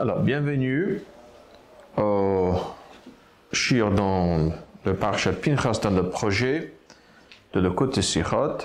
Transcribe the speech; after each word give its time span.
Alors, 0.00 0.20
bienvenue 0.20 1.02
au 1.96 2.54
Shir 3.50 3.90
dans 3.90 4.52
le 4.84 4.94
Parashat 4.94 5.32
Pinchas, 5.32 5.80
dans 5.82 5.90
le 5.90 6.08
projet 6.08 6.72
de 7.52 7.58
le 7.58 7.72
côté 7.72 8.00
Sichot. 8.00 8.58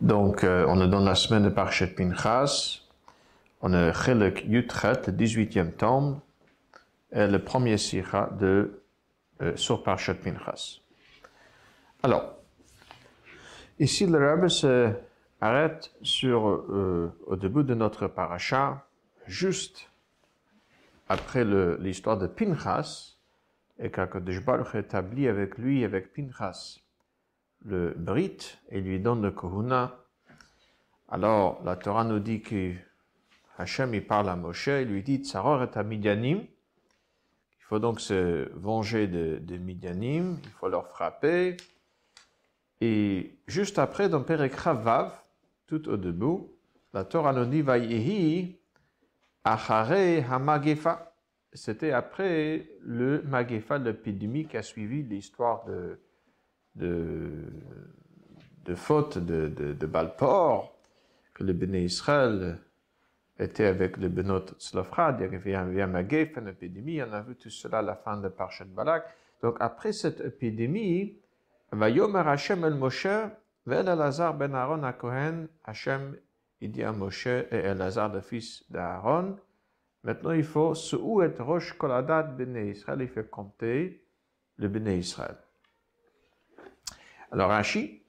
Donc, 0.00 0.44
euh, 0.44 0.64
on 0.68 0.80
est 0.80 0.86
dans 0.86 1.00
la 1.00 1.16
semaine 1.16 1.42
de 1.42 1.48
Parashat 1.48 1.88
Pinchas. 1.88 2.82
On 3.60 3.72
est 3.72 3.92
Chelek 3.92 4.44
Yutret, 4.46 5.02
le 5.08 5.12
18e 5.12 5.72
tome, 5.72 6.20
et 7.10 7.26
le 7.26 7.40
premier 7.40 7.76
Sikha 7.76 8.30
de, 8.38 8.84
euh, 9.42 9.56
sur 9.56 9.82
Parashat 9.82 10.14
Pinchas. 10.14 10.78
Alors, 12.04 12.36
ici, 13.80 14.06
le 14.06 14.16
Rabbi 14.16 14.48
s'arrête 14.48 15.90
sur, 16.02 16.48
euh, 16.50 17.12
au 17.26 17.34
début 17.34 17.64
de 17.64 17.74
notre 17.74 18.06
paracha, 18.06 18.86
juste 19.26 19.90
après 21.08 21.44
l'histoire 21.78 22.18
de 22.18 22.26
Pinchas, 22.26 23.14
et 23.78 23.90
qu'Akadosh 23.90 24.44
Baruch 24.44 24.74
établit 24.74 25.28
avec 25.28 25.58
lui, 25.58 25.84
avec 25.84 26.12
Pinchas, 26.12 26.78
le 27.64 27.94
Brit, 27.96 28.58
et 28.70 28.80
lui 28.80 29.00
donne 29.00 29.22
le 29.22 29.30
Kohuna. 29.30 29.96
Alors, 31.08 31.60
la 31.64 31.76
Torah 31.76 32.04
nous 32.04 32.20
dit 32.20 32.40
que 32.40 32.72
Hachem, 33.58 33.94
il 33.94 34.06
parle 34.06 34.28
à 34.28 34.36
Moshe, 34.36 34.66
il 34.68 34.88
lui 34.88 35.02
dit, 35.02 35.18
Tsaror 35.18 35.62
et 35.62 35.78
à 35.78 35.82
Midianim, 35.82 36.38
il 36.38 37.64
faut 37.66 37.78
donc 37.78 38.00
se 38.00 38.50
venger 38.54 39.06
de, 39.06 39.56
Midianim, 39.56 40.38
il 40.42 40.50
faut 40.50 40.68
leur 40.68 40.88
frapper. 40.88 41.56
Et 42.80 43.38
juste 43.46 43.78
après, 43.78 44.08
dans 44.08 44.22
Perekra 44.22 44.74
Vav, 44.74 45.12
tout 45.66 45.88
au 45.88 45.96
début, 45.96 46.40
la 46.92 47.04
Torah 47.04 47.32
nous 47.32 47.46
dit, 47.46 47.62
Vayehi, 47.62 48.58
Achare 49.44 50.24
Hamagefa. 50.30 51.14
C'était 51.52 51.92
après 51.92 52.66
le 52.80 53.22
Magefa, 53.22 53.78
l'épidémie 53.78 54.46
qui 54.46 54.56
a 54.56 54.62
suivi 54.62 55.04
l'histoire 55.04 55.64
de, 55.66 56.00
de, 56.74 57.44
de 58.64 58.74
faute 58.74 59.18
de, 59.18 59.48
de, 59.48 59.86
Balpor, 59.86 60.76
que 61.32 61.44
le 61.44 61.52
Béné 61.52 61.82
Israël 61.82 62.58
était 63.38 63.66
avec 63.66 63.98
le 63.98 64.08
Benot 64.08 64.46
Tzlofrad, 64.58 65.20
il 65.20 65.32
y 65.32 65.36
avait 65.36 65.54
un, 65.54 65.86
Magefa, 65.86 66.40
une 66.40 66.48
épidémie, 66.48 67.00
on 67.02 67.12
a 67.12 67.20
vu 67.20 67.36
tout 67.36 67.50
cela 67.50 67.78
à 67.78 67.82
la 67.82 67.94
fin 67.94 68.16
de 68.16 68.28
Parchet 68.28 68.64
Balak. 68.64 69.04
Donc 69.40 69.56
après 69.60 69.92
cette 69.92 70.20
épidémie, 70.20 71.20
Vayomer 71.70 72.22
Hashem 72.26 72.64
el 72.64 72.74
Moshe, 72.74 73.06
Ve'el 73.66 73.88
Elazar 73.88 74.34
ben 74.34 74.54
Aaron 74.54 74.92
Kohen, 74.98 75.48
Hashem 75.64 76.16
il 76.64 76.72
dit 76.72 76.82
à 76.82 76.92
Moshe 76.92 77.26
et 77.26 77.46
Elazar, 77.50 78.10
le 78.10 78.22
fils 78.22 78.64
d'Aaron, 78.70 79.36
maintenant 80.02 80.30
il 80.30 80.44
faut, 80.44 80.72
où 80.98 81.20
est 81.20 81.38
Rosh 81.38 81.74
Koladat 81.74 82.22
Bene 82.22 82.68
Israël, 82.68 83.02
il 83.02 83.08
fait 83.08 83.28
compter 83.28 84.02
le 84.56 84.68
Bene 84.68 84.88
Israël. 84.98 85.36
Alors 87.30 87.50
Rashi, 87.50 88.00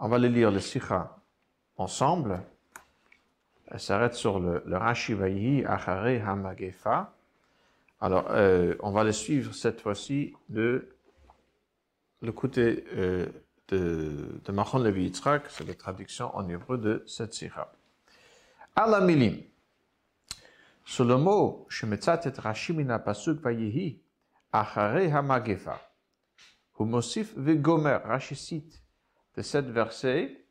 on 0.00 0.08
va 0.08 0.18
le 0.18 0.26
lire 0.26 0.50
le 0.50 0.58
Sikha 0.58 1.16
ensemble. 1.76 2.40
Elle 3.68 3.78
s'arrête 3.78 4.14
sur 4.14 4.40
le, 4.40 4.60
le 4.66 4.76
Rashi 4.76 5.14
Vayi 5.14 5.64
Achare 5.64 6.28
Hamagefa. 6.28 7.14
Alors, 8.00 8.26
euh, 8.30 8.74
on 8.80 8.90
va 8.90 9.04
le 9.04 9.12
suivre 9.12 9.54
cette 9.54 9.80
fois-ci 9.80 10.34
de 10.48 10.88
le 12.20 12.32
côté 12.32 12.84
euh, 12.96 13.26
de, 13.68 14.40
de 14.44 14.52
Machon 14.52 14.78
Levi 14.78 15.04
Yitzhak, 15.04 15.44
c'est 15.48 15.66
la 15.66 15.74
traduction 15.74 16.34
en 16.36 16.48
hébreu 16.48 16.78
de 16.78 17.02
cette 17.06 17.34
sikha. 17.34 17.72
Alamilim. 18.76 19.42
Sur 20.84 21.04
le 21.04 21.16
mot, 21.16 21.66
Shemetzatet 21.70 22.38
Rashi 22.38 22.72
min 22.72 22.98
pasuk 22.98 23.40
vayihi, 23.40 24.02
achare 24.52 25.10
hamagefa. 25.10 25.80
Humosif 26.78 27.32
vegomer, 27.36 28.00
Rashi 28.04 28.36
cite 28.36 28.82
de 29.36 29.42
cette 29.42 29.70
verset, 29.70 30.46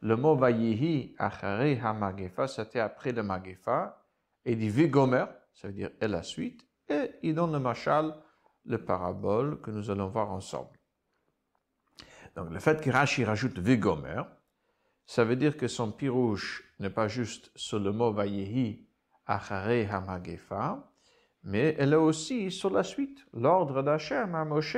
le 0.00 0.16
mot 0.16 0.36
vayihi, 0.36 1.14
achare 1.18 1.78
hamagefa, 1.84 2.48
c'était 2.48 2.80
après 2.80 3.12
le 3.12 3.22
magefa, 3.22 4.04
et 4.44 4.56
dit 4.56 4.70
vegomer, 4.70 5.26
ça 5.54 5.68
veut 5.68 5.74
dire 5.74 5.90
et 6.00 6.08
la 6.08 6.22
suite, 6.22 6.66
et 6.88 7.12
il 7.22 7.34
donne 7.34 7.52
le 7.52 7.60
machal, 7.60 8.14
le 8.64 8.78
parabole 8.84 9.60
que 9.60 9.70
nous 9.70 9.90
allons 9.90 10.08
voir 10.08 10.32
ensemble. 10.32 10.75
Donc 12.36 12.50
le 12.50 12.60
fait 12.60 12.82
que 12.82 12.90
Rashi 12.90 13.24
rajoute 13.24 13.58
Vigomer, 13.58 14.22
ça 15.06 15.24
veut 15.24 15.36
dire 15.36 15.56
que 15.56 15.68
son 15.68 15.90
pirouche 15.90 16.62
n'est 16.78 16.90
pas 16.90 17.08
juste 17.08 17.50
sur 17.56 17.80
le 17.80 17.92
mot 17.92 18.12
Vayehi 18.12 18.86
Achare 19.26 19.92
Hamagefa, 19.92 20.86
mais 21.44 21.74
elle 21.78 21.94
est 21.94 21.96
aussi 21.96 22.50
sur 22.50 22.70
la 22.70 22.82
suite, 22.82 23.24
l'ordre 23.32 23.82
d'Hachem 23.82 24.34
à 24.34 24.44
Moshe 24.44 24.76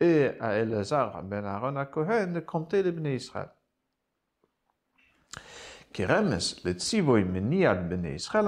et 0.00 0.30
à 0.40 0.54
Elazar 0.54 1.22
ben 1.22 1.44
Aaron 1.44 1.76
à 1.76 1.84
Kohen 1.84 2.32
de 2.32 2.40
compter 2.40 2.82
les 2.82 2.92
Bnei 2.92 3.16
Israël. 3.16 3.50
Keremes, 5.92 6.38
le 6.64 6.72
tzivoy 6.72 7.24
meniad 7.24 7.88
Bnei 7.88 8.14
Israël 8.14 8.46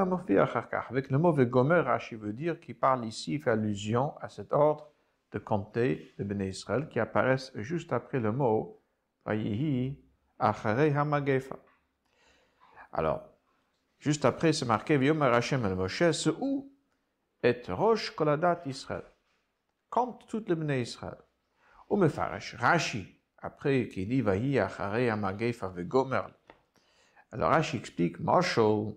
Avec 0.89 1.11
le 1.11 1.19
mot 1.19 1.33
Vigomer, 1.33 1.81
Rashi 1.81 2.15
veut 2.15 2.33
dire 2.33 2.59
qu'il 2.61 2.79
parle 2.79 3.05
ici, 3.05 3.35
il 3.35 3.43
fait 3.43 3.51
allusion 3.51 4.17
à 4.23 4.31
cet 4.31 4.55
ordre 4.55 4.91
de 5.33 5.39
compter 5.39 6.15
de 6.19 6.25
Béné 6.25 6.49
Israël 6.49 6.89
qui 6.89 7.01
apparaissent 7.01 7.53
juste 7.57 7.93
après 7.93 8.21
le 8.21 8.33
mot 8.33 8.83
Vayihi 9.25 9.99
Achare 10.39 10.97
Hamagefa. 10.97 11.57
Alors, 12.93 13.23
juste 13.99 14.25
après, 14.25 14.53
c'est 14.53 14.67
marqué 14.67 14.97
Vyomer 14.99 15.27
Hashem 15.27 15.65
el 15.65 15.75
Moshe, 15.75 16.11
ce 16.13 16.31
où 16.31 16.73
est 17.43 17.69
Rosh 17.69 18.15
Koladat 18.15 18.63
Israël. 18.67 19.05
Compte 19.91 20.27
toutes 20.29 20.49
les 20.49 20.55
Béné 20.55 20.83
Israël. 20.83 21.19
Ou 21.89 21.97
Mefarash, 21.97 22.55
Rashi, 22.57 23.21
après 23.39 23.89
qui 23.89 24.07
dit 24.07 24.21
Vayi 24.21 24.59
Achare 24.59 25.13
Hamagefa 25.13 25.69
Vegomer. 25.69 26.23
Alors 27.33 27.51
Rashi 27.51 27.77
explique, 27.77 28.21
Marshall, 28.21 28.95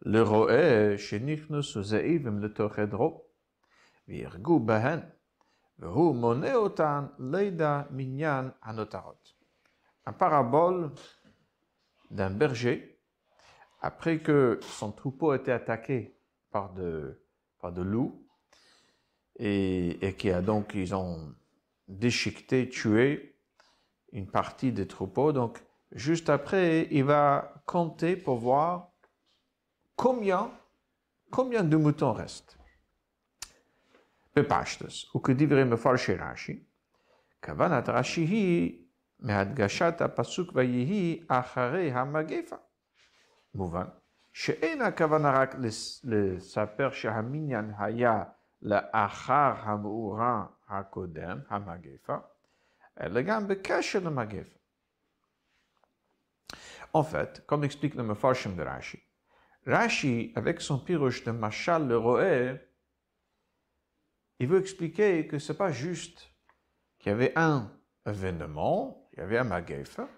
le 0.00 0.22
roe, 0.22 0.96
shenichnu 0.96 1.62
zeivim 1.62 2.40
le 2.40 2.52
tochedro, 2.52 3.32
virgu 4.06 4.60
bahen. 4.60 5.02
Un 10.06 10.12
parabole 10.12 10.92
d'un 12.10 12.30
berger, 12.30 12.98
après 13.82 14.20
que 14.20 14.58
son 14.62 14.92
troupeau 14.92 15.30
a 15.30 15.36
été 15.36 15.52
attaqué 15.52 16.16
par 16.50 16.72
de, 16.72 17.20
par 17.60 17.72
de 17.72 17.82
loups, 17.82 18.26
et, 19.38 20.06
et 20.06 20.14
qui 20.14 20.30
a 20.30 20.40
donc, 20.40 20.72
ils 20.74 20.94
ont 20.94 21.34
déchiqueté, 21.88 22.68
tué 22.68 23.36
une 24.12 24.26
partie 24.26 24.72
des 24.72 24.88
troupeaux. 24.88 25.32
Donc, 25.32 25.62
juste 25.92 26.30
après, 26.30 26.88
il 26.90 27.04
va 27.04 27.62
compter 27.66 28.16
pour 28.16 28.38
voir 28.38 28.92
combien, 29.94 30.50
combien 31.30 31.62
de 31.62 31.76
moutons 31.76 32.12
restent. 32.12 32.55
בפשטוס, 34.38 35.14
וכדברי 35.16 35.64
מפרשי 35.64 36.14
רש"י, 36.14 36.64
כוונת 37.44 37.88
רש"י 37.88 38.20
היא 38.20 38.86
מהדגשת 39.20 40.00
הפסוק 40.00 40.50
ויהי 40.54 41.24
אחרי 41.28 41.92
המגפה. 41.92 42.56
מובן 43.54 43.84
שאין 44.32 44.82
הכוונה 44.82 45.30
רק 45.30 45.54
לספר 46.04 46.90
שהמניין 46.90 47.72
היה 47.78 48.24
לאחר 48.62 49.52
המאורע 49.58 50.44
הקודם, 50.68 51.38
המגפה, 51.48 52.16
אלא 53.00 53.20
גם 53.22 53.48
בקשר 53.48 53.98
למגפה. 54.04 54.56
En 56.94 57.02
fait, 57.02 57.42
comme 57.46 57.64
explique 57.64 57.94
le 57.94 58.02
Mefarshim 58.02 58.56
de 58.56 58.62
Rashi, 58.62 58.98
Rashi, 59.66 60.32
avec 60.34 60.60
il 64.38 64.48
veut 64.48 64.60
expliquer 64.60 65.26
que 65.26 65.38
c'est 65.38 65.56
pas 65.56 65.72
juste 65.72 66.30
qu'il 66.98 67.10
y 67.10 67.14
avait 67.14 67.32
un 67.36 67.70
événement, 68.06 69.08
il 69.12 69.20
y 69.20 69.22
avait 69.22 69.38
un 69.38 69.44
Magefa, 69.44 70.08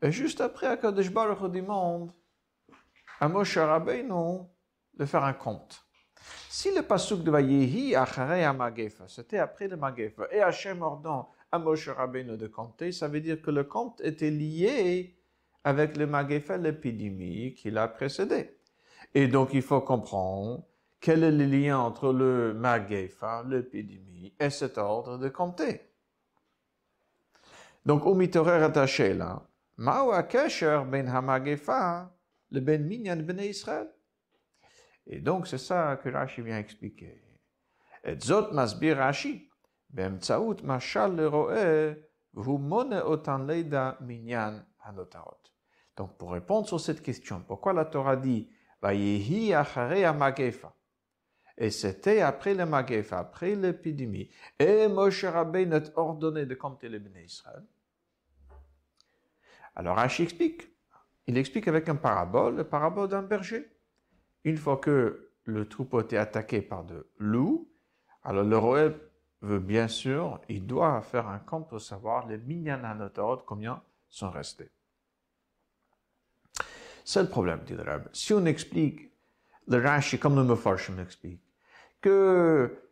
et 0.00 0.12
juste 0.12 0.40
après, 0.40 0.66
Akadosh 0.66 1.10
Baruch 1.10 1.50
demande 1.50 2.12
à 3.20 3.28
Moshe 3.28 3.58
Rabbeinu 3.58 4.44
de 4.94 5.04
faire 5.04 5.24
un 5.24 5.32
compte. 5.32 5.84
Si 6.48 6.74
le 6.74 6.82
pasuk 6.82 7.22
de 7.22 7.30
Vayehi 7.30 7.94
Achare 7.94 8.54
Magefa, 8.54 9.08
c'était 9.08 9.38
après 9.38 9.68
le 9.68 9.76
Magefa, 9.76 10.28
et 10.30 10.40
Hachem 10.40 10.82
ordonne 10.82 11.24
à 11.50 11.58
Moshe 11.58 11.88
Rabbeinu 11.88 12.36
de 12.36 12.46
compter, 12.46 12.92
ça 12.92 13.08
veut 13.08 13.20
dire 13.20 13.40
que 13.42 13.50
le 13.50 13.64
compte 13.64 14.00
était 14.02 14.30
lié 14.30 15.16
avec 15.64 15.96
le 15.96 16.06
Magefa, 16.06 16.56
l'épidémie 16.56 17.54
qui 17.54 17.70
l'a 17.70 17.88
précédé. 17.88 18.58
Et 19.14 19.26
donc 19.26 19.50
il 19.52 19.62
faut 19.62 19.80
comprendre 19.80 20.64
quel 20.99 21.23
est 21.23 21.31
le 21.31 21.45
lien 21.45 21.79
entre 21.79 22.13
le 22.13 22.53
Magefa, 22.53 23.43
l'épidémie, 23.47 24.33
et 24.39 24.49
cet 24.49 24.77
ordre 24.77 25.17
de 25.17 25.29
compter 25.29 25.81
Donc, 27.85 28.05
au 28.05 28.15
mitorer 28.15 28.63
attaché 28.63 29.13
là, 29.13 29.41
Mao 29.77 30.11
Kesher 30.23 30.81
ben 30.89 31.07
Hamagefa, 31.07 32.09
le 32.51 32.59
ben 32.61 32.85
Minyan 32.85 33.17
ben 33.17 33.39
Israël. 33.39 33.89
Et 35.05 35.19
donc, 35.19 35.47
c'est 35.47 35.57
ça 35.57 35.99
que 36.01 36.09
Rashi 36.09 36.41
vient 36.41 36.59
expliquer. 36.59 37.21
Et 38.03 38.19
zot 38.19 38.51
masbir 38.53 38.97
Rashi, 38.97 39.49
באמצעות 39.93 40.63
משל 40.63 41.07
לרועה, 41.07 41.93
והוא 42.33 42.59
mone 42.59 43.01
otan 43.01 43.47
leida 43.47 43.91
minyan 43.99 44.65
hanotarot. 44.79 45.49
Donc, 45.97 46.17
pour 46.17 46.31
répondre 46.31 46.67
sur 46.67 46.79
cette 46.79 47.01
question, 47.01 47.43
pourquoi 47.47 47.73
la 47.73 47.85
Torah 47.85 48.15
dit, 48.15 48.49
Vayehi 48.81 49.53
achare 49.53 50.13
magefa, 50.15 50.73
et 51.60 51.70
c'était 51.70 52.20
après 52.20 52.54
le 52.54 52.64
Magefa, 52.64 53.18
après 53.18 53.56
l'épidémie. 53.56 54.30
Et 54.60 54.86
Moshe 54.86 55.24
Rabbeinu 55.24 55.74
a 55.74 55.80
ordonné 55.96 56.46
de 56.46 56.54
compter 56.54 56.88
les 56.88 57.00
béné 57.00 57.24
Israël. 57.24 57.64
Alors 59.74 59.96
Rashi 59.96 60.22
explique. 60.22 60.70
Il 61.26 61.36
explique 61.36 61.66
avec 61.66 61.88
un 61.88 61.96
parabole, 61.96 62.56
le 62.56 62.64
parabole 62.64 63.08
d'un 63.08 63.22
berger. 63.22 63.68
Une 64.44 64.56
fois 64.56 64.76
que 64.76 65.32
le 65.44 65.68
troupeau 65.68 66.00
était 66.00 66.16
attaqué 66.16 66.62
par 66.62 66.84
de 66.84 67.08
loups, 67.18 67.68
alors 68.22 68.44
le 68.44 68.56
roi 68.56 68.90
veut 69.42 69.58
bien 69.58 69.88
sûr, 69.88 70.40
il 70.48 70.64
doit 70.64 71.02
faire 71.02 71.26
un 71.28 71.38
compte 71.38 71.68
pour 71.68 71.80
savoir 71.80 72.26
les 72.28 72.38
minyananotorot, 72.38 73.38
combien 73.38 73.82
sont 74.08 74.30
restés. 74.30 74.70
C'est 77.04 77.22
le 77.22 77.28
problème, 77.28 77.60
dit 77.66 77.74
le 77.74 77.84
Si 78.12 78.32
on 78.32 78.44
explique, 78.46 79.10
le 79.66 79.82
Rashi, 79.82 80.18
comme 80.18 80.36
le 80.36 80.44
Mefarshim 80.44 80.98
explique, 80.98 81.42
que 82.00 82.88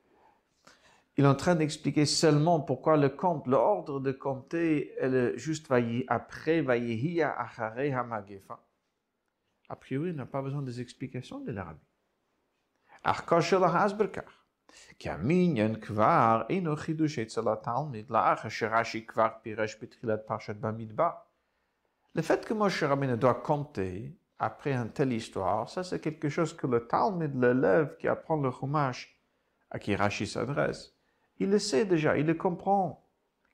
il 1.16 1.24
est 1.24 1.28
en 1.28 1.34
train 1.34 1.54
d'expliquer 1.54 2.04
seulement 2.04 2.60
pourquoi 2.60 2.98
le 2.98 3.08
compte, 3.08 3.46
l'ordre 3.46 4.00
de 4.00 4.12
compter 4.12 4.92
est 4.98 5.08
le 5.08 5.36
juste 5.38 5.72
après 6.08 6.60
Vayehiya 6.60 7.40
Achare 7.40 7.96
Hamagefa. 7.96 8.60
A 9.68 9.76
priori, 9.76 10.10
il 10.10 10.16
n'a 10.16 10.26
pas 10.26 10.42
besoin 10.42 10.62
des 10.62 10.80
explications 10.80 11.40
de 11.40 11.52
l'Arabie. 11.52 11.80
Le 22.14 22.22
fait 22.22 22.44
que 22.44 22.54
Moshe 22.54 22.82
Rabbeinu 22.82 23.16
doit 23.16 23.34
compter 23.34 24.16
après 24.38 24.72
une 24.72 24.90
telle 24.90 25.12
histoire, 25.12 25.68
ça 25.68 25.82
c'est 25.82 26.00
quelque 26.00 26.28
chose 26.28 26.54
que 26.54 26.66
le 26.66 26.86
Talmud, 26.86 27.34
l'élève 27.42 27.96
qui 27.98 28.08
apprend 28.08 28.36
le 28.36 28.50
Chumash, 28.50 29.18
à 29.70 29.78
qui 29.78 29.94
Rashi 29.96 30.26
s'adresse, 30.26 30.94
il 31.38 31.50
le 31.50 31.58
sait 31.58 31.84
déjà, 31.84 32.16
il 32.16 32.26
le 32.26 32.34
comprend, 32.34 33.04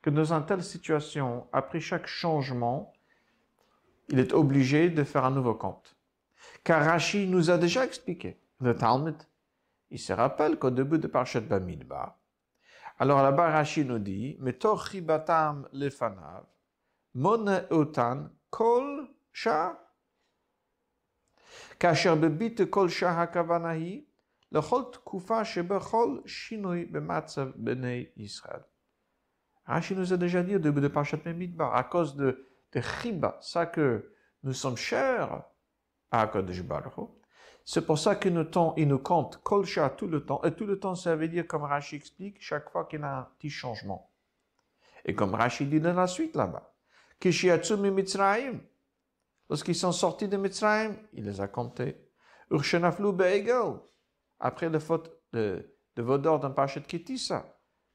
que 0.03 0.11
dans 0.11 0.33
une 0.33 0.45
telle 0.45 0.65
situation, 0.65 1.47
après 1.53 1.81
chaque 1.81 2.07
changement, 2.07 2.93
il 4.09 4.19
est 4.19 4.33
obligé 4.33 4.91
de 4.91 5.05
faire 5.05 5.25
un 5.25 5.31
nouveau 5.31 5.55
compte. 5.55 5.97
Car 6.65 6.85
Rashi 6.85 7.29
nous 7.29 7.51
a 7.51 7.59
déjà 7.59 7.85
expliqué, 7.85 8.41
le 8.61 8.77
Talmud, 8.77 9.17
il 9.91 9.99
se 9.99 10.13
rappelle 10.13 10.59
qu'au 10.59 10.71
début 10.71 10.99
de 10.99 11.07
Parshat 11.07 11.41
Bamidbar, 11.41 12.19
alors 12.99 13.23
là-bas 13.23 13.51
Rashi 13.51 13.85
nous 13.85 13.99
dit, 13.99 14.37
Metor 14.41 14.87
chibatam 14.89 15.69
lefanav, 15.73 16.45
mone 17.15 17.67
otan 17.71 18.31
kol 18.51 19.09
sha 19.33 19.82
כאשר 21.80 22.16
בביט 22.16 22.62
כל 22.70 22.90
שעה 22.90 23.22
הכוונה 23.22 23.70
היא 23.70 24.04
לכל 24.52 24.82
תקופה 24.92 25.46
שבכל 25.46 26.20
שינוי 26.26 26.86
במצב 26.86 27.48
בני 27.56 28.06
ישראל. 28.18 28.62
Rashi 29.68 29.96
nous 29.96 30.14
a 30.14 30.18
déjà 30.18 30.44
dit 30.44 30.56
au 30.56 30.60
début 30.60 30.80
de 30.80 30.88
Parashat 30.88 31.18
Midbar, 31.26 31.76
à 31.76 31.84
cause 31.84 32.16
de, 32.16 32.48
de 32.74 32.80
Chiba, 32.80 33.38
ça 33.42 33.66
que 33.66 34.14
nous 34.44 34.54
sommes 34.54 34.78
chers 34.78 35.44
à 36.10 36.26
Kodesh 36.28 36.64
Baruch 36.64 36.94
c'est 37.70 37.86
pour 37.86 38.00
ça 38.00 38.16
qu'il 38.16 38.34
nous, 38.34 38.46
il 38.78 38.88
nous 38.88 39.00
compte 39.00 39.42
Kolcha 39.44 39.90
tout 39.90 40.08
le 40.08 40.26
temps. 40.26 40.42
Et 40.46 40.54
tout 40.54 40.66
le 40.66 40.80
temps, 40.80 40.96
ça 40.96 41.18
veut 41.18 41.28
dire, 41.28 41.46
comme 41.46 41.64
Rashi 41.64 41.98
explique, 41.98 42.38
chaque 42.40 42.70
fois 42.70 42.86
qu'il 42.86 43.02
y 43.02 43.04
a 43.04 43.18
un 43.18 43.24
petit 43.38 43.50
changement. 43.50 44.10
Et 45.04 45.14
comme 45.14 45.36
Rashi 45.36 45.66
dit 45.66 45.82
dans 45.82 45.94
la 45.94 46.08
suite 46.08 46.34
là-bas, 46.34 46.74
Kishiatsu 47.20 47.76
Mitzrayim, 47.76 48.62
Lorsqu'ils 49.50 49.76
sont 49.76 49.92
sortis 49.92 50.28
de 50.28 50.38
Mitzrayim, 50.38 50.96
il 51.14 51.26
les 51.26 51.40
a 51.40 51.48
comptés. 51.48 51.96
Urshenaflu 52.52 53.12
be'egel. 53.14 53.80
Après 54.40 54.70
la 54.70 54.80
faute 54.80 55.12
de, 55.34 55.74
de 55.96 56.02
Vodor 56.02 56.40
dans 56.40 56.52
Pachet 56.52 56.82
Kitissa. 56.82 57.46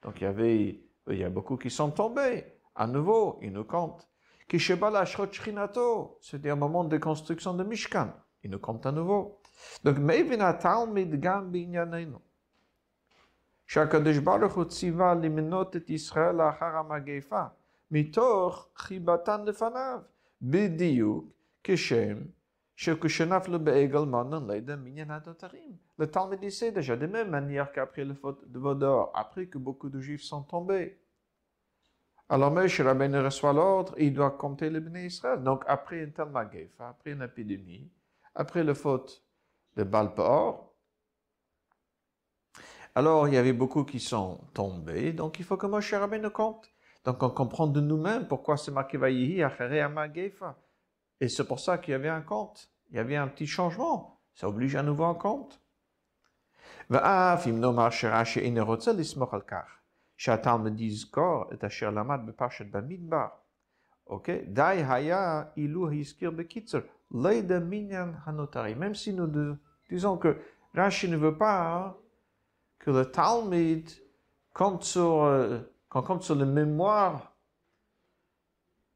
Donc 0.03 0.20
il 0.20 0.25
y 0.25 0.26
avait, 0.26 0.81
il 1.09 1.19
y 1.19 1.25
a 1.25 1.31
beaucoup 1.31 1.56
qui 1.56 1.70
sont 1.70 1.91
tombés. 1.91 2.44
À 2.75 2.87
nouveau, 2.87 3.38
il 3.43 3.53
nous 3.53 3.64
compte. 3.64 4.09
Kishebala 4.49 5.05
Shrinato. 5.05 6.19
C'était 6.20 6.50
un 6.50 6.56
moment 6.56 6.85
de 6.85 6.99
construction 6.99 7.55
de 7.55 7.64
Mishkan. 7.64 8.12
Il 8.43 8.50
nous 8.50 8.59
compte 8.59 8.87
à 8.87 8.93
nouveau. 8.93 9.41
Donc, 9.85 9.99
Mevina 9.99 10.55
Talmid 10.55 11.20
Gam 11.20 11.50
Binyanenu. 11.50 12.19
שהקדוש 13.67 14.19
ברוך 14.19 14.55
הוא 14.55 14.64
ציווה 14.64 15.14
למנות 15.14 15.76
את 15.76 15.91
ישראל 15.91 16.35
לאחר 16.35 16.76
המגפה, 16.76 17.43
מתוך 17.91 18.69
חיבתן 18.76 19.44
לפניו, 19.44 19.99
בדיוק 20.43 21.25
le 25.98 26.06
Talmud 26.06 26.40
disait 26.40 26.72
déjà 26.72 26.96
de 26.96 27.08
même 27.08 27.30
manière 27.30 27.72
qu'après 27.72 28.06
le 28.06 28.14
faute 28.14 28.50
de 28.50 28.60
Vodor, 28.60 29.12
après 29.16 29.48
que 29.48 29.58
beaucoup 29.58 29.90
de 29.90 30.00
Juifs 30.00 30.22
sont 30.22 30.44
tombés. 30.44 31.00
Alors 32.30 32.52
Moshe 32.52 32.81
Rabbeinu 32.81 33.19
reçoit 33.19 33.54
l'ordre, 33.54 33.96
il 33.98 34.14
doit 34.14 34.31
compter 34.31 34.69
le 34.69 34.80
béné 34.80 35.06
Israël. 35.08 35.42
Donc 35.42 35.64
après 35.68 36.04
une 36.04 36.12
telle 36.12 36.30
magefa, 36.30 36.90
après 36.90 37.12
une 37.14 37.22
épidémie, 37.24 37.90
après 38.36 38.63
le 38.63 38.74
faute 38.74 39.24
de 39.75 39.84
Balpor, 39.84 40.75
alors 42.94 43.28
il 43.28 43.34
y 43.34 43.38
avait 43.38 43.54
beaucoup 43.54 43.86
qui 43.86 44.00
sont 44.00 44.40
tombés, 44.54 45.13
donc 45.13 45.40
il 45.40 45.46
faut 45.46 45.58
que 45.58 45.68
Moshe 45.68 45.94
Rabbeinu 45.94 46.30
compte. 46.30 46.70
Donc 47.06 47.24
on 47.24 47.30
comprend 47.30 47.68
de 47.68 47.80
nous-mêmes 47.80 48.28
pourquoi 48.28 48.58
c'est 48.58 48.72
marqué 48.72 48.98
Vayihi 48.98 49.42
Achere 49.42 49.81
Amagefa. 49.81 50.56
Et 51.19 51.30
c'est 51.30 51.46
pour 51.46 51.60
ça 51.60 51.78
qu'il 51.78 51.92
y 51.92 51.96
avait 51.96 52.10
un 52.10 52.22
compte. 52.22 52.69
Il 52.90 52.96
y 52.96 53.00
avait 53.00 53.16
un 53.16 53.28
petit 53.28 53.48
changement. 53.48 54.19
Ça 54.34 54.48
oblige 54.48 54.75
à 54.75 54.84
nouveau 54.84 55.06
un 55.06 55.16
compte. 55.16 55.62
Même 68.75 68.96
si 68.96 69.13
nous 69.13 69.58
disons 69.89 70.18
que 70.18 70.38
Rashi 70.74 71.10
ne 71.10 71.18
veut 71.18 71.38
pas 71.38 71.75
hein, 71.75 71.96
que 72.80 72.91
le 72.91 73.06
Talmud 73.06 73.89
compte 74.53 74.84
sur, 74.84 75.24
euh, 75.24 75.60
qu'on 75.89 76.01
compte 76.01 76.24
sur 76.24 76.36
la 76.36 76.46
mémoire 76.46 77.37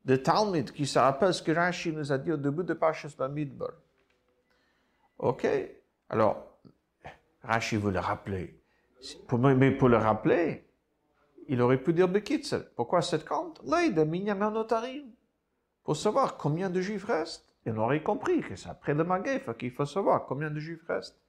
de 0.05 0.15
Talmud 0.15 0.71
qui 0.71 0.85
se 0.85 0.99
rappelle 0.99 1.33
ce 1.33 1.43
que 1.43 1.51
Rashi 1.51 1.91
nous 1.91 2.11
a 2.11 2.17
dit 2.17 2.31
au 2.31 2.37
début 2.37 2.63
de 2.63 2.73
Pashas 2.73 3.13
Bamidbar. 3.17 3.71
Ok 5.19 5.47
Alors, 6.09 6.45
Rashi 7.43 7.77
veut 7.77 7.91
le 7.91 7.99
rappeler. 7.99 8.59
Mais 9.55 9.71
pour 9.71 9.89
le 9.89 9.97
rappeler, 9.97 10.65
il 11.47 11.61
aurait 11.61 11.81
pu 11.81 11.93
dire 11.93 12.07
Bekitzel. 12.07 12.65
Pourquoi 12.75 13.01
cette 13.01 13.25
compte 13.25 13.61
Leïda 13.63 14.05
notarim. 14.05 15.11
Pour 15.83 15.97
savoir 15.97 16.37
combien 16.37 16.69
de 16.69 16.81
juifs 16.81 17.05
restent. 17.05 17.45
On 17.65 17.77
aurait 17.77 18.01
compris 18.01 18.41
que 18.41 18.55
c'est 18.55 18.69
après 18.69 18.93
le 18.93 19.03
Magef 19.03 19.55
qu'il 19.57 19.71
faut 19.71 19.85
savoir 19.85 20.25
combien 20.25 20.49
de 20.49 20.59
juifs 20.59 20.85
restent. 20.87 21.19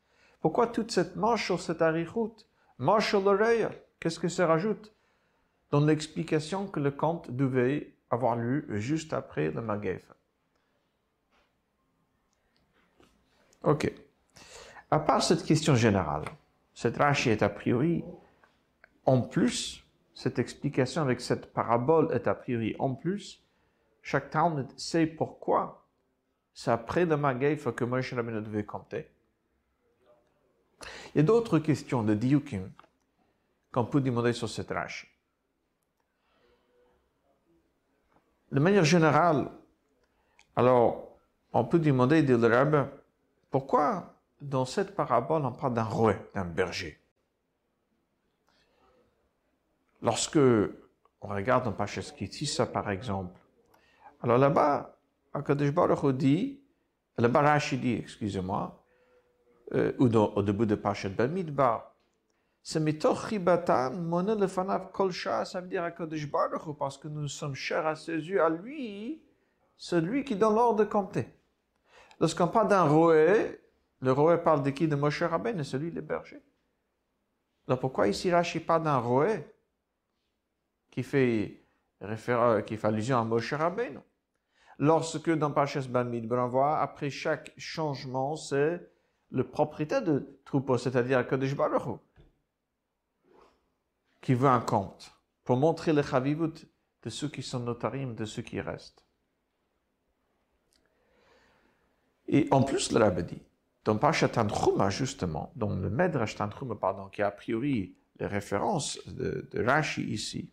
Pourquoi 0.40 0.66
toute 0.66 0.90
cette 0.90 1.16
marche 1.16 1.46
sur 1.46 1.60
cette 1.60 1.82
arichoute 1.82 2.48
Marche 2.78 3.10
sur 3.10 3.20
l'oreille 3.20 3.68
Qu'est-ce 4.00 4.18
que 4.18 4.28
ça 4.28 4.46
rajoute? 4.46 4.92
Dans 5.70 5.84
l'explication 5.84 6.66
que 6.66 6.80
le 6.80 6.90
compte 6.90 7.30
devait 7.30 7.91
avoir 8.12 8.36
lu 8.36 8.66
juste 8.78 9.14
après 9.14 9.50
le 9.50 9.62
Magef. 9.62 10.02
Ok. 13.62 13.90
À 14.90 15.00
part 15.00 15.22
cette 15.22 15.44
question 15.44 15.74
générale, 15.74 16.26
cette 16.74 16.98
Rashi 16.98 17.30
est 17.30 17.42
a 17.42 17.48
priori, 17.48 18.04
en 19.06 19.22
plus, 19.22 19.82
cette 20.14 20.38
explication 20.38 21.00
avec 21.00 21.22
cette 21.22 21.52
parabole 21.54 22.12
est 22.12 22.28
a 22.28 22.34
priori 22.34 22.76
en 22.78 22.94
plus, 22.94 23.42
chaque 24.02 24.30
Talmud 24.30 24.68
sait 24.78 25.06
pourquoi 25.06 25.88
c'est 26.52 26.70
après 26.70 27.06
le 27.06 27.16
Magef 27.16 27.72
que 27.74 27.84
Moshe 27.84 28.12
Rabbeinu 28.12 28.42
devait 28.42 28.64
compter. 28.64 29.08
Il 31.14 31.18
y 31.18 31.20
a 31.20 31.22
d'autres 31.22 31.58
questions 31.58 32.02
de 32.02 32.12
Diukim 32.12 32.70
qu'on 33.72 33.86
peut 33.86 34.02
demander 34.02 34.34
sur 34.34 34.50
cette 34.50 34.70
Rashi. 34.70 35.06
De 38.52 38.60
manière 38.60 38.84
générale, 38.84 39.48
alors, 40.56 41.08
on 41.54 41.64
peut 41.64 41.78
demander, 41.78 42.22
le 42.22 42.46
rabbin, 42.46 42.90
pourquoi 43.50 44.14
dans 44.42 44.66
cette 44.66 44.94
parabole 44.94 45.44
on 45.46 45.52
parle 45.52 45.72
d'un 45.72 45.84
roi, 45.84 46.14
d'un 46.34 46.44
berger? 46.44 47.00
Lorsque 50.02 50.36
on 50.36 51.28
regarde 51.28 51.66
un 51.66 51.72
ça 52.46 52.66
par 52.66 52.90
exemple, 52.90 53.40
alors 54.22 54.36
là-bas, 54.36 54.96
Akadosh 55.32 55.70
Baruch 55.70 56.14
dit, 56.16 56.60
le 57.16 57.28
Barashi 57.28 57.78
dit, 57.78 57.94
excusez-moi, 57.94 58.84
euh, 59.74 59.92
ou 59.98 60.08
dans, 60.08 60.26
au 60.34 60.42
début 60.42 60.66
de 60.66 60.74
Parashat 60.74 61.08
Bamidbar, 61.08 61.91
c'est 62.62 63.02
ça 63.02 63.12
veut 65.60 65.68
dire 65.68 65.92
parce 66.78 66.98
que 66.98 67.08
nous 67.08 67.28
sommes 67.28 67.54
chers 67.54 67.86
à 67.86 67.96
ses 67.96 68.12
yeux, 68.12 68.40
à 68.40 68.48
lui, 68.48 69.22
celui 69.76 70.24
qui 70.24 70.36
donne 70.36 70.54
l'ordre 70.54 70.78
de 70.78 70.84
compter. 70.84 71.28
Lorsqu'on 72.20 72.46
parle 72.46 72.68
d'un 72.68 72.84
roé, 72.84 73.60
le 74.00 74.12
roé 74.12 74.38
parle 74.38 74.62
de 74.62 74.70
qui? 74.70 74.86
De 74.86 74.94
Moshe 74.94 75.22
Rabbeinu, 75.22 75.64
celui 75.64 75.90
le 75.90 76.02
berger. 76.02 76.40
Alors 77.66 77.80
pourquoi 77.80 78.06
ici 78.06 78.30
Rashi 78.30 78.60
parle 78.60 78.84
d'un 78.84 78.98
roé 78.98 79.44
qui 80.90 81.02
fait, 81.02 81.64
référence, 82.00 82.62
qui 82.62 82.76
fait 82.76 82.86
allusion 82.86 83.18
à 83.18 83.24
Moshe 83.24 83.54
Rabbeinu? 83.54 83.98
Lorsque 84.78 85.30
dans 85.30 85.50
Parshas 85.50 85.88
Bamidbar, 85.88 86.46
on 86.46 86.48
voit 86.48 86.78
après 86.78 87.10
chaque 87.10 87.52
changement, 87.56 88.36
c'est 88.36 88.88
le 89.30 89.48
propriétaire 89.48 90.02
de 90.02 90.38
troupeau, 90.44 90.78
c'est-à-dire 90.78 91.26
Kodesh 91.26 91.56
Baruch 91.56 91.98
qui 94.22 94.34
veut 94.34 94.48
un 94.48 94.60
compte 94.60 95.12
pour 95.44 95.58
montrer 95.58 95.92
le 95.92 96.02
chavivut 96.02 96.54
de 97.02 97.10
ceux 97.10 97.28
qui 97.28 97.42
sont 97.42 97.58
notarim, 97.58 98.14
de 98.14 98.24
ceux 98.24 98.42
qui 98.42 98.60
restent. 98.60 99.04
Et 102.28 102.48
en 102.50 102.62
plus, 102.62 102.92
le 102.92 103.00
Rabbi 103.00 103.24
dit, 103.24 103.42
dans 103.84 103.98
Parashat 103.98 104.28
Tanchuma, 104.28 104.88
justement, 104.88 105.52
dans 105.56 105.74
le 105.74 105.90
Medrash 105.90 106.36
Tanchuma, 106.36 106.76
pardon, 106.76 107.08
qui 107.08 107.20
a 107.20 107.26
a 107.26 107.30
priori 107.32 107.96
les 108.18 108.26
références 108.26 108.98
de, 109.08 109.46
Rashi 109.54 110.04
ici, 110.04 110.48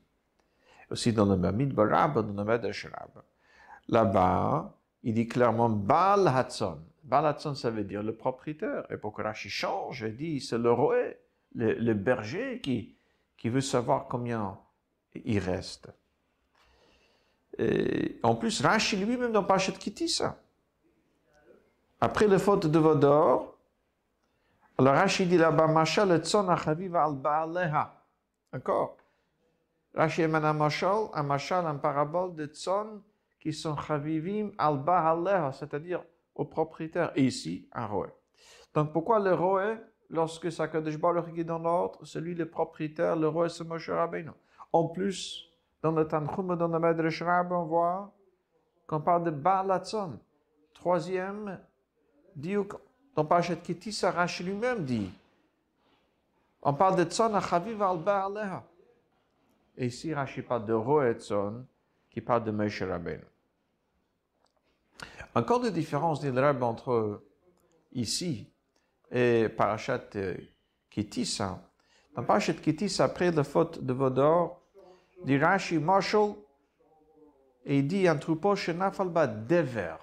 aussi 0.90 1.14
dans 1.14 1.28
le 1.28 1.38
Mamid 1.38 1.72
Barab, 1.72 2.16
dans 2.16 2.44
le 2.44 2.50
Medrash 2.50 2.88
Rab, 2.88 3.24
là-bas, 3.88 4.76
il 5.04 5.14
dit 5.14 5.28
clairement 5.28 5.70
Baal 5.70 6.28
Hatzon. 6.28 6.80
Baal 7.04 7.28
Hatzon, 7.28 7.54
ça 7.54 7.70
veut 7.70 7.84
dire 7.84 8.02
le 8.02 8.16
propriétaire. 8.16 8.86
Et 8.92 8.98
pour 8.98 9.14
que 9.14 9.22
Rashi 9.22 9.50
change, 9.50 10.02
il 10.02 10.18
dit 10.18 10.42
c'est 10.42 10.58
le 10.58 10.72
roi, 10.72 10.98
le 11.54 11.94
berger 11.94 12.60
qui, 12.62 12.99
qui 13.40 13.50
veut 13.50 13.62
savoir 13.62 14.08
combien 14.08 14.60
il 15.16 15.40
reste. 15.40 15.90
En 18.22 18.36
plus, 18.36 18.62
Rashi 18.62 18.98
lui-même 18.98 19.32
dans 19.32 19.44
Pachet 19.44 19.74
ça. 20.08 20.38
Après 22.00 22.28
le 22.28 22.38
faute 22.38 22.68
de 22.68 22.80
Vodor, 22.80 23.58
alors 24.78 24.94
Rashi 24.94 25.26
dit 25.26 25.38
là-bas, 25.38 25.68
Mashal 25.68 26.12
et 26.12 26.20
Tzon 26.20 26.48
al 26.48 27.16
Baaleha. 27.16 28.06
D'accord? 28.54 28.98
Rashi 29.94 30.24
amène 30.24 30.46
un 30.46 30.54
mashal, 30.54 31.10
un 31.14 31.24
mashal, 31.24 31.66
un 31.66 31.76
parabole 31.76 32.36
de 32.36 32.46
Tzon 32.46 33.02
qui 33.40 33.52
sont 33.52 33.76
Chavivim 33.76 34.52
al 34.58 34.78
Baaleha, 34.78 35.52
c'est-à-dire 35.52 36.04
au 36.36 36.46
propriétaire. 36.46 37.12
Et 37.16 37.24
ici, 37.24 37.68
un 37.74 37.88
roi. 37.88 38.08
Donc 38.74 38.94
pourquoi 38.94 39.20
le 39.20 39.34
roi 39.34 39.76
lorsque 40.10 40.52
Sakadosh 40.52 40.98
Baruch 40.98 41.38
est 41.38 41.44
dans 41.44 41.60
l'ordre, 41.60 42.06
celui 42.06 42.36
le 42.36 42.48
propriétaire, 42.48 43.16
le 43.16 43.28
roi, 43.28 43.50
c'est 43.50 43.64
Moshe 43.64 43.90
Rabbeinu. 43.90 44.32
En 44.74 44.88
plus, 44.88 45.50
dans 45.82 45.92
le 45.92 46.08
Tanchum, 46.08 46.56
dans 46.56 46.68
le 46.68 46.80
Medrash 46.80 47.22
Rab, 47.22 47.52
on 47.52 47.64
voit 47.64 48.12
qu'on 48.88 49.02
parle 49.02 49.24
de 49.24 49.32
Balatzon. 49.32 50.20
Troisième, 50.74 51.60
diuk, 52.36 52.74
dans 53.16 53.26
Pachet 53.26 53.58
Kitty, 53.58 53.96
Rashi 54.06 54.44
lui-même 54.44 54.84
dit. 54.84 55.12
On 56.62 56.74
parle 56.74 56.98
de 56.98 57.04
Tzon 57.10 57.34
Achaviv 57.34 57.82
al 57.82 58.00
Baaleha. 58.00 58.64
Et 59.78 59.88
ici, 59.88 60.14
Rashi 60.14 60.42
parle 60.42 60.66
de 60.66 60.74
roi 60.74 61.10
et 61.10 61.14
Tzon, 61.14 61.66
qui 62.10 62.22
parle 62.22 62.44
de 62.44 62.52
Moshe 62.52 62.82
Rabbeinu. 62.82 63.24
Encore 65.36 65.60
de 65.60 65.70
différence, 65.70 66.20
dit 66.20 66.32
le 66.32 66.64
entre 66.64 67.22
ici 67.94 68.50
et 69.12 69.50
Parashat 69.50 70.10
euh, 70.16 70.36
Kitissa. 70.90 71.62
Dans 72.16 72.24
Parashat 72.24 72.54
Kitissa, 72.54 73.06
après 73.06 73.32
la 73.32 73.44
faute 73.44 73.84
de 73.84 73.94
Vodor, 73.94 74.62
dit 75.24 75.38
Rashi 75.38 75.78
Marshall, 75.78 76.36
et 77.66 77.80
il 77.80 77.88
dit 77.88 78.08
un 78.08 78.16
troupeau 78.18 78.56
chez 78.56 78.74
Nafalba 78.74 79.28
Dever. 79.28 79.96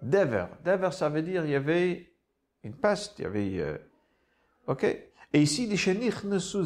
Dever. 0.00 0.46
Dever, 0.64 0.92
ça 0.92 1.08
veut 1.08 1.22
dire 1.22 1.44
il 1.44 1.50
y 1.50 1.56
avait 1.56 2.12
une 2.62 2.76
peste, 2.76 3.18
il 3.18 3.22
y 3.22 3.26
avait. 3.26 3.58
Euh, 3.58 3.78
ok? 4.66 4.84
Et 4.84 5.42
ici, 5.42 5.76
Shenich 5.76 6.24
Nesu 6.24 6.64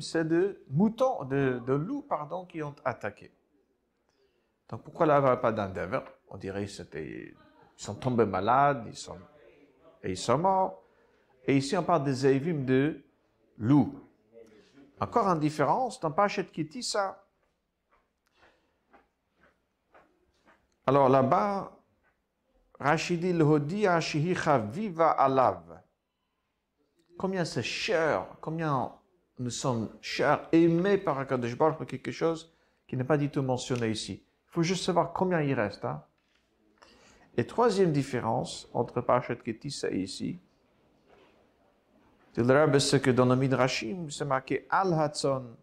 c'est 0.00 0.24
de 0.24 0.64
moutons, 0.70 1.24
de, 1.24 1.60
de 1.66 1.72
loups, 1.72 2.02
pardon, 2.02 2.46
qui 2.46 2.62
ont 2.62 2.74
attaqué. 2.84 3.32
Donc 4.68 4.82
pourquoi 4.82 5.06
là, 5.06 5.36
pas 5.36 5.52
d'un 5.52 5.68
Dever? 5.68 6.00
On 6.28 6.38
dirait 6.38 6.64
qu'ils 6.64 7.34
sont 7.76 7.94
tombés 7.94 8.24
malades, 8.24 8.84
ils 8.88 8.96
sont 8.96 9.18
et 10.02 10.10
ils 10.10 10.16
sont 10.16 10.38
morts. 10.38 10.82
Et 11.46 11.56
ici, 11.56 11.76
on 11.76 11.82
parle 11.82 12.04
des 12.04 12.12
Zévim 12.12 12.64
de 12.64 13.02
loup. 13.58 13.98
Encore 15.00 15.26
en 15.26 15.36
différence, 15.36 15.98
dans 16.00 16.12
Pachet 16.12 16.44
Kitty, 16.46 16.82
ça. 16.82 17.24
Alors 20.86 21.08
là-bas, 21.08 21.72
Rachidi 22.78 23.32
le 23.32 23.88
Ashihicha 23.88 24.58
viva 24.58 25.10
alav. 25.10 25.80
Combien 27.16 27.44
c'est 27.44 27.62
cher, 27.62 28.26
combien 28.40 28.92
nous 29.38 29.50
sommes 29.50 29.90
chers, 30.00 30.48
aimés 30.52 30.98
par 30.98 31.18
Akadosh 31.18 31.56
Baruch 31.56 31.86
quelque 31.86 32.10
chose 32.10 32.52
qui 32.88 32.96
n'est 32.96 33.04
pas 33.04 33.16
du 33.16 33.30
tout 33.30 33.42
mentionné 33.42 33.90
ici. 33.90 34.24
Il 34.24 34.52
faut 34.52 34.62
juste 34.62 34.84
savoir 34.84 35.12
combien 35.12 35.40
il 35.40 35.54
reste. 35.54 35.84
Hein? 35.84 36.02
Et 37.36 37.46
troisième 37.46 37.92
différence 37.92 38.68
entre 38.74 39.00
Parashat 39.00 39.36
Ketissa 39.36 39.90
et 39.90 40.00
ici, 40.00 40.38
c'est 42.34 43.02
que 43.02 43.10
dans 43.10 43.26
le 43.26 43.36
Midrashim, 43.36 44.10
c'est 44.10 44.24
marqué 44.24 44.66
Al 44.70 44.92
Hatzon. 44.94 45.56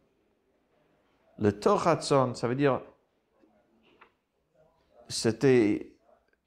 Le 1.37 1.59
Tor 1.59 1.87
Hatzon, 1.87 2.35
ça 2.35 2.47
veut 2.47 2.55
dire 2.55 2.81
c'était 5.09 5.95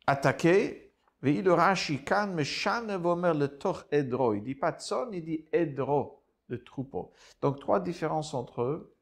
attaqué. 0.06 0.78
Et 1.24 1.40
le 1.40 1.52
Rashi, 1.52 2.02
kan 2.02 2.28
me 2.28 2.96
vomer 2.96 3.32
le 3.34 3.46
Tor 3.46 3.84
Edro. 3.92 4.34
Il 4.34 4.42
dit 4.42 4.56
pas 4.56 4.72
Tzon, 4.72 5.10
il 5.12 5.24
dit 5.24 5.44
Edro, 5.52 6.20
le 6.48 6.62
troupeau. 6.64 7.12
Donc 7.40 7.60
trois 7.60 7.78
différences 7.78 8.34
entre 8.34 8.62
eux, 8.62 8.96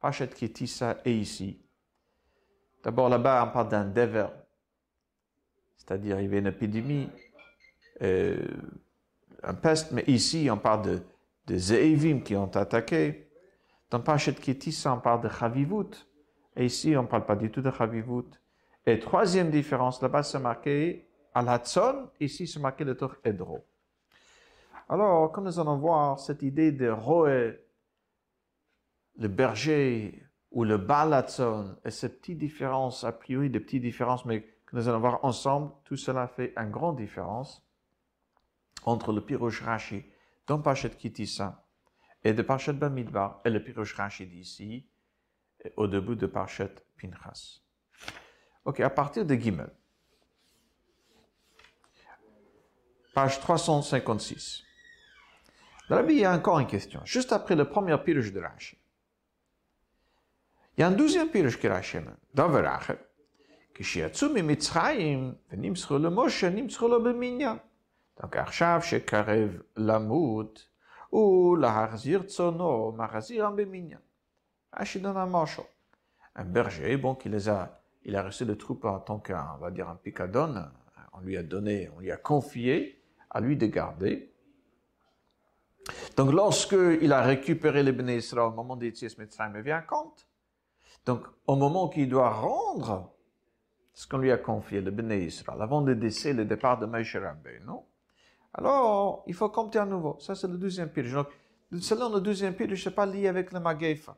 Parashat 0.00 0.28
Ketissa 0.28 0.98
et 1.04 1.16
ici. 1.16 1.60
D'abord 2.84 3.08
là-bas, 3.08 3.44
on 3.48 3.52
parle 3.52 3.68
d'un 3.68 3.86
dever, 3.86 4.28
c'est-à-dire 5.88 6.20
il 6.20 6.24
y 6.24 6.26
avait 6.26 6.40
une 6.40 6.48
épidémie, 6.48 7.08
euh, 8.02 8.36
un 9.42 9.54
peste, 9.54 9.90
mais 9.92 10.04
ici 10.06 10.48
on 10.52 10.58
parle 10.58 10.82
de, 10.82 11.02
de 11.46 12.18
qui 12.18 12.36
ont 12.36 12.54
attaqué. 12.54 13.30
Dans 13.90 14.00
Pachet 14.00 14.34
Kitissa, 14.34 14.92
on 14.92 15.00
parle 15.00 15.22
de 15.22 15.30
Chavivut, 15.30 16.06
et 16.56 16.66
ici 16.66 16.94
on 16.94 17.04
ne 17.04 17.08
parle 17.08 17.24
pas 17.24 17.36
du 17.36 17.50
tout 17.50 17.62
de 17.62 17.70
Chavivut. 17.70 18.28
Et 18.84 18.98
troisième 18.98 19.50
différence, 19.50 20.02
là-bas 20.02 20.22
c'est 20.22 20.38
marqué 20.38 21.08
Al-Hatzon, 21.32 22.10
ici 22.20 22.46
c'est 22.46 22.60
marqué 22.60 22.84
le 22.84 22.94
Tor 22.94 23.16
Edro. 23.24 23.64
Alors, 24.90 25.32
comme 25.32 25.44
nous 25.44 25.58
allons 25.58 25.78
voir, 25.78 26.18
cette 26.18 26.42
idée 26.42 26.72
de 26.72 26.88
Roé, 26.88 27.60
le 29.18 29.28
berger 29.28 30.22
ou 30.50 30.64
le 30.64 30.76
Balatzon, 30.76 31.76
et 31.84 31.90
ces 31.90 32.10
petites 32.10 32.38
différences, 32.38 33.04
a 33.04 33.12
priori 33.12 33.48
des 33.50 33.60
petites 33.60 33.82
différences, 33.82 34.24
mais 34.24 34.46
que 34.68 34.76
nous 34.76 34.88
allons 34.88 35.00
voir 35.00 35.24
ensemble, 35.24 35.72
tout 35.84 35.96
cela 35.96 36.28
fait 36.28 36.52
une 36.56 36.70
grande 36.70 36.96
différence 36.96 37.66
entre 38.84 39.12
le 39.12 39.24
Pirosh 39.24 39.62
Rashi 39.62 40.04
dans 40.46 40.60
Pachet 40.60 40.90
Kitissa 40.90 41.64
et 42.22 42.34
de 42.34 42.42
Pachet 42.42 42.74
Bamidbar 42.74 43.40
et 43.44 43.50
le 43.50 43.62
Pirosh 43.62 43.94
Rashi 43.94 44.26
d'ici, 44.26 44.86
au 45.76 45.86
début 45.86 46.16
de 46.16 46.26
Pachet 46.26 46.74
Pinchas. 47.00 47.60
Ok, 48.64 48.80
à 48.80 48.90
partir 48.90 49.24
de 49.24 49.34
Gimel. 49.34 49.70
Page 53.14 53.40
356. 53.40 54.62
Dans 55.88 55.96
la 55.96 56.02
Bible, 56.02 56.12
il 56.12 56.20
y 56.20 56.24
a 56.26 56.32
encore 56.32 56.58
une 56.58 56.66
question. 56.66 57.00
Juste 57.04 57.32
après 57.32 57.56
le 57.56 57.64
premier 57.64 57.96
Pirosh 57.96 58.32
de 58.32 58.40
Rashi. 58.40 58.76
Il 60.76 60.82
y 60.82 60.84
a 60.84 60.88
un 60.88 60.92
douzième 60.92 61.30
Pirosh 61.30 61.58
que 61.58 61.68
Rashi 61.68 61.98
dans 62.34 62.48
Verachet. 62.50 63.07
כשיצאו 63.77 64.27
ממצרים 64.33 65.33
ונמסכו 65.51 65.97
למשה, 65.97 66.49
נמסכו 66.49 66.87
לו 66.87 67.03
במניין. 67.03 67.57
Donc 68.19 68.37
עכשיו 68.39 68.79
שקרב 68.83 69.49
למות, 69.77 70.67
ולהחזיר 71.13 72.23
צונו, 72.23 72.93
מחזירם 72.97 73.55
במניין. 73.55 73.99
Rachid 74.75 75.01
donne 75.01 75.17
un 75.17 75.27
marchand. 75.27 75.67
Un 76.35 76.45
berger, 76.45 76.97
bon, 76.97 77.13
qui 77.15 77.29
les 77.29 77.47
a, 77.47 77.79
il 78.05 78.15
a 78.15 78.23
reçu 78.23 78.43
le 78.43 78.57
troupeau 78.57 78.87
en 78.87 78.99
tant 78.99 79.19
qu'un, 79.19 79.51
on 79.55 79.59
va 79.59 79.69
dire, 79.69 79.87
un 79.87 79.95
picadone. 79.95 80.71
On 81.13 81.19
lui 81.19 81.37
a 81.37 81.43
donné, 81.43 81.89
on 81.95 81.99
lui 81.99 82.11
a 82.11 82.17
confié 82.17 82.99
à 83.29 83.39
lui 83.39 83.55
de 83.55 83.67
garder. 83.67 84.31
Donc, 86.17 86.31
lorsque 86.31 86.75
il 87.01 87.13
a 87.13 87.21
récupéré 87.21 87.83
les 87.83 87.91
béné 87.91 88.17
Israël 88.17 88.45
au 88.45 88.51
moment 88.51 88.75
des 88.75 88.91
Ties 88.91 89.15
Mitzrayim, 89.19 89.53
il 89.55 89.61
vient 89.61 89.81
compte. 89.81 90.27
Donc, 91.05 91.23
au 91.45 91.55
moment 91.55 91.87
qu'il 91.89 92.09
doit 92.09 92.31
rendre 92.31 93.13
ce 93.98 94.06
qu'on 94.06 94.18
lui 94.18 94.30
a 94.30 94.38
confié, 94.38 94.80
le 94.80 94.92
Béné 94.92 95.24
Israël, 95.24 95.60
avant 95.60 95.82
de 95.82 95.92
décès, 95.92 96.32
le 96.32 96.44
départ 96.44 96.78
de 96.78 96.86
Moshe 96.86 97.16
non 97.66 97.84
Alors, 98.54 99.24
il 99.26 99.34
faut 99.34 99.48
compter 99.48 99.80
à 99.80 99.86
nouveau. 99.86 100.16
Ça, 100.20 100.36
c'est 100.36 100.46
le 100.46 100.56
deuxième 100.56 100.88
pirush. 100.88 101.10
Donc, 101.10 101.26
selon 101.80 102.08
le 102.08 102.20
deuxième 102.20 102.54
pirush, 102.54 102.84
ce 102.84 102.90
n'est 102.90 102.94
pas 102.94 103.06
lié 103.06 103.26
avec 103.26 103.50
le 103.50 103.58
Magefa. 103.58 104.16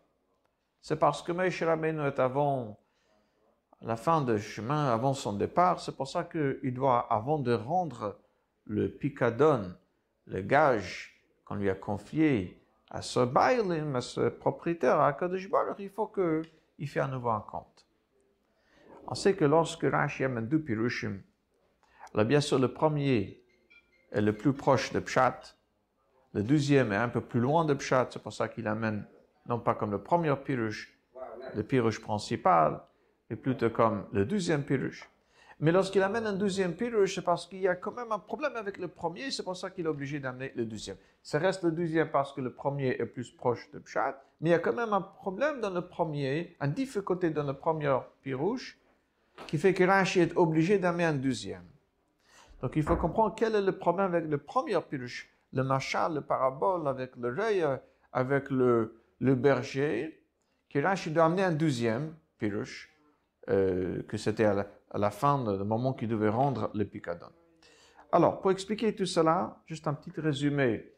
C'est 0.82 0.99
parce 0.99 1.22
que 1.22 1.32
Moshe 1.32 1.62
est 1.62 2.18
avant 2.18 2.78
la 3.80 3.96
fin 3.96 4.20
du 4.20 4.38
chemin, 4.38 4.92
avant 4.92 5.14
son 5.14 5.32
départ. 5.32 5.80
C'est 5.80 5.96
pour 5.96 6.08
ça 6.08 6.25
qu'il 6.25 6.75
doit, 6.75 7.10
avant 7.10 7.38
de 7.38 7.54
rendre 7.54 8.18
le 8.66 8.90
picadon, 8.90 9.75
le 10.26 10.42
gage 10.42 11.25
qu'on 11.46 11.54
lui 11.54 11.70
a 11.70 11.75
confié 11.75 12.62
à 12.90 13.00
ce 13.00 13.20
bailim, 13.20 13.96
à 13.96 14.02
ce 14.02 14.28
propriétaire, 14.28 15.00
à 15.00 15.14
Kadosh 15.14 15.49
il 15.78 15.88
faut 15.88 16.08
qu'il 16.08 16.87
fasse 16.87 17.04
à 17.04 17.08
nouveau 17.08 17.30
un 17.30 17.40
compte. 17.40 17.87
On 19.07 19.14
sait 19.14 19.35
que 19.35 19.45
lorsque 19.45 19.85
Rashi 19.85 20.25
amène 20.25 20.47
deux 20.47 20.61
pirushim, 20.61 21.21
là, 22.14 22.25
bien 22.25 22.40
sûr, 22.40 22.59
le 22.59 22.73
premier 22.73 23.42
est 24.12 24.21
le 24.21 24.37
plus 24.37 24.52
proche 24.52 24.92
de 24.92 25.00
Pshat, 25.00 25.57
le 26.33 26.42
deuxième 26.42 26.92
est 26.92 26.97
un 26.97 27.09
peu 27.09 27.21
plus 27.21 27.40
loin 27.40 27.64
de 27.64 27.75
Pshat, 27.75 28.09
c'est 28.12 28.23
pour 28.23 28.33
ça 28.33 28.49
qu'il 28.49 28.69
amène, 28.69 29.04
non 29.47 29.59
pas 29.59 29.75
comme 29.75 29.90
le 29.90 30.02
premier 30.02 30.35
pirush, 30.37 30.97
le 31.54 31.62
pirush 31.62 32.00
principal, 32.00 32.80
mais 33.28 33.37
plutôt 33.37 33.71
comme 33.71 34.07
le 34.12 34.25
deuxième 34.25 34.62
pirush. 34.62 35.09
Mais 35.59 35.73
lorsqu'il 35.73 36.02
amène 36.02 36.26
un 36.26 36.33
deuxième 36.33 36.75
pirush, 36.75 37.16
c'est 37.16 37.25
parce 37.25 37.47
qu'il 37.47 37.61
y 37.61 37.69
a 37.69 37.75
quand 37.75 37.92
même 37.92 38.12
un 38.12 38.19
problème 38.19 38.57
avec 38.57 38.78
le 38.78 38.88
premier, 38.88 39.30
c'est 39.30 39.42
pour 39.42 39.57
ça 39.57 39.71
qu'il 39.71 39.85
est 39.85 39.88
obligé 39.88 40.19
d'amener 40.19 40.52
le 40.57 40.64
deuxième. 40.64 40.97
Ça 41.23 41.38
reste 41.38 41.62
le 41.64 41.71
deuxième 41.71 42.11
parce 42.11 42.33
que 42.33 42.40
le 42.40 42.52
premier 42.52 42.97
est 42.99 43.07
plus 43.07 43.30
proche 43.30 43.71
de 43.73 43.78
Pshat, 43.80 44.23
mais 44.40 44.50
il 44.50 44.52
y 44.52 44.57
a 44.57 44.59
quand 44.59 44.73
même 44.73 44.95
un 44.95 45.02
problème 45.02 45.61
dans 45.61 45.71
le 45.71 45.83
premier, 45.83 46.57
une 46.62 46.73
difficulté 46.73 47.30
dans 47.30 47.42
le 47.42 47.52
premier 47.52 47.95
pirush, 48.23 48.79
qui 49.47 49.59
fait 49.59 49.75
que 49.75 49.85
Rashi 49.85 50.20
est 50.20 50.37
obligé 50.37 50.78
d'amener 50.78 51.04
un 51.04 51.14
deuxième. 51.14 51.64
Donc 52.62 52.76
il 52.76 52.82
faut 52.82 52.97
comprendre 52.97 53.35
quel 53.37 53.54
est 53.54 53.62
le 53.62 53.73
problème 53.73 54.14
avec 54.14 54.28
le 54.28 54.38
premier 54.38 54.78
pirush, 54.80 55.28
le 55.52 55.62
machal, 55.64 56.14
le 56.14 56.20
parabole, 56.20 56.87
avec 56.88 57.16
le 57.16 57.32
rey, 57.32 57.62
avec 58.12 58.50
le, 58.50 58.94
berger, 59.20 60.23
que 60.68 60.78
Rashi 60.78 61.11
doit 61.11 61.25
amener 61.25 61.42
un 61.42 61.52
deuxième 61.52 62.14
pirush, 62.38 62.90
euh, 63.49 64.02
que 64.02 64.16
c'était 64.16 64.44
à, 64.44 64.66
la 64.94 65.11
fin, 65.11 65.38
du 65.38 65.64
moment 65.64 65.94
qu'il 65.94 66.09
devait 66.09 66.28
rendre 66.28 66.70
le 66.75 66.85
picadon. 66.85 67.30
Alors, 68.12 68.40
pour 68.40 68.50
expliquer 68.50 68.94
tout 68.94 69.06
cela, 69.06 69.62
juste 69.66 69.87
un 69.87 69.94
petit 69.94 70.12
résumé. 70.20 70.92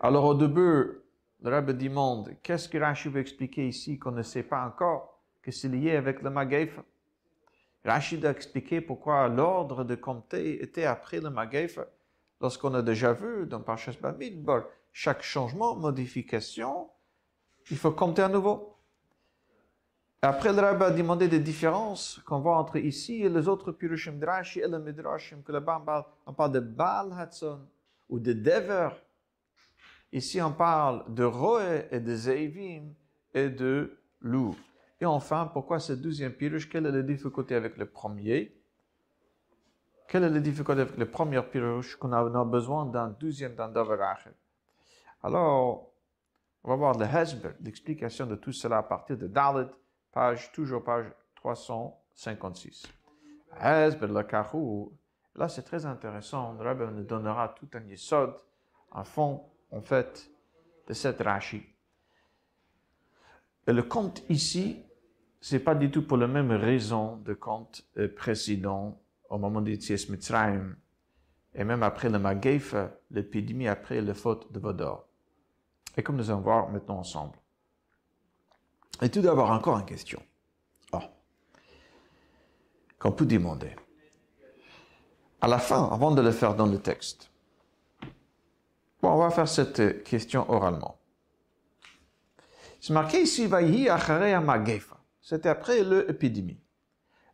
Alors, 0.00 0.24
au 0.24 0.34
début, 0.34 1.00
le 1.42 1.50
rabbi 1.50 1.74
demande, 1.74 2.36
qu'est-ce 2.42 2.68
que 2.68 2.78
Rashi 2.78 3.08
veut 3.08 3.20
expliquer 3.20 3.66
ici 3.66 3.98
qu'on 3.98 4.12
ne 4.12 4.22
sait 4.22 4.42
pas 4.42 4.64
encore, 4.66 5.11
que 5.42 5.50
c'est 5.50 5.68
lié 5.68 5.96
avec 5.96 6.22
le 6.22 6.30
Magefa? 6.30 6.84
Rashi 7.84 8.24
a 8.24 8.30
expliqué 8.30 8.80
pourquoi 8.80 9.28
l'ordre 9.28 9.84
de 9.84 9.96
compter 9.96 10.62
était 10.62 10.84
après 10.84 11.20
le 11.20 11.30
Magefa, 11.30 11.86
lorsqu'on 12.40 12.74
a 12.74 12.82
déjà 12.82 13.12
vu 13.12 13.46
dans 13.46 13.60
Parshas 13.60 13.96
Bamidbar, 14.00 14.64
chaque 14.92 15.22
changement, 15.22 15.74
modification, 15.74 16.88
il 17.70 17.76
faut 17.76 17.92
compter 17.92 18.22
à 18.22 18.28
nouveau. 18.28 18.76
Après, 20.24 20.52
le 20.52 20.60
rabbin 20.60 20.86
a 20.86 20.90
demandé 20.92 21.26
des 21.26 21.40
différences 21.40 22.20
qu'on 22.24 22.38
voit 22.38 22.56
entre 22.56 22.76
ici 22.76 23.22
et 23.22 23.28
les 23.28 23.48
autres 23.48 23.72
Pirushim 23.72 24.18
Drashi 24.20 24.60
et 24.60 24.68
le 24.68 24.78
Midrashim, 24.78 25.42
que 25.42 25.58
parle, 25.58 26.04
on 26.26 26.32
parle 26.32 26.52
de 26.52 26.60
Baal 26.60 27.12
Hatson 27.18 27.60
ou 28.08 28.20
de 28.20 28.32
Dever. 28.32 28.90
Ici, 30.12 30.40
on 30.40 30.52
parle 30.52 31.12
de 31.12 31.24
Roe 31.24 31.86
et 31.90 31.98
de 31.98 32.14
Zeivim 32.14 32.92
et 33.34 33.48
de 33.48 33.98
Lou. 34.20 34.54
Et 35.02 35.04
enfin, 35.04 35.50
pourquoi 35.52 35.80
ce 35.80 35.94
deuxième 35.94 36.32
Pirush? 36.32 36.68
Quelle 36.68 36.86
est 36.86 36.92
la 36.92 37.02
difficulté 37.02 37.56
avec 37.56 37.76
le 37.76 37.86
premier? 37.86 38.56
Quelle 40.06 40.22
est 40.22 40.30
la 40.30 40.38
difficulté 40.38 40.82
avec 40.82 40.96
le 40.96 41.10
premier 41.10 41.42
Pirush 41.42 41.96
qu'on 41.96 42.12
a, 42.12 42.44
besoin 42.44 42.86
d'un 42.86 43.08
deuxième 43.08 43.56
dans 43.56 43.72
Alors, 45.24 45.90
on 46.62 46.68
va 46.68 46.76
voir 46.76 46.96
le 46.96 47.04
Hezber, 47.04 47.50
l'explication 47.62 48.26
de 48.26 48.36
tout 48.36 48.52
cela 48.52 48.78
à 48.78 48.82
partir 48.84 49.18
de 49.18 49.26
Dalit 49.26 49.66
page, 50.12 50.52
toujours 50.52 50.84
page 50.84 51.06
356. 51.34 52.84
Là, 53.60 55.48
c'est 55.48 55.62
très 55.62 55.84
intéressant. 55.84 56.52
Le 56.52 56.62
Rabbi 56.62 56.84
nous 56.94 57.02
donnera 57.02 57.48
tout 57.58 57.68
un 57.74 57.82
yesod, 57.88 58.36
un 58.92 59.02
fond, 59.02 59.50
en 59.72 59.80
fait, 59.80 60.30
de 60.86 60.92
cette 60.92 61.20
Rashi. 61.20 61.66
Et 63.66 63.72
le 63.72 63.82
compte 63.82 64.22
ici, 64.28 64.84
c'est 65.42 65.58
pas 65.58 65.74
du 65.74 65.90
tout 65.90 66.06
pour 66.06 66.16
la 66.16 66.28
même 66.28 66.52
raison 66.52 67.16
de 67.16 67.34
compte 67.34 67.84
précédent 68.16 68.98
au 69.28 69.38
moment 69.38 69.60
des 69.60 69.74
Tzies 69.74 70.06
Mitzrayim, 70.08 70.76
et 71.54 71.64
même 71.64 71.82
après 71.82 72.08
le 72.08 72.18
Magefa, 72.18 72.92
l'épidémie 73.10 73.66
après 73.66 74.00
le 74.00 74.14
faute 74.14 74.50
de 74.52 74.60
Vodor. 74.60 75.04
Et 75.96 76.02
comme 76.02 76.16
nous 76.16 76.30
allons 76.30 76.40
voir 76.40 76.70
maintenant 76.70 76.98
ensemble. 76.98 77.36
Et 79.02 79.10
tout 79.10 79.20
d'abord, 79.20 79.50
encore 79.50 79.78
une 79.78 79.84
question. 79.84 80.22
Oh. 80.92 81.00
Qu'on 82.98 83.12
peut 83.12 83.26
demander. 83.26 83.74
À 85.40 85.48
la 85.48 85.58
fin, 85.58 85.88
avant 85.90 86.12
de 86.12 86.22
le 86.22 86.30
faire 86.30 86.54
dans 86.54 86.66
le 86.66 86.78
texte. 86.78 87.30
Bon, 89.02 89.10
on 89.10 89.18
va 89.18 89.30
faire 89.30 89.48
cette 89.48 90.04
question 90.04 90.48
oralement. 90.48 90.98
C'est 92.80 92.92
marqué 92.92 93.22
ici, 93.22 93.48
Magefa. 93.48 95.01
C'était 95.22 95.48
après 95.48 95.84
l'épidémie. 95.84 96.60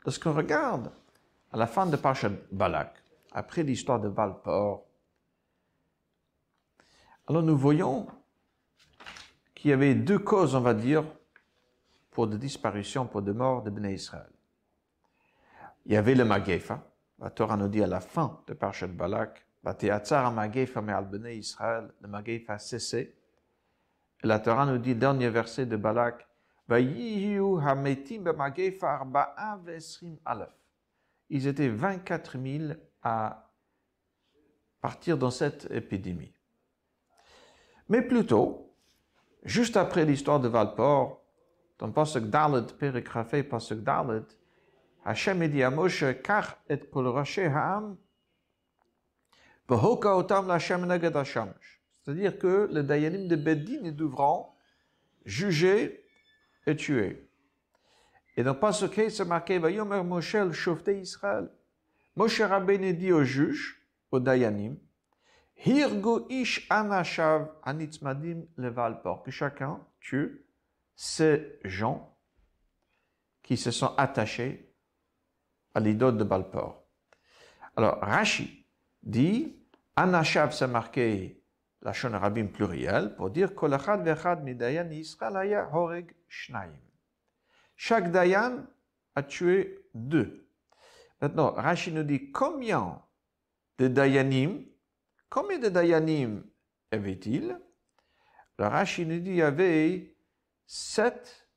Lorsqu'on 0.05 0.35
regarde 0.35 0.93
à 1.51 1.57
la 1.57 1.67
fin 1.67 1.87
de 1.87 1.97
Parshat 1.97 2.33
Balak, 2.53 3.03
après 3.33 3.63
l'histoire 3.63 3.99
de 3.99 4.09
Valpor, 4.09 4.85
alors 7.27 7.43
nous 7.43 7.57
voyons 7.57 8.07
qu'il 9.55 9.71
y 9.71 9.75
avait 9.75 9.95
deux 9.95 10.19
causes, 10.19 10.55
on 10.55 10.61
va 10.61 10.75
dire, 10.75 11.03
pour 12.11 12.27
de 12.27 12.37
disparition, 12.37 13.07
pour 13.07 13.23
de 13.23 13.33
mort 13.33 13.63
de 13.63 13.71
Bnei 13.71 13.95
Israël. 13.95 14.31
Il 15.87 15.93
y 15.93 15.97
avait 15.97 16.15
le 16.15 16.27
Magefa. 16.27 16.85
La 17.19 17.31
Torah 17.31 17.57
nous 17.57 17.69
dit 17.69 17.83
à 17.83 17.87
la 17.87 18.01
fin 18.01 18.41
de 18.47 18.53
Parshat 18.55 18.89
Balak, 18.89 19.47
le 19.65 20.29
Magefa 22.07 22.53
a 22.53 22.59
cessé. 22.59 23.17
La 24.23 24.39
Torah 24.39 24.67
nous 24.67 24.79
dit, 24.79 24.95
dernier 24.95 25.31
verset 25.31 25.67
de 25.67 25.77
Balak, 25.77 26.28
ils 31.31 31.47
étaient 31.47 31.69
24 31.69 32.39
000 32.39 32.73
à 33.03 33.51
partir 34.81 35.17
dans 35.17 35.31
cette 35.31 35.71
épidémie. 35.71 36.35
Mais 37.89 38.03
plutôt, 38.03 38.75
juste 39.45 39.79
après 39.79 40.05
l'histoire 40.05 40.41
de 40.41 40.49
Valport, 40.49 41.25
dans 41.79 41.91
Pasuk 41.91 42.25
Dalet, 42.25 42.67
Perik 42.79 43.09
Rafé, 43.09 43.43
Pasuk 43.43 43.83
Dalet, 43.83 44.27
Hashem 45.05 45.49
dit 45.49 45.63
à 45.63 45.71
Moshe, 45.71 46.05
Kach 46.23 46.59
et 46.69 46.79
kol 46.79 47.07
ha'am, 47.07 47.97
Behoka 49.67 50.17
otam 50.17 50.49
neged 50.87 51.17
Hashamash. 51.17 51.81
C'est-à-dire 52.03 52.39
que 52.39 52.69
les 52.73 52.83
Dayanim 52.83 53.29
de 53.29 53.37
Bedin 53.37 53.91
devront 53.93 54.49
juger 55.25 56.08
et 56.69 56.77
tuer. 56.77 57.29
Et 58.37 58.43
dans 58.43 58.55
Pasuk 58.55 58.95
c'est 59.09 59.25
marqué, 59.25 59.59
Vayomer 59.59 60.03
Moshe 60.05 60.35
el 60.35 60.53
shofte 60.53 60.89
Israël. 60.89 61.49
Moshe 62.15 62.41
Rabbeinu 62.41 62.93
dit 62.93 63.13
aux 63.13 63.25
juges, 63.25 63.83
aux 64.11 64.21
Dayanim, 64.21 64.77
Hirgo 65.65 66.27
ish 66.29 66.67
anashav 66.71 67.49
anitzmadim 67.65 68.43
levalpor, 68.57 69.23
que 69.23 69.31
chacun 69.31 69.81
tue 70.01 70.45
ces 70.95 71.59
gens 71.65 72.17
qui 73.43 73.57
se 73.57 73.71
sont 73.71 73.95
attachés 73.97 74.73
à 75.75 75.81
l'idole 75.81 76.17
de 76.17 76.25
Balpor. 76.25 76.85
Alors, 77.77 77.99
Rashi 78.01 78.67
dit, 79.03 79.57
Anashav, 79.97 80.53
c'est 80.53 80.67
marqué 80.67 81.43
la 81.83 81.93
Rabim 81.93 82.49
pluriel 82.49 83.15
pour 83.17 83.31
dire 83.31 83.55
Kolachad 83.55 84.05
vechad 84.05 84.43
midayan 84.43 84.91
Israël 84.91 85.67
horeg 85.73 86.13
Chaque 87.77 88.11
dayan 88.11 88.67
a 89.15 89.23
tué 89.23 89.85
deux. 89.95 90.49
Maintenant, 91.21 91.53
Rashi 91.53 91.93
nous 91.93 92.05
dit 92.05 92.31
combien 92.31 93.03
de 93.79 93.89
dayanim, 93.89 94.65
combien 95.29 95.59
de 95.59 95.69
dayanim 95.69 96.45
avait-il? 96.91 97.59
Le 98.59 98.67
Rashi 98.67 99.07
nous 99.07 99.21
dit 99.21 99.31
il 99.31 99.37
y 99.37 99.43
avait 99.43 100.15
7 100.67 101.49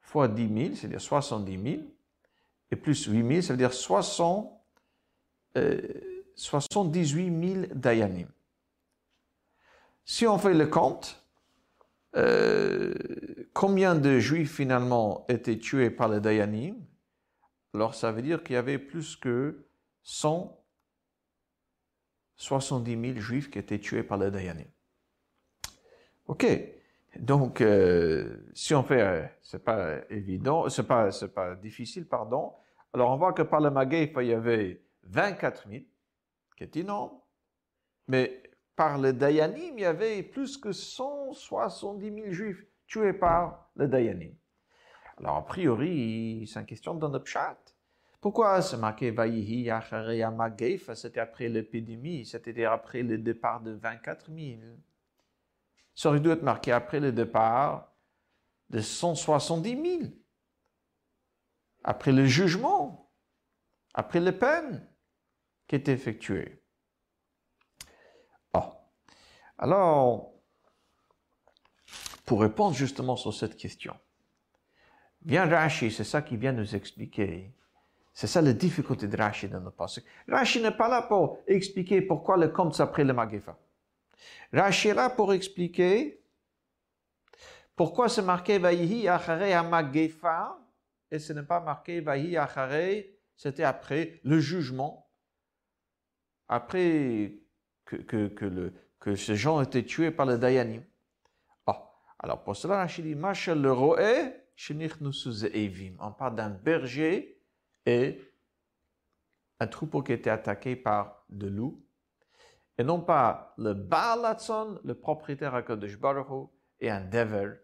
fois 0.00 0.28
10 0.28 0.64
000, 0.64 0.74
c'est-à-dire 0.74 1.00
70 1.00 1.62
000, 1.76 1.82
et 2.70 2.76
plus 2.76 3.06
8 3.06 3.26
000, 3.26 3.42
ça 3.42 3.52
veut 3.52 3.58
dire 3.58 3.72
60, 3.72 4.52
euh, 5.56 5.80
78 6.34 7.54
000 7.54 7.66
dayanim. 7.74 8.28
Si 10.04 10.26
on 10.26 10.38
fait 10.38 10.54
le 10.54 10.66
compte, 10.66 11.21
euh, 12.16 12.94
combien 13.54 13.94
de 13.94 14.18
juifs 14.18 14.54
finalement 14.56 15.24
étaient 15.28 15.58
tués 15.58 15.90
par 15.90 16.08
les 16.08 16.20
dayanim, 16.20 16.76
alors 17.74 17.94
ça 17.94 18.12
veut 18.12 18.22
dire 18.22 18.42
qu'il 18.42 18.54
y 18.54 18.58
avait 18.58 18.78
plus 18.78 19.16
que 19.16 19.66
100 20.02 20.62
70 22.42 23.00
000 23.14 23.20
juifs 23.20 23.50
qui 23.50 23.58
étaient 23.58 23.78
tués 23.78 24.02
par 24.02 24.18
les 24.18 24.30
Dayanim. 24.30 24.66
Ok, 26.26 26.46
donc 27.16 27.60
euh, 27.60 28.36
si 28.52 28.74
on 28.74 28.82
fait, 28.82 29.32
c'est 29.42 29.62
pas 29.62 29.98
évident, 30.10 30.68
c'est 30.68 30.86
pas, 30.86 31.12
c'est 31.12 31.32
pas 31.32 31.54
difficile, 31.54 32.06
pardon. 32.06 32.52
Alors 32.92 33.10
on 33.10 33.16
voit 33.16 33.32
que 33.32 33.42
par 33.42 33.60
le 33.60 33.70
Magueif, 33.70 34.10
il 34.16 34.26
y 34.26 34.32
avait 34.32 34.82
24 35.04 35.68
000, 35.68 35.84
qui 36.56 36.64
est 36.64 36.76
énorme, 36.76 37.12
mais 38.08 38.41
par 38.76 38.98
le 38.98 39.12
Dayanim, 39.12 39.78
il 39.78 39.82
y 39.82 39.84
avait 39.84 40.22
plus 40.22 40.56
que 40.56 40.72
170 40.72 42.14
000 42.14 42.30
juifs 42.30 42.64
tués 42.86 43.12
par 43.12 43.70
le 43.76 43.88
Dayanim. 43.88 44.34
Alors 45.18 45.36
a 45.36 45.44
priori, 45.44 46.48
c'est 46.50 46.60
une 46.60 46.66
question 46.66 46.94
notre 46.94 47.26
chat. 47.26 47.58
Pourquoi 48.20 48.62
c'est 48.62 48.76
marqué 48.76 49.10
Vayihi 49.10 49.68
C'était 50.94 51.20
après 51.20 51.48
l'épidémie, 51.48 52.24
c'était 52.24 52.64
après 52.64 53.02
le 53.02 53.18
départ 53.18 53.60
de 53.60 53.72
24 53.72 54.30
000. 54.32 54.60
Ça 55.94 56.08
aurait 56.08 56.20
dû 56.20 56.30
être 56.30 56.42
marqué 56.42 56.72
après 56.72 57.00
le 57.00 57.12
départ 57.12 57.92
de 58.70 58.80
170 58.80 59.98
000. 59.98 60.12
Après 61.84 62.12
le 62.12 62.24
jugement, 62.26 63.12
après 63.92 64.20
les 64.20 64.32
peines 64.32 64.88
qui 65.66 65.74
étaient 65.74 65.92
effectuées. 65.92 66.61
Alors, 69.58 70.32
pour 72.24 72.40
répondre 72.40 72.74
justement 72.74 73.16
sur 73.16 73.34
cette 73.34 73.56
question, 73.56 73.94
bien 75.20 75.46
Rashi, 75.46 75.90
c'est 75.90 76.04
ça 76.04 76.22
qui 76.22 76.36
vient 76.36 76.52
nous 76.52 76.74
expliquer 76.74 77.54
c'est 78.14 78.26
ça 78.26 78.42
la 78.42 78.52
difficulté 78.52 79.06
de 79.06 79.16
Rashi 79.16 79.48
dans 79.48 79.60
le 79.60 79.70
passé. 79.70 80.04
Rashi 80.28 80.60
n'est 80.60 80.76
pas 80.76 80.88
là 80.88 81.02
pour 81.02 81.38
expliquer 81.46 82.02
pourquoi 82.02 82.36
le 82.36 82.48
compte 82.48 82.74
s'appelle 82.74 83.06
le 83.06 83.14
Magéfa. 83.14 83.56
Rashi 84.52 84.88
est 84.88 84.94
là 84.94 85.08
pour 85.08 85.32
expliquer 85.32 86.20
pourquoi 87.74 88.08
c'est 88.10 88.22
marqué 88.22 88.58
Vaïhi 88.58 89.08
Achare 89.08 89.64
Magéfa 89.68 90.58
et 91.10 91.18
ce 91.18 91.32
n'est 91.32 91.42
pas 91.42 91.60
marqué 91.60 92.00
Vaïhi 92.00 92.36
Achare, 92.36 93.04
c'était 93.34 93.64
après 93.64 94.20
le 94.24 94.38
jugement, 94.40 95.08
après 96.48 97.34
que, 97.86 98.44
le, 98.44 98.74
que 99.02 99.14
ces 99.16 99.34
gens 99.34 99.60
étaient 99.60 99.84
tués 99.84 100.12
par 100.12 100.26
le 100.26 100.38
Dayanim. 100.38 100.84
Ah, 101.66 101.90
alors 102.20 102.44
pour 102.44 102.54
cela, 102.54 102.76
Rashi 102.76 103.02
dit 103.02 103.16
le 103.16 103.72
Roé, 103.72 104.36
on 105.98 106.12
parle 106.12 106.36
d'un 106.36 106.50
berger 106.50 107.42
et 107.84 108.20
un 109.58 109.66
troupeau 109.66 110.02
qui 110.02 110.12
était 110.12 110.30
attaqué 110.30 110.76
par 110.76 111.24
de 111.30 111.48
loups, 111.48 111.84
et 112.78 112.84
non 112.84 113.00
pas 113.00 113.54
le 113.58 113.74
Baalatson, 113.74 114.78
le 114.84 114.94
propriétaire 114.94 115.56
à 115.56 115.62
Kodesh 115.62 115.98
Baruch 115.98 116.50
et 116.78 116.88
un 116.88 117.00
Dever 117.00 117.54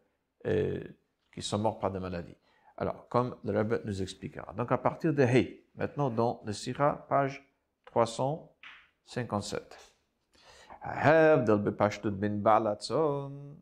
qui 0.44 1.40
sont 1.40 1.59
morts 1.59 1.79
par 1.79 1.92
des 1.92 2.01
maladies. 2.01 2.37
Alors, 2.79 3.09
comme 3.09 3.37
le 3.44 3.57
Rebbe 3.57 3.81
nous 3.85 4.03
expliquera. 4.03 4.53
Donc, 4.55 4.72
à 4.72 4.79
partir 4.79 5.14
de 5.14 5.22
Hey, 5.22 5.64
maintenant 5.77 6.11
dans 6.11 6.42
le 6.44 6.53
Sira, 6.53 7.07
page 7.09 7.48
357. 7.85 9.88
ההבדל 10.81 11.57
בפשטות 11.57 12.13
בין 12.13 12.43
בעל 12.43 12.67
הצאן, 12.67 13.53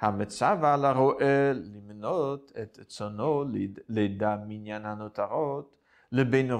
המצב 0.00 0.58
על 0.62 0.84
הרועה 0.84 1.52
למנות 1.52 2.52
את 2.62 2.78
צאנו 2.88 3.44
לידע 3.88 4.36
מניין 4.46 4.86
הנותרות, 4.86 5.80
le 6.12 6.24
ben 6.24 6.50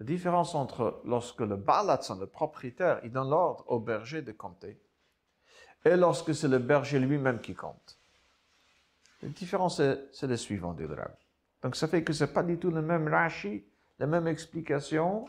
La 0.00 0.06
différence 0.06 0.54
entre 0.54 1.00
lorsque 1.04 1.40
le 1.40 1.56
balatzon, 1.56 2.18
le 2.18 2.26
propriétaire, 2.26 3.00
il 3.04 3.12
donne 3.12 3.30
l'ordre 3.30 3.64
au 3.68 3.78
berger 3.78 4.22
de 4.22 4.32
compter, 4.32 4.80
et 5.84 5.96
lorsque 5.96 6.34
c'est 6.34 6.48
le 6.48 6.58
berger 6.58 6.98
lui-même 6.98 7.40
qui 7.40 7.54
compte. 7.54 7.98
La 9.22 9.28
différence, 9.28 9.76
c'est 9.76 10.26
le 10.26 10.36
suivant, 10.36 10.72
dit 10.72 10.82
le 10.82 10.96
Donc 11.62 11.76
ça 11.76 11.88
fait 11.88 12.02
que 12.04 12.12
c'est 12.12 12.32
pas 12.32 12.42
du 12.42 12.58
tout 12.58 12.70
le 12.70 12.82
même 12.82 13.08
Rashi, 13.08 13.64
la 13.98 14.06
même 14.06 14.28
explication. 14.28 15.28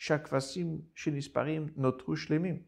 שהכבשים 0.00 0.80
שנספרים 0.94 1.68
נותרו 1.76 2.16
שלמים. 2.16 2.62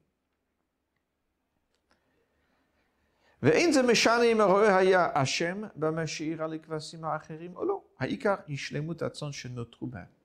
ואין 3.43 3.73
זה 3.73 3.83
משנה 3.83 4.23
אם 4.23 4.41
הרועה 4.41 4.77
היה 4.77 5.09
אשם 5.13 5.63
במה 5.77 6.07
שאירה 6.07 6.47
לכבשים 6.47 7.05
האחרים 7.05 7.57
או 7.57 7.65
לא. 7.65 7.83
העיקר 7.99 8.35
ישלמות 8.49 9.03
הצאן 9.03 9.33
שנותרו 9.33 9.87
בהם. 9.87 10.19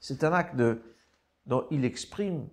C'est 0.00 0.22
un 0.24 0.32
acte 0.32 0.56
de, 0.56 0.80
dont 1.46 1.66
il 1.70 1.84
exprime, 1.84 2.48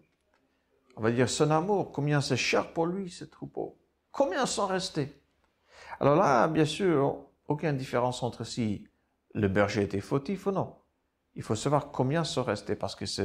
on 0.95 1.01
va 1.01 1.11
dire, 1.11 1.29
son 1.29 1.51
amour, 1.51 1.91
combien 1.91 2.19
c'est 2.19 2.37
cher 2.37 2.73
pour 2.73 2.87
lui, 2.87 3.09
ce 3.09 3.23
troupeau. 3.23 3.77
Combien 4.11 4.45
sont 4.45 4.65
restés 4.65 5.13
Alors 5.99 6.15
là, 6.15 6.47
bien 6.47 6.65
sûr, 6.65 7.25
aucune 7.47 7.77
différence 7.77 8.23
entre 8.23 8.43
si 8.43 8.87
le 9.33 9.47
berger 9.47 9.83
était 9.83 10.01
fautif 10.01 10.47
ou 10.47 10.51
non. 10.51 10.75
Il 11.35 11.43
faut 11.43 11.55
savoir 11.55 11.91
combien 11.91 12.23
sont 12.23 12.43
restés, 12.43 12.75
parce 12.75 12.95
que 12.95 13.05
ce, 13.05 13.23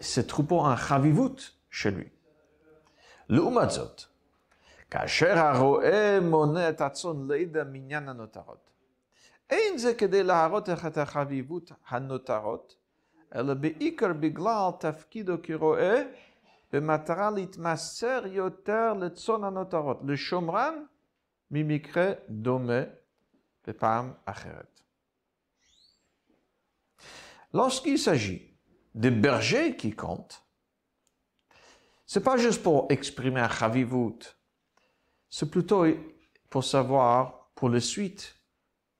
ce 0.00 0.20
troupeau 0.20 0.60
a 0.64 0.72
un 0.72 0.76
chavivut 0.76 1.38
chez 1.70 1.90
lui. 1.90 2.10
לעומת 3.28 3.70
זאת, 3.70 4.02
כאשר 4.90 5.38
הרועה 5.38 6.20
מונה 6.20 6.68
את 6.68 6.80
הצאן 6.80 7.32
לידע 7.32 7.64
מניין 7.64 8.08
הנותרות, 8.08 8.70
אין 9.50 9.78
זה 9.78 9.94
כדי 9.94 10.22
להראות 10.22 10.68
את 10.68 10.98
החביבות 10.98 11.72
הנותרות, 11.88 12.76
אלא 13.34 13.54
בעיקר 13.54 14.12
בגלל 14.12 14.70
תפקידו 14.80 15.34
כרועה, 15.42 15.94
במטרה 16.72 17.30
להתמסר 17.30 18.22
יותר 18.26 18.92
לצאן 18.92 19.44
הנותרות, 19.44 20.00
לשומרן 20.06 20.84
ממקרה 21.50 22.12
דומה 22.28 22.82
בפעם 23.66 24.12
אחרת. 24.24 24.73
Lorsqu'il 27.55 27.97
s'agit 27.97 28.53
de 28.95 29.09
bergers 29.09 29.77
qui 29.77 29.93
comptent, 29.93 30.45
C'est 32.05 32.21
pas 32.21 32.35
juste 32.35 32.61
pour 32.61 32.85
exprimer 32.89 33.39
un 33.39 33.49
chavivut. 33.49 34.19
C'est 35.29 35.49
plutôt 35.49 35.85
pour 36.49 36.65
savoir, 36.65 37.49
pour 37.55 37.69
la 37.69 37.79
suite, 37.79 38.35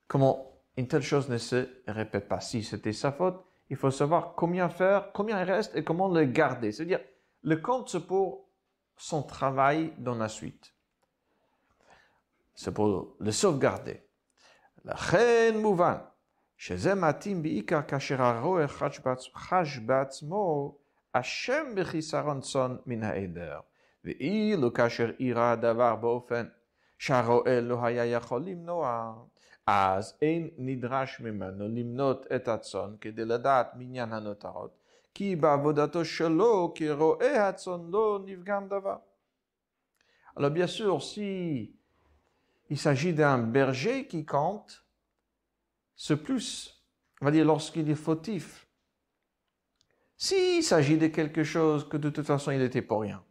comment 0.07 0.53
une 0.77 0.87
telle 0.87 1.03
chose 1.03 1.27
ne 1.27 1.37
se 1.37 1.67
répète 1.85 2.29
pas. 2.29 2.39
Si 2.39 2.63
c'était 2.63 2.93
sa 2.93 3.11
faute, 3.11 3.43
il 3.69 3.75
faut 3.75 3.91
savoir 3.91 4.35
combien 4.35 4.69
faire, 4.69 5.11
combien 5.11 5.39
il 5.41 5.51
reste 5.51 5.75
et 5.75 5.83
comment 5.83 6.07
le 6.07 6.23
garder. 6.23 6.71
C'est-à-dire, 6.71 7.01
le 7.41 7.57
compte, 7.57 7.89
c'est 7.89 8.07
pour 8.07 8.49
son 8.95 9.21
travail 9.21 9.93
dans 9.97 10.15
la 10.15 10.29
suite. 10.29 10.73
C'est 12.53 12.73
pour 12.73 13.17
le 13.19 13.31
sauvegarder. 13.33 14.07
La 14.85 14.95
reine 14.95 15.59
mouvan. 15.59 15.99
שזה 16.57 16.95
מתאים 16.95 17.43
בעיקר 17.43 17.81
כאשר 17.81 18.21
הרועה 18.21 18.67
חש 19.33 19.79
בעצמו 19.85 20.75
השם 21.13 21.65
בחיסרון 21.75 22.41
צאן 22.41 22.75
מן 22.85 23.03
העדר, 23.03 23.59
ואילו 24.03 24.73
כאשר 24.73 25.11
אירע 25.19 25.51
הדבר 25.51 25.95
באופן 25.95 26.47
שהרועה 26.99 27.61
לא 27.61 27.85
היה 27.85 28.05
יכול 28.05 28.41
למנוע, 28.41 29.13
אז 29.67 30.17
אין 30.21 30.49
נדרש 30.57 31.19
ממנו 31.19 31.67
למנות 31.67 32.27
את 32.35 32.47
הצאן 32.47 32.95
כדי 33.01 33.25
לדעת 33.25 33.71
מניין 33.75 34.13
הנותרות, 34.13 34.77
כי 35.13 35.35
בעבודתו 35.35 36.05
שלו 36.05 36.73
כרועה 36.75 37.47
הצאן 37.47 37.79
לא 37.89 38.19
נפגם 38.25 38.67
דבר. 38.67 38.97
Alors 40.37 40.49
bien 40.49 40.67
sûr, 40.67 41.01
si 41.01 41.73
il 42.69 42.77
s'agit 42.77 43.13
d'un 43.13 43.37
berger 43.37 44.05
qui 44.05 44.25
compte, 44.25 44.84
Ce 45.95 46.13
plus, 46.13 46.83
on 47.21 47.25
va 47.25 47.31
dire 47.31 47.45
lorsqu'il 47.45 47.89
est 47.89 47.95
fautif. 47.95 48.67
S'il 50.17 50.63
s'agit 50.63 50.97
de 50.97 51.07
quelque 51.07 51.43
chose 51.43 51.87
que 51.87 51.97
de 51.97 52.09
toute 52.09 52.25
façon 52.25 52.51
il 52.51 52.59
n'était 52.59 52.81
pour 52.81 53.01
rien. 53.01 53.23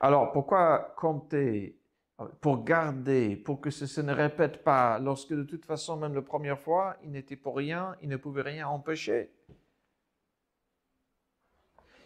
Alors 0.00 0.32
pourquoi 0.32 0.94
compter 0.96 1.80
pour 2.40 2.64
garder, 2.64 3.36
pour 3.36 3.60
que 3.60 3.70
ce, 3.70 4.00
ne 4.00 4.12
répète 4.12 4.62
pas, 4.62 4.98
lorsque 4.98 5.32
de 5.32 5.42
toute 5.42 5.64
façon, 5.64 5.96
même 5.96 6.14
la 6.14 6.22
première 6.22 6.58
fois, 6.58 6.96
il 7.02 7.12
n'était 7.12 7.36
pour 7.36 7.56
rien, 7.56 7.96
il 8.02 8.08
ne 8.08 8.16
pouvait 8.16 8.42
rien 8.42 8.68
empêcher? 8.68 9.30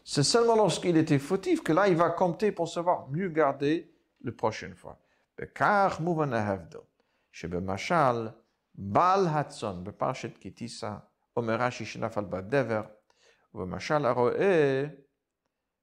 C'est 0.04 0.22
seulement 0.22 0.54
lorsqu'il 0.54 0.96
était 0.96 1.18
fautif 1.18 1.62
que 1.62 1.72
là, 1.72 1.88
il 1.88 1.96
va 1.96 2.10
compter 2.10 2.52
pour 2.52 2.68
savoir 2.68 3.08
mieux 3.08 3.28
garder 3.28 3.90
la 4.22 4.32
prochaine 4.32 4.74
fois. 4.74 4.98
בעל 8.75 9.27
הצאן 9.27 9.83
בפרשת 9.83 10.37
כי 10.37 10.49
תישא, 10.49 10.93
אומר 11.37 11.55
רש"י 11.55 11.85
שנפל 11.85 12.23
בדבר, 12.23 12.81
ובמשל 13.53 14.05
הרועה 14.05 14.83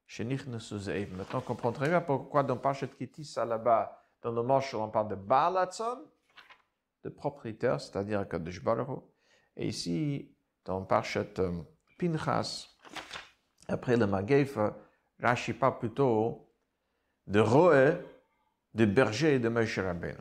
שנכנסו 0.07 0.79
זאב. 0.79 1.09
Maintenant, 1.17 1.39
on 1.39 1.41
comprend 1.41 1.73
très 1.73 1.89
bien 1.89 2.01
pourquoi 2.01 2.43
dans 2.43 2.57
Parchet 2.57 2.89
Kitissa 2.89 3.45
là-bas, 3.45 4.01
dans 4.23 4.33
le 4.33 4.43
Moshel, 4.43 4.81
on 4.81 4.91
parle 4.91 5.09
de 5.09 5.15
Baal 5.15 5.57
Hatzon, 5.59 5.99
de 7.05 7.09
propriétaire, 7.09 7.81
c'est-à-dire 7.81 8.29
Kadosh 8.29 8.63
Baruch 8.63 9.03
Et 9.57 9.69
ici, 9.69 10.35
dans 10.65 10.83
Parchet 10.85 11.39
euh, 11.41 11.63
Pinchas, 11.99 12.69
après 13.69 13.97
le 13.97 14.07
Magefa, 14.07 14.77
Rashi 15.21 15.55
parle 15.55 15.79
plutôt 15.79 16.53
de 17.27 17.41
Roé, 17.41 17.99
de 18.75 18.85
berger 18.85 19.39
de 19.39 19.49
Moshe 19.49 19.79
Rabbeinu. 19.79 20.21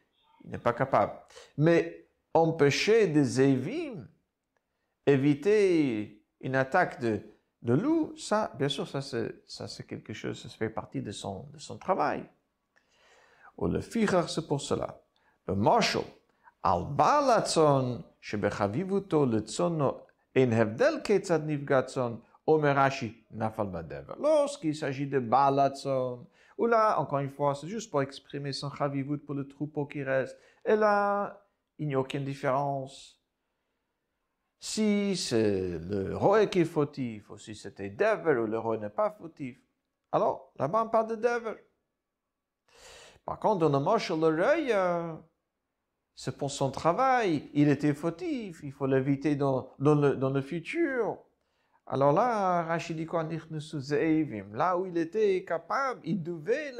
il 0.43 0.51
n'est 0.51 0.57
pas 0.57 0.73
capable. 0.73 1.13
Mais 1.57 2.07
empêcher 2.33 3.07
des 3.07 3.41
évim, 3.41 4.07
éviter 5.05 6.23
une 6.39 6.55
attaque 6.55 6.99
de, 6.99 7.21
de 7.61 7.73
loup, 7.73 8.13
ça, 8.17 8.51
bien 8.57 8.69
sûr, 8.69 8.87
ça 8.87 9.01
c'est, 9.01 9.43
ça 9.47 9.67
c'est 9.67 9.85
quelque 9.85 10.13
chose, 10.13 10.41
ça 10.41 10.49
fait 10.49 10.69
partie 10.69 11.01
de 11.01 11.11
son, 11.11 11.47
de 11.53 11.59
son 11.59 11.77
travail. 11.77 12.23
Ou 13.57 13.67
le 13.67 13.81
ficher, 13.81 14.23
c'est 14.27 14.47
pour 14.47 14.61
cela. 14.61 15.01
Le 15.47 15.55
marshal, 15.55 16.03
al 16.63 16.85
balatzon, 16.89 18.03
shebechavivuto 18.19 19.25
le 19.25 19.41
tsono, 19.41 20.05
en 20.35 20.51
hevdel 20.51 21.01
ketzad 21.03 21.45
nifgatzon, 21.45 22.21
Omerashi 22.47 23.25
nafal 23.31 23.67
badever. 23.67 24.15
Lorsqu'il 24.19 24.75
s'agit 24.75 25.07
de 25.07 25.19
balatzon, 25.19 26.25
ou 26.61 26.67
là, 26.67 26.99
encore 26.99 27.17
une 27.17 27.31
fois, 27.31 27.55
c'est 27.55 27.67
juste 27.67 27.89
pour 27.89 28.03
exprimer 28.03 28.53
son 28.53 28.69
chavivut 28.69 29.17
pour 29.17 29.33
le 29.33 29.47
troupeau 29.47 29.87
qui 29.87 30.03
reste. 30.03 30.37
Et 30.63 30.75
là, 30.75 31.43
il 31.79 31.87
n'y 31.87 31.95
a 31.95 31.99
aucune 31.99 32.23
différence. 32.23 33.19
Si 34.59 35.17
c'est 35.17 35.79
le 35.79 36.15
roi 36.15 36.45
qui 36.45 36.59
est 36.59 36.65
fautif, 36.65 37.31
ou 37.31 37.37
si 37.39 37.55
c'était 37.55 37.89
Dever, 37.89 38.37
ou 38.37 38.45
le 38.45 38.59
roi 38.59 38.77
n'est 38.77 38.91
pas 38.91 39.09
fautif, 39.09 39.57
alors 40.11 40.53
là-bas 40.59 40.83
on 40.85 40.89
parle 40.89 41.07
de 41.07 41.15
Dever. 41.15 41.55
Par 43.25 43.39
contre, 43.39 43.67
dans 43.67 43.79
le 43.79 43.83
moche, 43.83 44.11
le 44.11 44.27
roi, 44.27 45.23
c'est 46.13 46.37
pour 46.37 46.51
son 46.51 46.69
travail, 46.69 47.49
il 47.55 47.69
était 47.69 47.95
fautif, 47.95 48.59
il 48.61 48.71
faut 48.71 48.85
l'éviter 48.85 49.35
dans 49.35 49.73
le 49.79 50.41
futur. 50.41 51.17
Alors 51.93 52.13
là, 52.13 52.63
Rachid 52.63 52.95
dit 52.95 53.05
quoi 53.05 53.27
Là 54.53 54.77
où 54.77 54.85
il 54.85 54.97
était 54.97 55.43
capable, 55.43 55.99
il 56.05 56.23
devait 56.23 56.71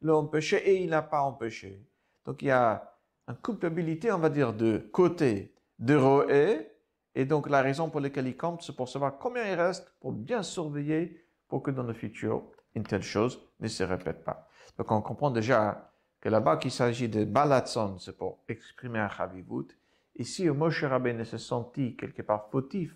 l'empêcher 0.00 0.58
et 0.58 0.80
il 0.80 0.90
n'a 0.90 1.02
pas 1.02 1.22
empêché. 1.22 1.84
Donc 2.24 2.40
il 2.40 2.46
y 2.46 2.50
a 2.52 2.94
une 3.26 3.34
culpabilité, 3.34 4.12
on 4.12 4.18
va 4.18 4.30
dire, 4.30 4.52
de 4.52 4.78
côté 4.92 5.52
de 5.80 5.96
Roé. 5.96 6.70
Et 7.16 7.24
donc 7.24 7.50
la 7.50 7.62
raison 7.62 7.90
pour 7.90 8.00
laquelle 8.00 8.28
il 8.28 8.36
compte, 8.36 8.62
c'est 8.62 8.76
pour 8.76 8.88
savoir 8.88 9.18
combien 9.18 9.44
il 9.44 9.54
reste, 9.54 9.92
pour 9.98 10.12
bien 10.12 10.44
surveiller, 10.44 11.26
pour 11.48 11.60
que 11.60 11.72
dans 11.72 11.82
le 11.82 11.92
futur, 11.92 12.44
une 12.76 12.84
telle 12.84 13.02
chose 13.02 13.40
ne 13.58 13.66
se 13.66 13.82
répète 13.82 14.22
pas. 14.22 14.48
Donc 14.78 14.92
on 14.92 15.02
comprend 15.02 15.32
déjà 15.32 15.90
que 16.20 16.28
là-bas 16.28 16.58
qu'il 16.58 16.70
s'agit 16.70 17.08
de 17.08 17.24
balatson, 17.24 17.98
c'est 17.98 18.16
pour 18.16 18.38
exprimer 18.46 19.00
un 19.00 19.08
chavivut. 19.08 19.76
Ici, 20.14 20.48
Moshe 20.48 20.84
Rabbeinu 20.84 21.24
s'est 21.24 21.38
senti 21.38 21.96
quelque 21.96 22.22
part 22.22 22.48
fautif 22.52 22.94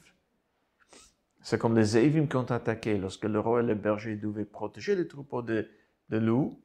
c'est 1.40 1.58
comme 1.58 1.76
les 1.76 1.84
Zévim 1.84 2.26
qui 2.26 2.36
ont 2.36 2.50
attaqué 2.50 2.98
lorsque 2.98 3.24
le 3.24 3.38
roi 3.40 3.60
et 3.60 3.66
le 3.66 3.74
berger 3.74 4.16
devaient 4.16 4.44
protéger 4.44 4.94
les 4.94 5.06
troupeaux 5.06 5.42
de, 5.42 5.68
loups. 6.10 6.60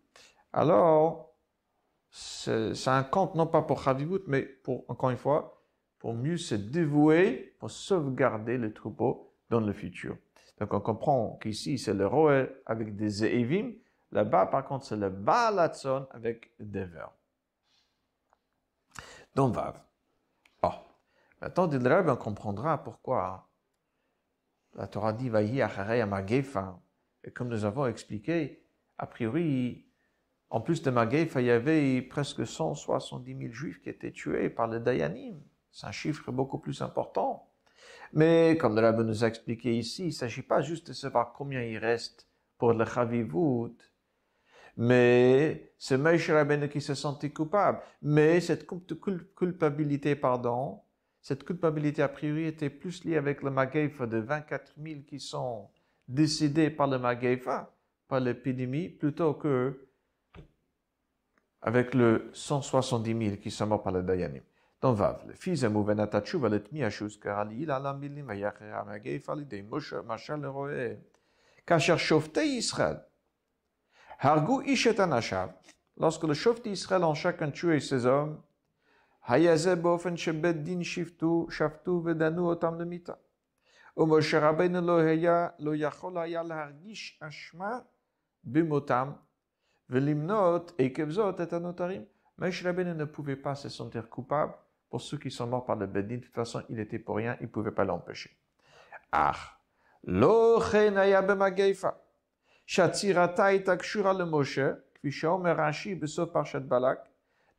Alors, 0.51 1.35
c'est 2.09 2.87
un 2.87 3.03
compte 3.03 3.35
non 3.35 3.47
pas 3.47 3.61
pour 3.61 3.81
Chavivut, 3.81 4.21
mais 4.27 4.41
pour, 4.41 4.85
encore 4.87 5.09
une 5.09 5.17
fois, 5.17 5.63
pour 5.99 6.13
mieux 6.13 6.37
se 6.37 6.55
dévouer, 6.55 7.55
pour 7.59 7.71
sauvegarder 7.71 8.57
les 8.57 8.73
troupeaux 8.73 9.33
dans 9.49 9.59
le 9.59 9.73
futur. 9.73 10.17
Donc 10.59 10.73
on 10.73 10.81
comprend 10.81 11.37
qu'ici 11.41 11.77
c'est 11.77 11.93
le 11.93 12.07
roi 12.07 12.45
avec 12.65 12.95
des 12.95 13.09
Zévim, 13.09 13.71
là-bas 14.11 14.45
par 14.47 14.65
contre 14.65 14.85
c'est 14.85 14.97
le 14.97 15.09
Baalatson 15.09 16.07
avec 16.11 16.51
des 16.59 16.85
vers. 16.85 17.11
Donc 19.35 19.55
Vav. 19.55 19.81
Oh. 20.61 20.69
Maintenant, 21.41 21.69
on 22.07 22.15
comprendra 22.15 22.83
pourquoi 22.83 23.49
la 24.75 24.87
Torah 24.87 25.13
dit 25.13 25.29
Vayi 25.29 25.61
acharei 25.61 26.05
Magefa. 26.05 26.79
Et 27.23 27.31
comme 27.31 27.49
nous 27.49 27.65
avons 27.65 27.85
expliqué, 27.85 28.65
a 28.97 29.07
priori, 29.07 29.85
en 30.49 30.61
plus 30.61 30.81
de 30.81 30.91
Magefa, 30.91 31.41
il 31.41 31.47
y 31.47 31.51
avait 31.51 32.01
presque 32.01 32.45
170 32.45 33.37
000 33.37 33.53
juifs 33.53 33.81
qui 33.81 33.89
étaient 33.89 34.11
tués 34.11 34.49
par 34.49 34.67
le 34.67 34.79
Dayanim. 34.79 35.41
C'est 35.71 35.87
un 35.87 35.91
chiffre 35.91 36.31
beaucoup 36.31 36.59
plus 36.59 36.81
important. 36.81 37.49
Mais 38.11 38.57
comme 38.57 38.75
le 38.75 38.81
Rabbi 38.81 39.03
nous 39.03 39.23
a 39.23 39.27
expliqué 39.27 39.75
ici, 39.75 40.03
il 40.03 40.07
ne 40.07 40.11
s'agit 40.11 40.43
pas 40.43 40.61
juste 40.61 40.87
de 40.87 40.93
savoir 40.93 41.33
combien 41.33 41.61
il 41.63 41.77
reste 41.77 42.27
pour 42.57 42.73
le 42.73 42.85
Chavivut, 42.85 43.73
mais 44.77 45.73
c'est 45.77 45.97
Moshe 45.97 46.29
Rabbeinu 46.29 46.69
qui 46.69 46.81
se 46.81 46.95
sentait 46.95 47.29
coupable. 47.29 47.79
Mais 48.01 48.39
cette 48.39 48.67
culpabilité, 49.35 50.15
pardon, 50.15 50.81
cette 51.23 51.45
culpabilité 51.45 52.01
a 52.01 52.09
priori 52.09 52.47
était 52.47 52.69
plus 52.69 53.05
liée 53.05 53.15
avec 53.15 53.43
le 53.43 53.49
Magaifa 53.49 54.05
de 54.05 54.17
24 54.17 54.73
000 54.77 54.99
qui 55.07 55.21
sont 55.21 55.69
décédés 56.05 56.69
par 56.69 56.87
le 56.87 56.99
Magaifa, 56.99 57.73
par 58.09 58.19
l'épidémie, 58.19 58.89
plutôt 58.89 59.33
que 59.33 59.87
avec 61.61 61.93
le 61.93 62.29
170 62.33 63.25
000 63.25 63.37
qui 63.37 63.51
sont 63.51 63.65
morts 63.65 63.81
par 63.81 63.93
le 63.93 64.03
Dayanim. 64.03 64.43
Dans 64.81 64.91
Vav, 64.91 65.23
le 65.25 65.33
fils 65.33 65.61
de 65.61 65.69
Mouvenata 65.69 66.19
Tshuva, 66.19 66.49
le 66.49 66.59
Karali, 67.21 67.65
la 67.65 67.79
Lamilim, 67.79 68.29
Ayachera, 68.29 68.83
Magaifa, 68.83 69.33
l'idée, 69.33 69.61
Moshe, 69.61 69.93
Machal, 70.05 70.41
le 70.41 70.49
Roé, 70.49 70.99
Kacher 71.65 71.95
Israël, 72.35 73.01
Hargou 74.19 74.61
lorsque 75.95 76.23
le 76.23 76.67
Israël 76.67 77.03
ont 77.05 77.13
chacun 77.13 77.49
tué 77.49 77.79
ses 77.79 78.05
hommes, 78.05 78.41
היה 79.26 79.56
זה 79.56 79.76
באופן 79.76 80.16
שבית 80.16 80.56
דין 80.62 80.84
שפטו, 80.84 81.46
שפטו 81.50 82.02
ודנו 82.04 82.48
אותם 82.48 82.80
למיתה. 82.80 83.12
ומשה 83.96 84.48
רבנו 84.48 84.80
לא 84.80 84.98
היה, 84.98 85.48
לא 85.58 85.72
יכול 85.74 86.18
היה 86.18 86.42
להרגיש 86.42 87.20
אשמה 87.22 87.78
במותם 88.44 89.12
ולמנות 89.90 90.72
עקב 90.78 91.10
זאת 91.10 91.40
את 91.40 91.52
הנותרים. 91.52 92.04
Moshe 92.38 92.62
Rabbeinu 92.62 92.94
ne 92.94 93.04
pouvait 93.04 93.36
pas 93.36 93.56
se 93.56 93.68
sentir 93.68 94.08
coupable 94.08 94.54
pour 94.88 95.00
ceux 95.00 95.18
qui 95.18 95.30
sont 95.30 95.48
morts 95.48 95.66
par 95.66 95.76
le 95.76 95.86
Bedin. 95.86 96.18
De 96.18 96.20
toute 96.20 96.34
façon, 96.34 96.62
il 96.68 96.78
était 96.78 96.98
pour 96.98 97.16
rien, 97.16 97.36
il 97.40 97.46
ne 97.46 97.48
pouvait 97.48 97.72
pas 97.72 97.84
l'empêcher. 97.84 98.30
Ah, 99.12 99.34
לא 100.04 100.60
כן 100.72 100.96
היה 100.96 101.22
במגפה, 101.22 101.88
שהצירתה 102.66 103.44
הייתה 103.44 103.76
קשורה 103.76 104.12
למשה, 104.12 104.72
כפי 104.94 105.12
שאומר 105.12 105.60
רש"י 105.60 105.94
בסוף 105.94 106.30
פרשת 106.32 106.62
בלק, 106.62 106.98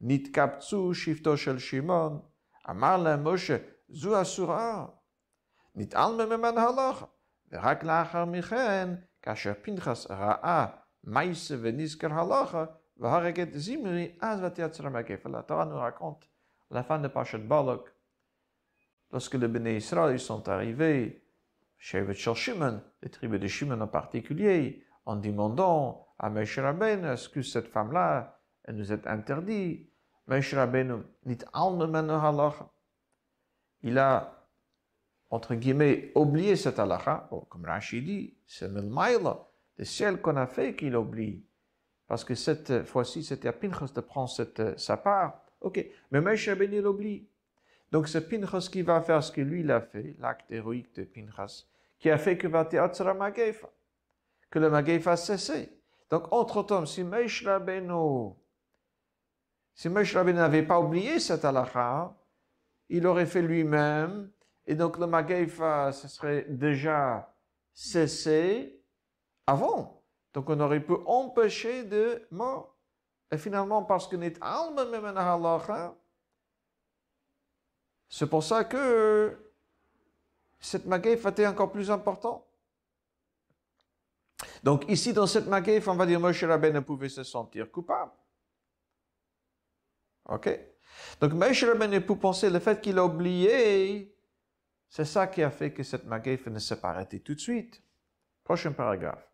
נתקבצו 0.02 0.94
שבטו 0.94 1.38
של 1.38 1.60
שמעון, 1.60 2.22
אמר 2.70 2.98
להם 2.98 3.28
משה, 3.28 3.58
זו 3.90 4.22
אסורה. 4.22 4.86
נתעלם 5.76 6.30
ממנה 6.30 6.62
הלכה. 6.64 7.06
ורק 7.52 7.84
לאחר 7.84 8.26
מכן, 8.26 8.90
כאשר 9.22 9.54
פנחס 9.62 10.08
ראה 10.12 10.66
מייסה 11.04 11.56
ונזכר 11.62 12.14
הלכה, 12.14 12.66
והרג 12.98 13.40
את 13.40 13.54
זimri, 13.54 14.18
אז 14.22 14.44
ותייצר 14.44 14.88
המגפה. 14.88 15.30
La 15.30 15.44
Torah 15.44 15.66
nous 15.66 15.78
raconte 15.78 16.30
la 16.72 16.84
fin 16.84 17.00
de 17.00 17.08
Pachat 17.08 17.40
Balak, 17.48 17.82
lorsque 19.12 19.36
les 19.36 19.48
béné 19.48 19.78
Israël 19.78 20.20
sont 20.20 20.48
arrivés 20.50 21.24
chez 21.78 22.14
Shel 22.14 22.36
Shimon, 22.36 22.82
les 23.02 23.10
tribus 23.10 23.40
de 23.40 23.48
Shimon 23.48 23.82
en 23.82 23.88
particulier, 23.88 24.84
en 25.06 25.16
demandant 25.16 26.08
à 26.20 26.30
Moshe 26.30 26.60
Rabbeinu, 26.60 27.08
est-ce 27.08 27.30
que 27.30 27.42
cette 27.42 27.70
femme-là, 27.70 28.33
elle 28.65 28.77
nous 28.77 28.93
est 28.93 29.07
interdite 29.07 29.91
Moshe. 30.27 30.55
Il 33.83 33.99
a 33.99 34.45
entre 35.35 35.57
guillemets, 35.57 36.13
oublier 36.15 36.55
cette 36.55 36.79
halakha, 36.79 37.29
comme 37.49 37.65
Rachid 37.65 38.05
dit, 38.05 38.37
c'est 38.47 38.69
le 38.69 38.83
le 39.77 39.85
ciel 39.85 40.21
qu'on 40.21 40.37
a 40.37 40.47
fait 40.47 40.77
qu'il 40.77 40.95
oublie. 40.95 41.45
Parce 42.07 42.23
que 42.23 42.37
cette 42.37 42.85
fois-ci, 42.85 43.25
c'était 43.25 43.49
à 43.49 43.53
Pinchas 43.53 43.91
de 43.93 44.01
prendre 44.01 44.29
cette, 44.29 44.79
sa 44.79 44.97
part. 44.97 45.43
Ok, 45.61 45.85
mais 46.13 46.21
Moshe 46.21 46.49
Rabbeinu 46.49 46.81
l'oublie. 46.81 47.27
Donc 47.91 48.07
c'est 48.07 48.29
Pinchas 48.29 48.69
qui 48.71 48.83
va 48.83 49.01
faire 49.01 49.25
ce 49.25 49.33
que 49.33 49.41
lui 49.41 49.65
l'a 49.65 49.81
fait, 49.81 50.15
l'acte 50.21 50.49
héroïque 50.53 50.95
de 50.95 51.03
Pinchas, 51.03 51.65
qui 51.99 52.11
a 52.11 52.19
fait 52.19 52.39
que 52.39 52.47
que 54.51 54.59
le 54.61 54.71
Magefa 54.71 55.17
a. 55.17 55.69
Donc 56.11 56.33
entre-temps, 56.33 56.87
si 56.87 57.03
Moshe 57.03 57.45
Rabbeinu, 57.45 58.35
si 59.75 59.89
Moshe 59.89 60.15
Rabbeinu 60.15 60.39
n'avait 60.39 60.63
pas 60.63 60.79
oublié 60.79 61.19
cette 61.19 61.45
halakha, 61.45 62.15
il 62.89 63.07
aurait 63.07 63.27
fait 63.27 63.43
lui-même, 63.43 64.31
et 64.67 64.75
donc 64.75 64.99
le 64.99 65.07
Magefa 65.07 65.91
se 65.93 66.07
serait 66.07 66.47
déjà 66.49 67.35
cessé 67.73 68.81
avant. 69.47 70.03
Donc 70.33 70.49
on 70.49 70.59
aurait 70.61 70.81
pu 70.81 70.95
empêcher 71.07 71.85
de 71.85 72.27
mort. 72.31 72.77
Et 73.31 73.39
finalement, 73.39 73.83
parce 73.83 74.07
que 74.07 74.17
n'est 74.17 74.35
alma 74.41 74.85
même 74.85 75.05
halakha, 75.05 75.97
c'est 78.09 78.29
pour 78.29 78.45
ça 78.45 78.65
que 78.65 79.37
cette 80.61 80.87
Magefa 80.87 81.31
était 81.31 81.47
encore 81.47 81.73
plus 81.73 81.91
importante. 81.91 82.45
Donc 84.63 84.85
ici, 84.89 85.13
dans 85.13 85.27
cette 85.27 85.47
Magefa, 85.47 85.91
on 85.91 85.97
va 85.97 86.07
dire 86.07 86.21
Moshe 86.21 86.45
Rabbeinu 86.45 86.81
pouvait 86.81 87.09
se 87.09 87.25
sentir 87.25 87.71
coupable. 87.73 88.13
OK 90.26 90.50
Donc 91.22 91.34
Moshe 91.34 91.64
Rabbeinu 91.64 92.02
peut 92.02 92.18
penser 92.18 92.50
le 92.50 92.60
fait 92.60 92.82
qu'il 92.82 92.98
a 92.98 93.06
oublié, 93.06 94.16
c'est 94.90 95.06
ça 95.06 95.28
qui 95.28 95.44
a 95.44 95.50
fait 95.50 95.72
que 95.72 95.84
cette 95.84 96.06
Magefa 96.06 96.50
ne 96.50 96.60
s'est 96.60 96.80
pas 96.80 96.90
arrêtée 96.90 97.20
tout 97.20 97.36
de 97.36 97.40
suite. 97.40 97.82
Prochain 98.44 98.72
paragraphe. 98.72 99.32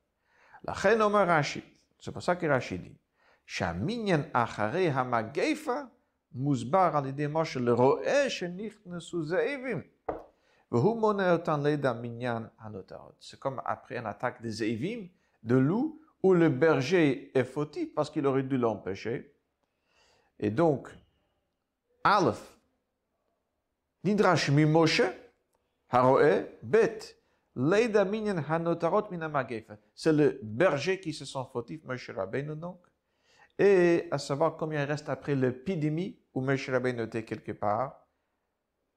La 0.64 0.74
Rashi. 0.74 1.64
C'est 2.00 2.12
pour 2.12 2.22
ça 2.22 2.36
que 2.36 2.46
Rashi 2.46 2.80
dit. 2.80 2.98
Shaminyan 3.46 4.24
achare 4.34 4.90
ha-magefa 4.90 5.88
מוסבר 6.36 6.92
על 6.94 7.06
ידי 7.06 7.26
משה 7.30 7.60
לרועה 7.60 8.30
שנכנסו 8.30 9.24
זאבים. 9.24 9.82
והוא 10.72 11.00
מונה 11.00 11.32
אותן 11.32 11.64
ליד 11.64 11.86
המניין 11.86 12.44
הנותרות. 12.60 13.16
C'est 13.22 13.40
comme 13.40 13.62
après 13.66 13.98
une 13.98 14.06
attaque 14.06 14.42
des 14.42 14.52
zévim, 14.52 15.08
de 15.44 15.56
loup, 15.56 16.02
où 16.24 16.34
le 16.34 16.50
berger 16.50 17.32
est 17.38 17.44
fautif 17.44 17.94
parce 17.94 18.10
qu'il 18.10 18.26
aurait 18.26 18.44
dû 18.44 18.58
l'empêcher. 18.58 19.36
Et 20.43 20.51
donc, 20.51 20.89
Aleph, 22.03 22.59
Nidrash 24.03 24.49
mi 24.51 24.65
Moshe, 24.65 25.03
Haroe, 25.91 26.47
Bet, 26.63 27.21
Leida 27.55 28.07
hanotarot 28.49 29.11
minamagefa. 29.11 29.77
C'est 29.95 30.15
le 30.15 30.41
berger 30.43 30.99
qui 30.99 31.13
se 31.13 31.27
sent 31.27 31.45
fautif, 31.53 31.85
Moshe 31.85 32.11
Rabbeinu 32.11 32.57
donc. 32.57 32.81
Et 33.59 34.09
à 34.11 34.17
savoir 34.17 34.57
combien 34.57 34.83
il 34.83 34.87
reste 34.87 35.11
après 35.11 35.35
l'épidémie 35.35 36.19
où 36.33 36.41
Moshe 36.41 36.71
Rabbeinu 36.71 37.03
était 37.03 37.25
quelque 37.25 37.53
part 37.53 38.07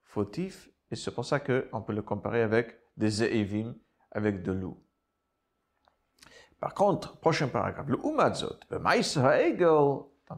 fautif. 0.03 0.69
Et 0.89 0.95
c'est 0.95 1.11
pour 1.11 1.25
ça 1.25 1.41
qu'on 1.41 1.81
peut 1.81 1.93
le 1.93 2.03
comparer 2.03 2.41
avec 2.41 2.79
des 2.95 3.09
Zévim, 3.09 3.75
avec 4.11 4.43
de 4.43 4.53
loup. 4.53 4.81
Par 6.59 6.73
contre, 6.73 7.19
prochain 7.19 7.49
paragraphe, 7.49 7.89
le 7.89 7.99
Umadzot, 8.05 8.55
le 8.69 8.79
Maïs 8.79 9.17
Ha'egel, 9.17 10.05
dans 10.29 10.37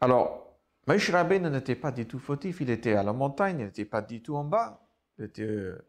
Alors, 0.00 0.58
Moshe 0.86 1.10
Rabbeinu 1.10 1.50
n'était 1.50 1.76
pas 1.76 1.92
du 1.92 2.06
tout 2.06 2.18
fautif. 2.18 2.60
Il 2.60 2.70
était 2.70 2.94
à 2.94 3.02
la 3.02 3.12
montagne, 3.12 3.60
il 3.60 3.66
n'était 3.66 3.84
pas 3.84 4.02
du 4.02 4.22
tout 4.22 4.34
en 4.34 4.44
bas. 4.44 4.80
Il 5.18 5.26
était 5.26 5.42
euh, 5.42 5.84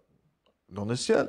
dans 0.69 0.85
le 0.85 0.95
ciel. 0.95 1.27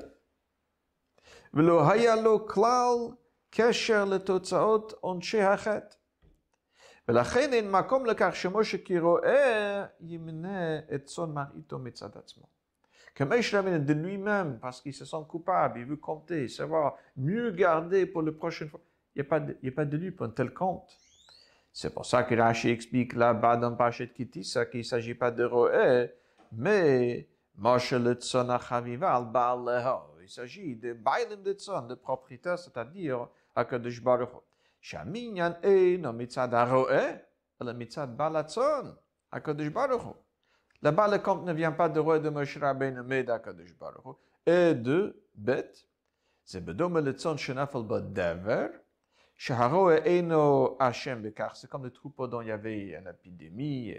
Que 13.14 13.24
Moshe 13.24 13.52
Rabbeinu 13.54 13.80
de 13.84 13.92
lui-même, 13.92 14.58
parce 14.60 14.80
qu'il 14.80 14.94
se 14.94 15.04
sent 15.04 15.24
coupable, 15.28 15.80
il 15.80 15.86
veut 15.86 15.96
compter, 15.96 16.48
savoir 16.48 16.96
mieux 17.16 17.50
garder 17.50 18.06
pour 18.06 18.22
la 18.22 18.32
prochaine 18.32 18.68
fois. 18.68 18.80
Il 19.14 19.20
n'y 19.22 19.26
a, 19.26 19.28
pas 19.28 19.40
de, 19.40 19.56
y 19.62 19.68
a 19.68 19.72
pas 19.72 19.84
de 19.84 19.96
lieu 19.96 20.12
pour 20.12 20.26
un 20.26 20.30
tel 20.30 20.52
compte. 20.52 20.96
C'est 21.72 21.92
pour 21.92 22.04
ça 22.04 22.22
que 22.22 22.34
Rashi 22.34 22.68
explique 22.68 23.14
là-bas 23.14 23.56
dans 23.56 23.74
Pachet 23.74 24.08
Kitissa 24.08 24.66
qu'il 24.66 24.80
ne 24.80 24.84
s'agit 24.84 25.14
pas 25.14 25.30
de 25.30 25.44
Roé, 25.44 26.12
mais 26.52 27.26
Moshe 27.56 27.92
le 27.92 28.14
Tzonachaviva 28.14 29.14
al 29.14 29.26
Baal 29.30 30.10
Il 30.22 30.28
s'agit 30.28 30.76
de 30.76 30.92
Bailim 30.92 31.42
de 31.42 31.52
Tzon, 31.52 31.86
de 31.86 31.94
propriétaire, 31.94 32.58
c'est-à-dire 32.58 33.28
Akadosh 33.54 34.02
Baruch. 34.02 34.30
Shaminyan 34.80 35.56
Eino 35.62 36.12
mitzad 36.12 36.52
Roé, 36.54 37.20
le 37.60 37.72
mitzad 37.72 38.14
Balatzon, 38.16 38.94
Akadosh 39.30 39.70
Baruch. 39.70 40.14
Là-bas, 40.82 41.08
le 41.08 41.18
compte 41.18 41.44
ne 41.44 41.52
vient 41.52 41.72
pas 41.72 41.88
de 41.88 42.00
Roé 42.00 42.20
de 42.20 42.28
Moshe 42.28 42.58
Rabbeinu, 42.58 43.02
mais 43.04 43.22
d'Akadosh 43.22 43.76
Baruch. 43.78 44.16
Et 44.44 44.74
de 44.74 45.22
Bet, 45.34 45.72
c'est 46.44 46.62
Bedom 46.62 46.98
le 46.98 47.12
Tzon 47.12 47.36
Shenafel 47.36 47.84
Badaver, 47.84 48.68
c'est 49.44 49.56
comme 51.68 51.84
les 51.84 51.90
troupeaux 51.90 52.28
dont 52.28 52.42
il 52.42 52.46
y 52.46 52.52
avait 52.52 52.90
une 52.90 53.08
épidémie, 53.08 53.92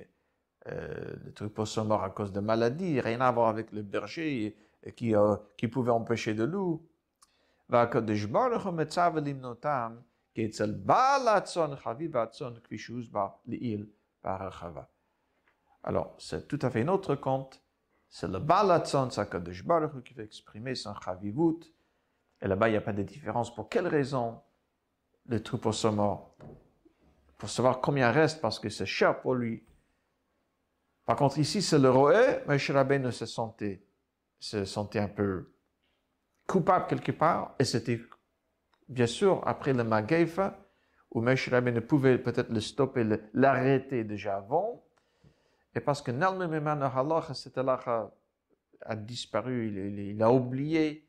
euh, 0.67 1.15
les 1.25 1.33
troupeaux 1.33 1.65
sont 1.65 1.83
morts 1.83 2.05
à 2.05 2.11
cause 2.11 2.31
de 2.31 2.39
maladies, 2.39 3.01
rien 3.01 3.19
à 3.19 3.29
voir 3.29 3.49
avec 3.49 3.73
le 3.73 3.81
berger 3.81 4.55
euh, 4.87 5.37
qui, 5.57 5.67
pouvait 5.67 5.91
empêcher 5.91 6.33
de 6.33 6.45
loup. 6.45 6.87
Alors, 15.83 16.15
c'est 16.19 16.47
tout 16.47 16.59
à 16.61 16.69
fait 16.69 16.83
un 16.83 16.87
autre 16.87 17.15
compte. 17.15 17.61
C'est 18.07 18.29
le 18.29 18.39
balatzon, 18.39 19.09
ça 19.09 19.25
qui 19.25 20.13
va 20.13 20.23
exprimer 20.23 20.75
son 20.75 20.95
chavivut. 20.95 21.65
Et 22.41 22.47
là-bas, 22.47 22.69
il 22.69 22.71
n'y 22.71 22.77
a 22.77 22.81
pas 22.81 22.93
de 22.93 23.03
différence. 23.03 23.53
Pour 23.53 23.67
quelle 23.67 23.87
raison 23.87 24.39
le 25.27 25.41
troupeau 25.41 25.71
sont 25.71 25.91
morts 25.91 26.35
Pour 27.37 27.49
savoir 27.49 27.81
combien 27.81 28.11
reste, 28.11 28.41
parce 28.41 28.59
que 28.59 28.69
c'est 28.69 28.85
cher 28.85 29.21
pour 29.21 29.35
lui. 29.35 29.65
Par 31.05 31.15
contre, 31.15 31.37
ici, 31.37 31.61
c'est 31.61 31.79
le 31.79 31.89
Roé, 31.89 32.39
mais 32.47 32.99
ne 32.99 33.11
se 33.11 33.25
sentait, 33.25 33.85
se 34.39 34.65
sentait 34.65 34.99
un 34.99 35.09
peu 35.09 35.53
coupable 36.47 36.87
quelque 36.87 37.11
part, 37.11 37.55
et 37.59 37.65
c'était 37.65 38.01
bien 38.87 39.07
sûr, 39.07 39.41
après 39.45 39.73
le 39.73 39.83
Magaifa, 39.83 40.59
où 41.11 41.21
Moshe 41.21 41.49
ne 41.49 41.79
pouvait 41.79 42.17
peut-être 42.17 42.49
le 42.49 42.59
stopper, 42.59 43.05
l'arrêter 43.33 44.03
déjà 44.03 44.37
avant, 44.37 44.83
et 45.75 45.79
parce 45.79 46.01
que 46.01 46.11
cette 47.33 47.57
halacha 47.57 48.11
a 48.81 48.95
disparu, 48.95 49.67
il, 49.89 50.21
a 50.21 50.31
oublié 50.31 51.07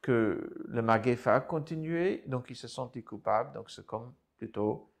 que 0.00 0.64
le 0.66 0.82
Magaifa 0.82 1.36
a 1.36 1.40
continué, 1.40 2.22
donc 2.26 2.46
il 2.50 2.56
se 2.56 2.68
sentit 2.68 3.02
coupable, 3.02 3.54
donc 3.54 3.70
c'est 3.70 3.86
comme 3.86 4.14
plutôt, 4.36 4.92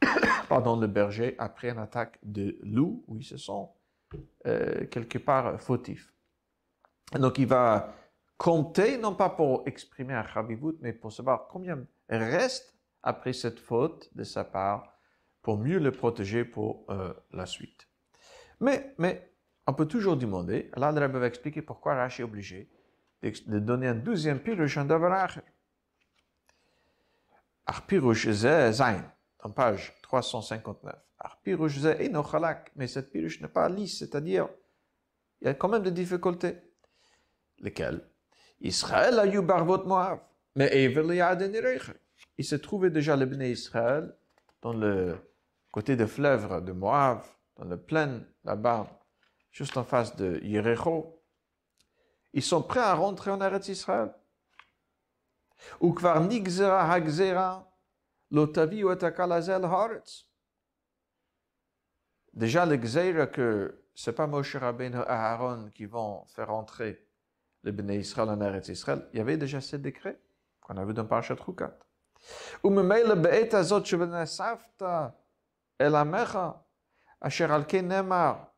pardon, 0.48 0.78
le 0.78 0.86
berger 0.86 1.34
après 1.38 1.70
une 1.70 1.78
attaque 1.78 2.18
de 2.22 2.58
loup, 2.62 3.04
où 3.08 3.16
il 3.16 3.24
se 3.24 3.36
sent 3.36 3.68
euh, 4.46 4.86
quelque 4.86 5.18
part 5.18 5.60
fautif. 5.60 6.12
Donc 7.14 7.38
il 7.38 7.46
va 7.46 7.94
compter, 8.38 8.96
non 8.96 9.14
pas 9.14 9.28
pour 9.28 9.64
exprimer 9.66 10.14
un 10.14 10.26
chabivut, 10.26 10.76
mais 10.80 10.92
pour 10.92 11.12
savoir 11.12 11.48
combien 11.48 11.84
reste 12.08 12.74
après 13.02 13.32
cette 13.32 13.58
faute 13.58 14.08
de 14.14 14.24
sa 14.24 14.44
part, 14.44 14.96
pour 15.42 15.58
mieux 15.58 15.78
le 15.78 15.90
protéger 15.90 16.44
pour 16.44 16.84
euh, 16.90 17.12
la 17.32 17.46
suite. 17.46 17.88
Mais, 18.60 18.94
mais, 18.98 19.32
on 19.66 19.74
peut 19.74 19.86
toujours 19.86 20.16
demander, 20.16 20.70
là 20.76 20.92
le 20.92 21.06
va 21.06 21.26
expliquer 21.26 21.62
pourquoi 21.62 21.94
Rashi 21.94 22.22
est 22.22 22.24
obligé 22.24 22.70
de 23.22 23.58
donner 23.58 23.88
un 23.88 23.94
douzième 23.94 24.40
pirush 24.40 24.76
en 24.76 24.84
Davaracher. 24.84 25.42
Ach 27.66 27.82
pirush 27.86 28.28
ze 28.30 28.72
zain, 28.72 29.04
dans 29.42 29.50
page 29.50 29.94
359. 30.02 30.94
Ach 31.18 31.36
pirush 31.42 31.78
ze 31.78 31.88
enochalak, 32.00 32.72
mais 32.76 32.86
cette 32.86 33.12
pirush 33.12 33.40
n'est 33.40 33.48
pas 33.48 33.68
lisse, 33.68 33.98
c'est-à-dire, 33.98 34.48
il 35.40 35.46
y 35.46 35.50
a 35.50 35.54
quand 35.54 35.68
même 35.68 35.82
des 35.82 35.90
difficultés. 35.90 36.56
Lesquelles? 37.58 38.00
Israël 38.60 39.18
a 39.18 39.26
eu 39.26 39.40
Barvot 39.42 39.84
Moab, 39.84 40.20
mais 40.56 40.92
Il 42.36 42.44
se 42.44 42.56
trouvait 42.56 42.90
déjà 42.90 43.16
le 43.16 43.26
Bnei 43.26 43.52
Israël 43.52 44.14
dans 44.62 44.72
le 44.72 45.16
côté 45.70 45.96
de 45.96 46.06
fleuve 46.06 46.64
de 46.64 46.72
Moab, 46.72 47.22
dans 47.56 47.64
le 47.64 47.80
plaine 47.80 48.26
là-bas, 48.44 48.86
juste 49.52 49.76
en 49.76 49.84
face 49.84 50.16
de 50.16 50.40
Yericho. 50.42 51.19
Ils 52.32 52.42
sont 52.42 52.62
prêts 52.62 52.80
à 52.80 52.94
rentrer 52.94 53.30
en 53.30 53.40
Eretz 53.40 53.68
Israël? 53.68 54.14
Ou 55.80 55.94
nigzera 56.20 56.90
hagzera 56.90 57.68
lotavi 58.30 58.88
atakalazel 58.88 59.64
haaretz? 59.64 60.26
Déjà, 62.32 62.64
le 62.64 62.76
gzeira 62.76 63.26
que 63.26 63.82
c'est 63.94 64.12
pas 64.12 64.26
Moshe 64.26 64.56
Rabbeinu 64.56 64.98
et 64.98 65.08
Aaron 65.08 65.68
qui 65.74 65.84
vont 65.84 66.24
faire 66.26 66.50
entrer 66.50 67.04
le 67.62 67.72
Bnei 67.72 67.98
Israël 67.98 68.30
en 68.30 68.40
Eretz 68.40 68.68
Israël. 68.68 69.06
Il 69.12 69.18
y 69.18 69.20
avait 69.20 69.36
déjà 69.36 69.60
ces 69.60 69.78
décrets 69.78 70.18
qu'on 70.60 70.76
a 70.76 70.84
vu 70.84 70.94
dans 70.94 71.04
Parashat 71.04 71.34
Rukat. 71.34 71.76
Ou 72.62 72.70
memele 72.70 73.14
be'et 73.16 73.54
azot 73.54 73.84
shevenasavta 73.84 75.16
el 75.78 75.96
amecha 75.96 76.62
asher 77.20 77.50
al 77.50 77.66
nemar 77.82 78.49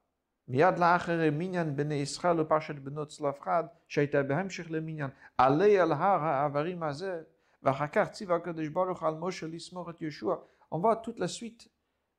מיד 0.48 0.80
לאחר 0.80 1.20
מניין 1.32 1.76
בני 1.76 1.96
ישראל 1.96 2.40
ופרשת 2.40 2.76
בנות 2.76 3.08
צלפחד, 3.08 3.64
שהייתה 3.88 4.24
בהמשך 4.24 4.66
למניין, 4.70 5.10
עלה 5.38 5.84
על 5.84 5.92
הר 5.92 6.24
העברים 6.24 6.84
הזה, 6.84 7.22
ואחר 7.64 7.88
כך 7.88 8.12
ציווה 8.12 8.36
הקדוש 8.36 8.68
ברוך 8.68 9.04
על 9.04 9.16
משה 9.20 9.48
לסמוך 9.48 9.90
את 9.90 10.02
ישוע. 10.02 10.36
On 10.72 10.80
voit 10.80 10.98
toute 10.98 11.20
la 11.20 11.28
suite 11.28 11.70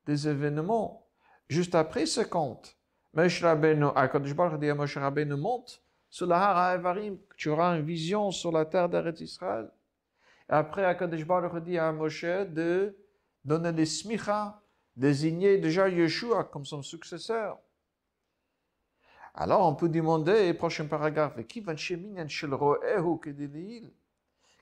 des 0.05 0.27
événements. 0.27 1.05
Juste 1.49 1.75
après 1.75 2.05
ce 2.05 2.21
conte, 2.21 2.77
Moshe 3.13 3.43
Rabbeinu, 3.43 3.87
Akadosh 3.95 4.33
Baruch 4.33 4.59
dit 4.59 4.69
à 4.69 4.75
Moshe 4.75 4.97
Rabbeinu, 4.97 5.35
monte 5.35 5.83
sur 6.09 6.27
la 6.27 6.37
Har 6.37 6.57
Ha'avarim, 6.57 7.17
tu 7.37 7.49
auras 7.49 7.77
une 7.77 7.85
vision 7.85 8.31
sur 8.31 8.51
la 8.51 8.65
terre 8.65 8.89
d'Eretz 8.89 9.21
Israël. 9.21 9.69
Et 10.49 10.53
après, 10.53 10.85
Akadosh 10.85 11.25
Baruch 11.25 11.63
dit 11.63 11.77
à 11.77 11.91
Moshe 11.91 12.23
de 12.23 12.95
donner 13.45 13.71
des 13.71 13.85
smicha, 13.85 14.61
désigner 14.95 15.57
déjà 15.57 15.89
Yeshua 15.89 16.43
comme 16.43 16.65
son 16.65 16.81
successeur. 16.81 17.59
Alors, 19.34 19.66
on 19.66 19.74
peut 19.74 19.88
demander, 19.88 20.54
prochain 20.54 20.86
paragraphe, 20.86 21.44
qui 21.46 21.60
va 21.60 21.74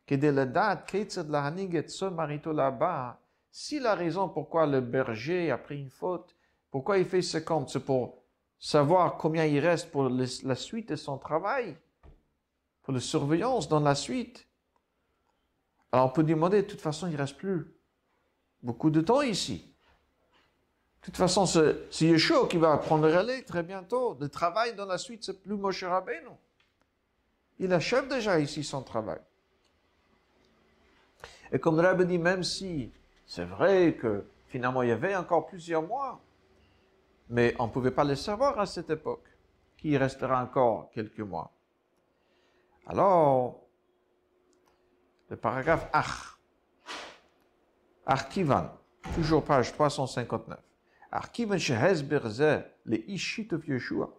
kedeledat 0.06 0.84
ketzad 0.86 1.30
lahaniget 1.30 1.88
son 1.88 2.14
marito 2.14 2.52
là-bas, 2.52 3.18
si 3.50 3.78
la 3.78 3.94
raison 3.94 4.28
pourquoi 4.28 4.66
le 4.66 4.80
berger 4.80 5.50
a 5.50 5.58
pris 5.58 5.80
une 5.80 5.90
faute, 5.90 6.34
pourquoi 6.70 6.98
il 6.98 7.04
fait 7.04 7.22
ce 7.22 7.38
compte, 7.38 7.70
c'est 7.70 7.84
pour 7.84 8.22
savoir 8.58 9.16
combien 9.16 9.44
il 9.44 9.58
reste 9.58 9.90
pour 9.90 10.08
la 10.08 10.54
suite 10.54 10.90
de 10.90 10.96
son 10.96 11.18
travail, 11.18 11.76
pour 12.82 12.94
la 12.94 13.00
surveillance 13.00 13.68
dans 13.68 13.80
la 13.80 13.94
suite. 13.94 14.46
Alors 15.92 16.06
on 16.06 16.10
peut 16.10 16.24
demander, 16.24 16.62
de 16.62 16.66
toute 16.66 16.80
façon, 16.80 17.06
il 17.08 17.16
reste 17.16 17.36
plus 17.36 17.74
beaucoup 18.62 18.90
de 18.90 19.00
temps 19.00 19.22
ici. 19.22 19.71
De 21.02 21.06
toute 21.06 21.16
façon, 21.16 21.46
c'est 21.46 22.04
Yeshua 22.04 22.46
qui 22.46 22.58
va 22.58 22.76
prendre 22.78 23.08
le 23.08 23.16
relais 23.16 23.42
très 23.42 23.64
bientôt. 23.64 24.16
Le 24.20 24.28
travail 24.28 24.76
dans 24.76 24.86
la 24.86 24.98
suite, 24.98 25.24
c'est 25.24 25.42
plus 25.42 25.56
Moshe 25.56 25.82
Rabbeinu. 25.82 26.30
Il 27.58 27.72
achève 27.72 28.06
déjà 28.06 28.38
ici 28.38 28.62
son 28.62 28.82
travail. 28.82 29.18
Et 31.50 31.58
comme 31.58 31.76
le 31.76 31.82
Rabbi 31.82 32.06
dit, 32.06 32.18
même 32.18 32.44
si 32.44 32.92
c'est 33.26 33.44
vrai 33.44 33.94
que 33.94 34.24
finalement 34.46 34.82
il 34.82 34.90
y 34.90 34.92
avait 34.92 35.16
encore 35.16 35.46
plusieurs 35.46 35.82
mois, 35.82 36.20
mais 37.28 37.54
on 37.58 37.66
ne 37.66 37.72
pouvait 37.72 37.90
pas 37.90 38.04
le 38.04 38.14
savoir 38.14 38.58
à 38.60 38.66
cette 38.66 38.90
époque, 38.90 39.24
qu'il 39.76 39.96
restera 39.96 40.40
encore 40.40 40.88
quelques 40.92 41.20
mois. 41.20 41.50
Alors, 42.86 43.60
le 45.28 45.36
paragraphe 45.36 45.88
Ach, 45.92 46.38
Arkivan, 48.06 48.70
toujours 49.14 49.44
page 49.44 49.72
359. 49.72 50.58
Arkivan 51.11 51.57
Shehezberze, 51.57 52.63
le 52.85 53.09
Ishit 53.09 53.53
of 53.53 53.67
Yeshua. 53.67 54.09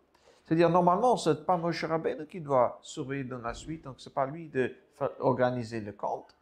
C'est-à-dire, 0.45 0.71
normalement, 0.71 1.17
c'est 1.17 1.45
pas 1.45 1.57
Moshe 1.57 1.85
Rabbeinu 1.85 2.27
qui 2.27 2.41
doit 2.41 2.79
surveiller 2.83 3.25
dans 3.25 3.39
la 3.39 3.53
suite, 3.53 3.85
donc 3.85 3.97
c'est 3.99 4.15
pas 4.15 4.27
lui 4.27 4.49
de 4.49 4.75
organiser 5.21 5.81
le 5.81 5.93
compte. 5.93 6.35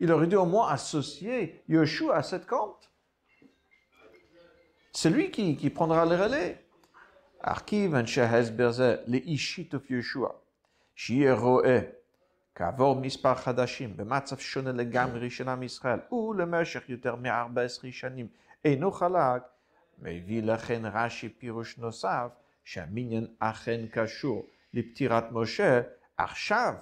Il 0.00 0.10
aurait 0.10 0.26
dû 0.26 0.36
au 0.36 0.46
moins 0.46 0.68
associer 0.68 1.62
Yeshua 1.68 2.16
à 2.16 2.22
cette 2.22 2.46
compte. 2.46 2.90
C'est 4.92 5.10
lui 5.10 5.30
qui, 5.30 5.56
qui 5.56 5.70
prendra 5.70 6.04
le 6.04 6.16
relais. 6.16 6.58
Arkiv 7.44 7.94
אנשי 7.94 8.20
ההסבר 8.20 8.70
זה 8.70 8.96
לאישית 9.06 9.74
ישוע, 9.90 10.28
שיהיה 10.94 11.34
רואה 11.34 11.80
כעבור 12.54 13.00
מספר 13.00 13.34
חדשים 13.34 13.96
במצב 13.96 14.38
שונה 14.38 14.72
לגמרי 14.72 15.30
של 15.30 15.48
עם 15.48 15.62
ישראל 15.62 15.98
ולמשך 16.12 16.88
יותר 16.88 17.16
מ-14 17.16 17.90
שנים 17.90 18.26
אינו 18.64 18.92
חלק, 18.92 19.42
מביא 19.98 20.42
לכן 20.42 20.82
רש"י 20.84 21.28
פירוש 21.28 21.78
נוסף 21.78 22.28
שהמניין 22.64 23.26
אכן 23.38 23.80
קשור 23.90 24.46
לפטירת 24.74 25.32
משה 25.32 25.80
עכשיו 26.16 26.74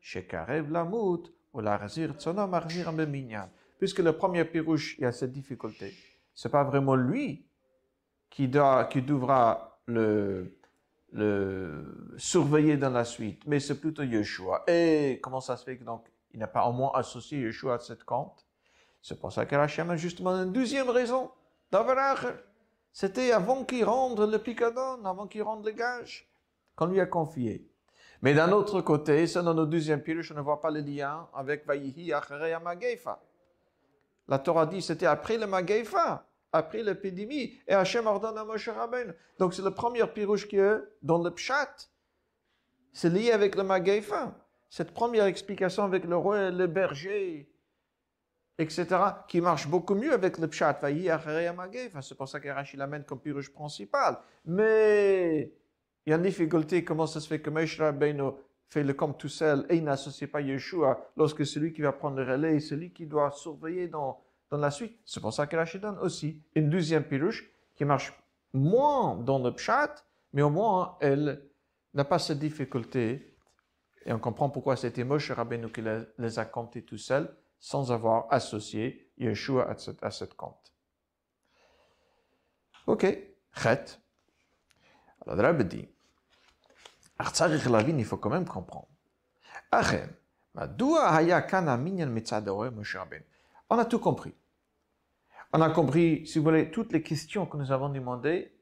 שקרב 0.00 0.70
למות 0.70 1.28
ולהחזיר 1.54 2.12
צונו 2.12 2.46
מחזיר 2.46 2.90
במניין. 2.90 3.48
Puisque 3.80 4.00
le 4.00 4.12
premier 4.12 4.44
pirouche, 4.44 4.96
il 4.98 5.02
y 5.02 5.06
a 5.06 5.12
cette 5.12 5.32
difficulté. 5.32 5.94
C'est 6.34 6.50
pas 6.50 6.64
vraiment 6.64 6.96
lui 6.96 7.46
qui, 8.28 8.48
doit, 8.48 8.84
qui 8.86 9.02
devra 9.02 9.80
le, 9.86 10.58
le 11.12 12.14
surveiller 12.16 12.76
dans 12.76 12.90
la 12.90 13.04
suite, 13.04 13.46
mais 13.46 13.60
c'est 13.60 13.80
plutôt 13.80 14.02
Yeshua. 14.02 14.64
Et 14.66 15.20
comment 15.22 15.40
ça 15.40 15.56
se 15.56 15.64
fait 15.64 15.78
que 15.78 15.84
donc 15.84 16.06
il 16.32 16.40
n'a 16.40 16.48
pas 16.48 16.66
au 16.66 16.72
moins 16.72 16.90
associé 16.94 17.40
Yeshua 17.40 17.74
à 17.74 17.78
cette 17.78 18.04
compte 18.04 18.44
C'est 19.00 19.18
pour 19.20 19.32
ça 19.32 19.46
que 19.46 19.54
Hachem 19.54 19.90
a 19.90 19.96
justement 19.96 20.30
une 20.30 20.52
deuxième 20.52 20.90
raison. 20.90 21.30
C'était 22.93 23.31
avant 23.31 23.65
qu'il 23.65 23.83
rende 23.83 24.19
le 24.21 24.37
picadon, 24.37 25.03
avant 25.03 25.25
qu'il 25.27 25.41
rende 25.41 25.65
le 25.65 25.71
gage 25.71 26.29
qu'on 26.75 26.85
lui 26.85 26.99
a 26.99 27.07
confié. 27.07 27.67
Mais 28.21 28.35
d'un 28.35 28.51
autre 28.51 28.81
côté, 28.81 29.25
dans 29.25 29.53
le 29.53 29.65
deuxième 29.65 30.01
pile, 30.01 30.21
je 30.21 30.33
ne 30.33 30.41
vois 30.41 30.61
pas 30.61 30.69
le 30.69 30.79
lien 30.79 31.27
avec 31.33 31.65
Vayihi 31.65 32.13
Acharei 32.13 32.55
Mageifa. 32.63 33.19
La 34.27 34.39
Torah 34.39 34.67
dit 34.67 34.81
c'était 34.81 35.07
après 35.07 35.37
le 35.37 35.47
Mageifa 35.47 36.25
après 36.53 36.83
l'épidémie, 36.83 37.59
et 37.67 37.73
Hachem 37.73 38.05
ordonne 38.05 38.37
à 38.37 38.45
Moshe 38.45 38.69
Rabbeinu. 38.69 39.11
Donc 39.39 39.55
c'est 39.55 39.63
le 39.63 39.71
premier 39.71 40.05
pirouche 40.05 40.47
qui 40.47 40.57
est 40.57 40.77
dans 41.01 41.21
le 41.21 41.31
pshat. 41.31 41.89
C'est 42.93 43.09
lié 43.09 43.31
avec 43.31 43.55
le 43.55 43.63
Magaifa. 43.63 44.35
Cette 44.69 44.93
première 44.93 45.25
explication 45.25 45.83
avec 45.83 46.05
le 46.05 46.15
roi, 46.15 46.51
le 46.51 46.67
berger, 46.67 47.51
etc., 48.63 48.87
qui 49.27 49.39
marche 49.41 49.67
beaucoup 49.67 49.95
mieux 49.95 50.13
avec 50.13 50.37
le 50.39 50.47
pshat. 50.47 50.79
C'est 52.01 52.17
pour 52.17 52.27
ça 52.27 52.39
qu'Arachi 52.39 52.77
l'amène 52.77 53.03
comme 53.03 53.19
pirouche 53.19 53.53
principal. 53.53 54.17
Mais 54.45 55.53
il 56.05 56.09
y 56.09 56.13
a 56.13 56.17
une 56.17 56.23
difficulté, 56.23 56.83
comment 56.83 57.05
ça 57.05 57.19
se 57.19 57.27
fait 57.27 57.39
que 57.39 57.49
Moshe 57.49 57.79
Rabbeinu 57.79 58.31
fait 58.69 58.83
le 58.83 58.93
compte 58.93 59.19
tout 59.19 59.29
seul 59.29 59.65
et 59.69 59.75
il 59.75 59.83
n'associe 59.83 60.29
pas 60.29 60.41
Yeshua 60.41 61.11
lorsque 61.15 61.45
celui 61.45 61.71
qui 61.73 61.81
va 61.81 61.91
prendre 61.91 62.17
le 62.17 62.31
relais, 62.31 62.59
celui 62.59 62.91
qui 62.91 63.05
doit 63.05 63.29
surveiller 63.31 63.87
dans 63.87 64.19
dans 64.53 64.59
la 64.59 64.69
suite? 64.69 64.99
C'est 65.03 65.19
pour 65.19 65.33
ça 65.33 65.47
que 65.47 65.55
Rashi 65.55 65.79
donne 65.79 65.97
aussi 65.97 66.39
une 66.53 66.69
deuxième 66.69 67.03
pirouche 67.03 67.49
qui 67.75 67.85
marche 67.85 68.13
moins 68.53 69.15
dans 69.15 69.39
le 69.39 69.51
pshat, 69.51 69.95
mais 70.31 70.43
au 70.43 70.51
moins 70.51 70.95
elle 71.01 71.41
n'a 71.95 72.05
pas 72.05 72.19
cette 72.19 72.37
difficulté. 72.37 73.35
Et 74.05 74.13
on 74.13 74.19
comprend 74.19 74.51
pourquoi 74.51 74.75
c'était 74.75 75.03
Moshe 75.03 75.31
Rabbeinu 75.31 75.71
qui 75.71 75.81
les 76.19 76.37
a 76.37 76.45
comptés 76.45 76.83
tout 76.83 76.99
seul, 76.99 77.35
sans 77.63 77.93
avoir 77.93 78.27
associé 78.29 79.09
Yeshua 79.17 79.69
à 79.69 79.77
cette, 79.77 80.03
à 80.03 80.11
cette 80.11 80.33
compte. 80.33 80.73
Ok, 82.87 83.03
chet. 83.53 83.85
Alors, 85.21 85.37
le 85.37 85.41
Rabbi 85.43 85.63
dit, 85.63 85.87
il 87.97 88.05
faut 88.05 88.17
quand 88.17 88.29
même 88.29 88.45
comprendre. 88.45 88.89
On 93.69 93.77
a 93.77 93.85
tout 93.85 93.99
compris. 93.99 94.35
On 95.53 95.61
a 95.61 95.69
compris, 95.69 96.27
si 96.27 96.39
vous 96.39 96.43
voulez, 96.43 96.69
toutes 96.69 96.91
les 96.91 97.01
questions 97.01 97.45
que 97.45 97.55
nous 97.55 97.71
avons 97.71 97.87
demandées, 97.87 98.59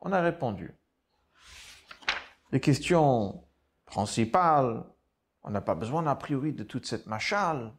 on 0.00 0.10
a 0.10 0.20
répondu. 0.20 0.74
Les 2.50 2.58
questions 2.58 3.44
principales, 3.84 4.84
on 5.44 5.50
n'a 5.50 5.60
pas 5.60 5.76
besoin 5.76 6.04
a 6.08 6.16
priori 6.16 6.52
de 6.52 6.64
toute 6.64 6.86
cette 6.86 7.06
machale. 7.06 7.72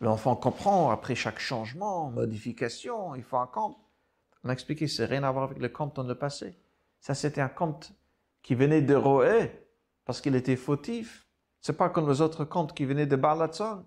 L'enfant 0.00 0.34
comprend 0.34 0.90
après 0.90 1.14
chaque 1.14 1.38
changement, 1.38 2.10
modification, 2.10 3.14
il 3.14 3.22
faut 3.22 3.36
un 3.36 3.46
compte. 3.46 3.76
On 4.42 4.48
a 4.48 4.52
expliqué, 4.52 4.88
c'est 4.88 5.04
rien 5.04 5.22
à 5.24 5.30
voir 5.30 5.44
avec 5.44 5.58
le 5.58 5.68
compte 5.68 5.96
dans 5.96 6.02
le 6.02 6.14
passé. 6.14 6.56
Ça, 7.00 7.14
c'était 7.14 7.42
un 7.42 7.48
compte 7.48 7.92
qui 8.42 8.54
venait 8.54 8.80
de 8.80 8.94
Roé, 8.94 9.52
parce 10.04 10.20
qu'il 10.20 10.34
était 10.34 10.56
fautif. 10.56 11.26
C'est 11.60 11.76
pas 11.76 11.90
comme 11.90 12.08
les 12.08 12.22
autres 12.22 12.44
comptes 12.44 12.74
qui 12.74 12.86
venaient 12.86 13.06
de 13.06 13.16
Balatson. 13.16 13.84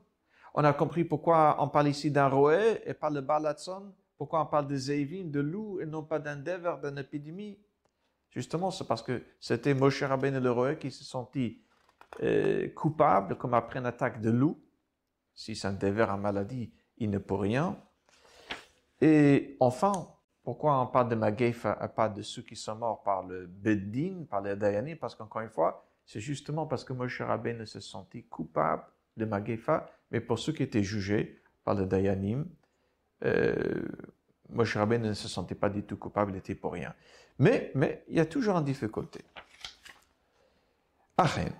On 0.53 0.63
a 0.63 0.73
compris 0.73 1.03
pourquoi 1.03 1.57
on 1.59 1.67
parle 1.67 1.87
ici 1.87 2.11
d'un 2.11 2.27
roé 2.27 2.81
et 2.85 2.93
pas 2.93 3.09
le 3.09 3.21
balatson, 3.21 3.91
pourquoi 4.17 4.41
on 4.41 4.45
parle 4.45 4.67
de 4.67 4.75
zévin, 4.75 5.25
de 5.25 5.39
loup 5.39 5.79
et 5.81 5.85
non 5.85 6.03
pas 6.03 6.19
d'un 6.19 6.35
dever, 6.35 6.75
d'une 6.83 6.99
épidémie? 6.99 7.57
Justement, 8.29 8.69
c'est 8.69 8.87
parce 8.87 9.01
que 9.01 9.23
c'était 9.39 9.73
Moshe 9.73 10.03
Rabbeinu 10.03 10.39
le 10.39 10.51
roé 10.51 10.77
qui 10.77 10.91
se 10.91 11.03
sentit 11.03 11.61
euh, 12.21 12.69
coupable 12.69 13.35
comme 13.35 13.55
après 13.55 13.79
une 13.79 13.87
attaque 13.87 14.21
de 14.21 14.29
loup. 14.29 14.59
Si 15.35 15.59
un 15.63 15.73
dever 15.73 16.03
en 16.03 16.17
maladie, 16.17 16.71
il 16.97 17.09
ne 17.09 17.17
peut 17.17 17.35
rien. 17.35 17.77
Et 19.01 19.57
enfin, 19.59 20.09
pourquoi 20.43 20.79
on 20.81 20.87
parle 20.87 21.09
de 21.09 21.15
Magaifa 21.15 21.79
et 21.83 21.87
pas 21.87 22.09
de 22.09 22.21
ceux 22.21 22.41
qui 22.41 22.55
sont 22.55 22.75
morts 22.75 23.03
par 23.03 23.23
le 23.23 23.47
Beddin, 23.47 24.25
par 24.29 24.41
les 24.41 24.55
Dayani? 24.55 24.95
Parce 24.95 25.15
qu'encore 25.15 25.41
une 25.41 25.49
fois, 25.49 25.85
c'est 26.05 26.19
justement 26.19 26.67
parce 26.67 26.83
que 26.83 26.93
Moshe 26.93 27.21
Rabbeinu 27.21 27.65
se 27.65 27.79
sentit 27.79 28.23
coupable 28.23 28.83
de 29.17 29.25
Magaifa 29.25 29.89
mais 30.13 30.21
pour 30.21 30.37
ceux 30.37 30.53
qui 30.53 30.63
étaient 30.63 30.83
jugés 30.83 31.41
par 31.65 31.73
le 31.73 31.87
Dayanim, 31.87 32.45
euh, 33.25 33.81
Moshe 34.49 34.77
ne 34.77 35.13
se 35.13 35.27
sentait 35.27 35.55
pas 35.55 35.69
du 35.69 35.83
tout 35.83 35.97
coupable, 35.97 36.33
il 36.33 36.37
était 36.37 36.53
pour 36.53 36.73
rien. 36.73 36.93
Mais, 37.39 37.71
mais, 37.73 38.05
il 38.07 38.15
y 38.15 38.19
a 38.19 38.25
toujours 38.27 38.55
une 38.57 38.63
difficulté. 38.63 39.21
Achen, 41.17 41.51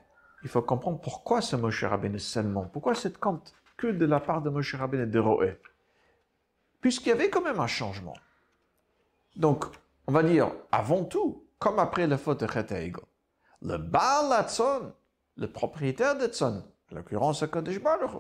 il 0.44 0.50
faut 0.50 0.62
comprendre 0.62 1.02
pourquoi 1.02 1.42
ce 1.42 1.56
Moshe 1.56 1.84
Rabbeinu 1.84 2.20
seulement, 2.20 2.66
pourquoi 2.66 2.94
cette 2.94 3.18
compte 3.18 3.56
que 3.78 3.88
de 3.88 4.06
la 4.06 4.20
part 4.20 4.42
de 4.42 4.50
Moshe 4.50 4.76
Rabbeinu 4.76 5.08
de 5.08 5.20
Roé. 5.20 5.60
Puisqu'il 6.82 7.10
y 7.10 7.12
avait 7.14 7.30
quand 7.30 7.42
même 7.42 7.60
un 7.60 7.68
changement. 7.68 8.16
Donc, 9.36 9.66
on 10.08 10.12
va 10.12 10.24
dire, 10.24 10.52
avant 10.72 11.04
tout, 11.04 11.46
comme 11.60 11.80
après 11.80 12.08
la 12.08 12.18
faute 12.18 12.42
de 12.42 12.48
Chet 12.48 12.92
le 13.62 13.78
Baal 13.78 14.46
le 15.36 15.48
propriétaire 15.48 16.18
de 16.18 16.28
Tzon, 16.28 16.64
en 16.92 16.96
l'occurrence 16.96 17.46
Kodesh 17.48 17.82
Baruch 17.82 18.12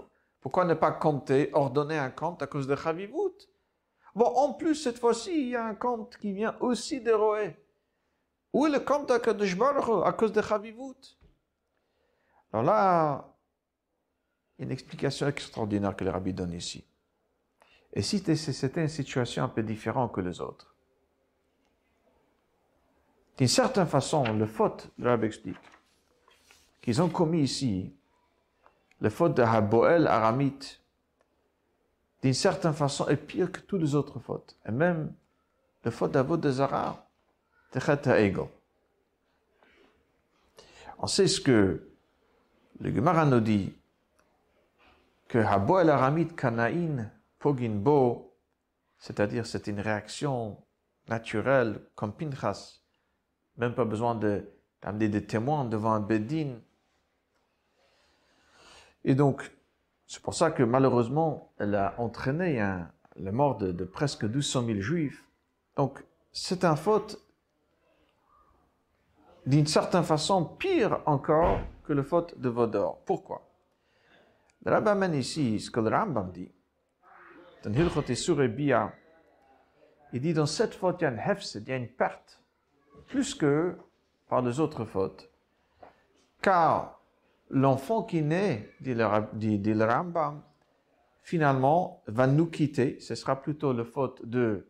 pourquoi 0.43 0.65
ne 0.65 0.73
pas 0.73 0.91
compter, 0.91 1.49
ordonner 1.53 1.97
un 1.97 2.09
compte 2.09 2.43
à 2.43 2.47
cause 2.47 2.67
de 2.67 2.75
Chavivut 2.75 3.47
Bon, 4.13 4.25
en 4.25 4.53
plus, 4.53 4.75
cette 4.75 4.99
fois-ci, 4.99 5.31
il 5.31 5.49
y 5.49 5.55
a 5.55 5.65
un 5.65 5.73
compte 5.73 6.17
qui 6.17 6.33
vient 6.33 6.55
aussi 6.59 6.99
de 6.99 7.11
Roé. 7.13 7.55
Où 8.51 8.67
est 8.67 8.69
le 8.69 8.81
compte 8.81 9.09
à 9.09 9.19
Kodesh 9.19 9.57
Baruch 9.57 10.05
à 10.05 10.11
cause 10.11 10.33
de 10.33 10.41
Chavivut 10.41 11.17
Alors 12.51 12.65
là, 12.65 13.32
une 14.59 14.71
explication 14.71 15.27
extraordinaire 15.27 15.95
que 15.95 16.03
le 16.03 16.11
rabbi 16.11 16.33
donne 16.33 16.53
ici. 16.53 16.83
Et 17.91 18.01
si 18.01 18.19
c'était 18.19 18.81
une 18.81 18.87
situation 18.87 19.43
un 19.43 19.49
peu 19.49 19.63
différente 19.63 20.13
que 20.13 20.21
les 20.21 20.41
autres 20.41 20.73
d'une 23.37 23.47
certaine 23.47 23.87
façon, 23.87 24.23
le 24.33 24.45
faute, 24.45 24.89
le 24.97 25.09
rabbi 25.09 25.25
explique, 25.25 25.57
qu'ils 26.81 27.01
ont 27.01 27.09
commis 27.09 27.41
ici, 27.41 27.93
le 28.99 29.09
faute 29.09 29.35
de 29.35 29.41
Haboel 29.41 30.07
Aramite, 30.07 30.81
d'une 32.21 32.33
certaine 32.33 32.73
façon, 32.73 33.07
est 33.07 33.17
pire 33.17 33.51
que 33.51 33.59
toutes 33.59 33.81
les 33.81 33.95
autres 33.95 34.19
fautes. 34.19 34.55
Et 34.65 34.71
même 34.71 35.13
le 35.83 35.91
faute 35.91 36.11
d'Avod 36.11 36.39
de 36.39 36.51
Zara, 36.51 37.05
de 37.73 37.79
Chet 37.79 38.33
On 40.99 41.07
sait 41.07 41.27
ce 41.27 41.41
que 41.41 41.89
le 42.79 42.95
Gemara 42.95 43.25
nous 43.25 43.41
dit, 43.41 43.73
que 45.33 45.39
Haboel 45.39 45.89
Aramite 45.89 46.35
Kanaïn 46.35 47.09
Poginbo, 47.39 48.37
c'est-à-dire 48.99 49.47
c'est 49.47 49.65
une 49.65 49.79
réaction 49.79 50.63
naturelle 51.07 51.81
comme 51.95 52.13
Pinchas, 52.13 52.81
même 53.57 53.73
pas 53.73 53.83
besoin 53.83 54.13
d'amener 54.13 55.09
des 55.09 55.25
témoins 55.25 55.65
devant 55.65 55.93
un 55.93 56.01
bedin. 56.01 56.59
Et 59.03 59.15
donc, 59.15 59.51
c'est 60.05 60.21
pour 60.21 60.35
ça 60.35 60.51
que 60.51 60.61
malheureusement, 60.61 61.51
elle 61.57 61.73
a 61.73 61.95
entraîné 61.97 62.59
la 63.15 63.31
mort 63.31 63.57
de, 63.57 63.85
presque 63.85 64.25
1200 64.25 64.65
000 64.67 64.81
juifs. 64.81 65.25
Donc, 65.77 66.05
c'est 66.31 66.63
un 66.63 66.75
faute 66.75 67.17
d'une 69.47 69.65
certaine 69.65 70.03
façon 70.03 70.45
pire 70.45 71.01
encore 71.07 71.57
que 71.85 71.93
le 71.93 72.03
faute 72.03 72.39
de 72.39 72.49
Vodor. 72.49 72.99
Pourquoi? 73.07 73.52
Le 74.65 74.71
amène 74.71 75.15
ici 75.15 75.59
ce 75.59 75.69
que 75.69 75.79
le 75.79 75.89
Rambam 75.89 76.31
dit. 76.31 76.51
Dans 77.63 77.73
Hilchot 77.73 78.47
Bia, 78.47 78.93
il 80.13 80.21
dit 80.21 80.33
dans 80.33 80.45
cette 80.45 80.73
faute, 80.73 81.01
il 81.01 81.03
y 81.03 81.71
a 81.71 81.75
une 81.75 81.87
perte 81.89 82.41
plus 83.07 83.35
que 83.35 83.77
par 84.29 84.41
les 84.41 84.59
autres 84.59 84.85
fautes. 84.85 85.29
Car 86.41 87.01
l'enfant 87.49 88.03
qui 88.03 88.21
naît, 88.21 88.69
dit 88.79 88.93
le, 88.93 89.85
Rambam, 89.85 90.41
finalement 91.21 92.01
va 92.07 92.27
nous 92.27 92.47
quitter. 92.47 92.99
Ce 92.99 93.15
sera 93.15 93.41
plutôt 93.41 93.73
la 93.73 93.83
faute 93.83 94.25
de 94.25 94.67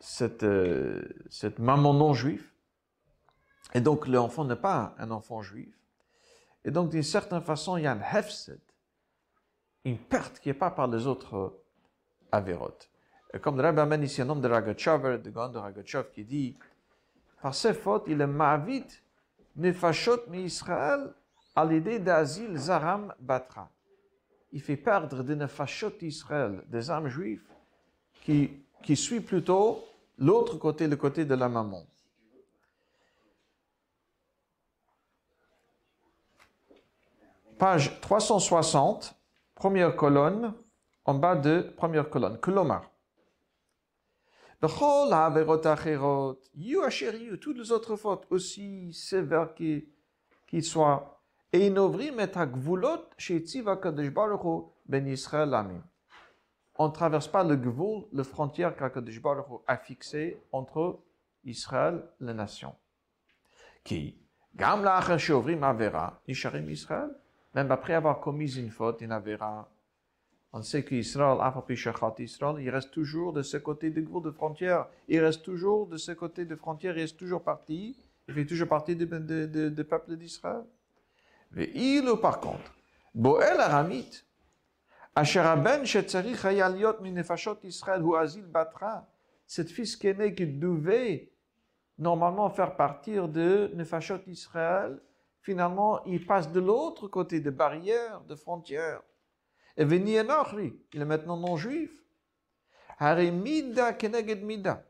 cette, 0.00 0.42
euh, 0.42 1.02
cette 1.30 1.58
maman 1.58 1.94
non 1.94 2.12
juive. 2.12 2.50
Et 3.74 3.80
donc 3.80 4.08
l'enfant 4.08 4.44
n'est 4.44 4.56
pas 4.56 4.94
un 4.98 5.10
enfant 5.10 5.42
juif. 5.42 5.76
Et 6.66 6.70
donc 6.70 6.90
d'une 6.90 7.02
certaine 7.02 7.40
façon, 7.40 7.78
il 7.78 7.84
y 7.84 7.86
a 7.86 7.92
un 7.92 8.18
hefset, 8.18 8.60
une 9.86 9.98
perte 9.98 10.40
qui 10.40 10.50
n'est 10.50 10.54
pas 10.54 10.70
par 10.70 10.88
les 10.88 11.06
autres 11.06 11.58
avérotes 12.30 12.90
comme 13.40 13.56
le 13.56 13.62
Rabbi 13.62 13.80
amène 13.80 14.02
ici 14.02 14.22
un 14.22 14.28
homme 14.28 14.40
de 14.40 14.48
Ragachover, 14.48 15.18
de 15.18 15.30
Gand 15.30 15.48
de 15.48 16.02
qui 16.14 16.24
dit, 16.24 16.56
par 17.42 17.54
ses 17.54 17.74
fautes, 17.74 18.04
il 18.06 18.20
est 18.20 18.26
ma'avit 18.26 18.86
nefashot 19.56 20.28
mi 20.28 20.44
Israël 20.44 21.12
à 21.54 21.64
l'idée 21.64 21.98
d'asile 21.98 22.56
zaram 22.56 23.14
batra. 23.20 23.70
Il 24.52 24.60
fait 24.60 24.76
perdre 24.76 25.22
des 25.22 25.36
nefashot 25.36 25.92
Israël, 26.02 26.62
des 26.68 26.90
âmes 26.90 27.08
juives, 27.08 27.46
qui, 28.22 28.50
qui 28.82 28.96
suit 28.96 29.20
plutôt 29.20 29.84
l'autre 30.18 30.56
côté, 30.56 30.86
le 30.88 30.96
côté 30.96 31.24
de 31.24 31.34
la 31.34 31.48
maman. 31.48 31.84
Page 37.58 38.00
360, 38.02 39.14
première 39.54 39.96
colonne, 39.96 40.52
en 41.06 41.14
bas 41.14 41.36
de 41.36 41.72
première 41.74 42.10
colonne. 42.10 42.38
Kolomar. 42.38 42.90
Bechol 44.60 45.10
ha'averot 45.10 45.66
acherot, 45.66 46.38
yu 46.54 46.82
asher 46.82 47.16
yu, 47.16 47.38
toutes 47.40 47.56
les 47.56 47.72
autres 47.72 47.96
fautes, 47.96 48.26
aussi 48.28 48.92
sévères 48.92 49.54
qu'ils 49.54 50.64
soient, 50.64 51.22
et 51.50 51.66
inovrim 51.66 52.20
et 52.20 52.36
ha'gvulot 52.36 53.08
she'etziv 53.16 53.68
HaKadosh 53.68 54.10
Baruch 54.10 54.44
Hu 54.44 54.64
ben 54.84 55.06
Yisrael 55.06 55.54
amim. 55.54 55.82
On 56.74 56.88
ne 56.88 56.92
traverse 56.92 57.28
pas 57.28 57.42
le 57.42 57.56
gvul, 57.56 58.04
la 58.12 58.24
frontière 58.24 58.76
qu'HaKadosh 58.76 59.22
Baruch 59.22 59.62
a 59.66 59.78
fixée 59.78 60.42
entre 60.52 61.00
Israël, 61.42 62.02
les 62.20 62.34
nations. 62.34 62.74
Qui, 63.82 64.18
gam 64.54 64.86
she'ovrim 65.16 65.62
avera, 65.62 66.20
nisharim 66.28 66.68
Israël, 66.68 67.16
même 67.56 67.72
après 67.72 67.94
avoir 67.94 68.20
commis 68.20 68.54
une 68.58 68.70
faute, 68.70 69.00
une 69.00 69.12
avera, 69.12 69.66
on 70.52 70.62
sait 70.62 70.84
qu'Israël, 70.84 71.38
Israël, 72.18 72.56
il 72.60 72.68
reste 72.68 72.90
toujours 72.90 73.32
de 73.32 73.42
ce 73.42 73.56
côté 73.56 73.90
du 73.90 74.02
de 74.02 74.30
frontière. 74.30 74.86
Il 75.08 75.20
reste 75.20 75.42
toujours 75.42 75.86
de 75.86 75.96
ce 75.96 76.12
côté 76.12 76.44
de 76.44 76.54
frontière, 76.54 76.96
il 76.96 77.00
reste 77.00 77.16
toujours 77.16 77.42
parti. 77.42 77.96
Il 78.28 78.34
fait 78.34 78.44
toujours 78.44 78.68
partie 78.68 78.94
du 78.94 79.06
peuple 79.06 80.16
d'Israël. 80.16 80.64
Mais 81.52 81.70
il, 81.74 82.10
par 82.20 82.40
contre, 82.40 82.74
Boel 83.14 83.58
Aramit, 83.58 84.24
cette 89.46 89.70
fils 89.70 89.96
qui 89.96 90.08
est 90.08 90.14
né, 90.14 90.34
qui 90.34 90.46
devait 90.46 91.30
normalement 91.98 92.50
faire 92.50 92.76
partir 92.76 93.28
de 93.28 93.70
Nefashot 93.74 94.20
Israël, 94.26 95.00
finalement, 95.46 96.04
il 96.06 96.26
passe 96.26 96.50
de 96.50 96.58
l'autre 96.58 97.06
côté 97.06 97.38
de 97.38 97.50
barrière, 97.50 98.20
de 98.22 98.34
frontière. 98.34 99.00
Et 99.76 99.84
veni 99.84 100.14
il 100.14 100.18
est 101.00 101.04
maintenant 101.04 101.36
non 101.36 101.56
juif. 101.56 101.92
mida 103.00 103.92
keneged 103.92 104.42
mida. 104.42 104.84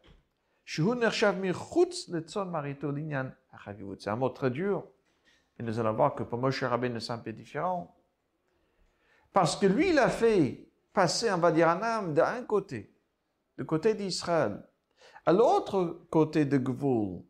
C'est 0.64 0.80
un 4.08 4.16
mot 4.16 4.30
très 4.30 4.50
dur. 4.50 4.82
Et 5.58 5.62
nous 5.62 5.78
allons 5.78 5.92
voir 5.92 6.14
que 6.14 6.22
pour 6.22 6.38
Moshe 6.38 6.62
Rabbeinu, 6.62 7.00
c'est 7.02 7.12
un 7.12 7.18
peu 7.18 7.34
différent. 7.34 7.94
Parce 9.34 9.56
que 9.56 9.66
lui, 9.66 9.90
il 9.90 9.98
a 9.98 10.08
fait 10.08 10.70
passer, 10.94 11.30
on 11.30 11.36
va 11.38 11.52
dire, 11.52 11.68
un 11.68 11.82
âme 11.82 12.14
d'un 12.14 12.42
côté, 12.44 12.90
du 13.58 13.66
côté 13.66 13.92
d'Israël, 13.92 14.66
à 15.26 15.32
l'autre 15.34 16.06
côté 16.08 16.46
de 16.46 16.56
Gvoul. 16.56 17.22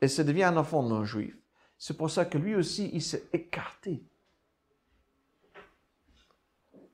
Et 0.00 0.08
ça 0.08 0.24
devient 0.24 0.44
un 0.44 0.56
enfant 0.56 0.82
non 0.82 1.04
juif. 1.04 1.41
C'est 1.84 1.96
pour 1.96 2.10
ça 2.10 2.26
que 2.26 2.38
lui 2.38 2.54
aussi, 2.54 2.90
il 2.92 3.02
s'est 3.02 3.24
écarté 3.32 4.04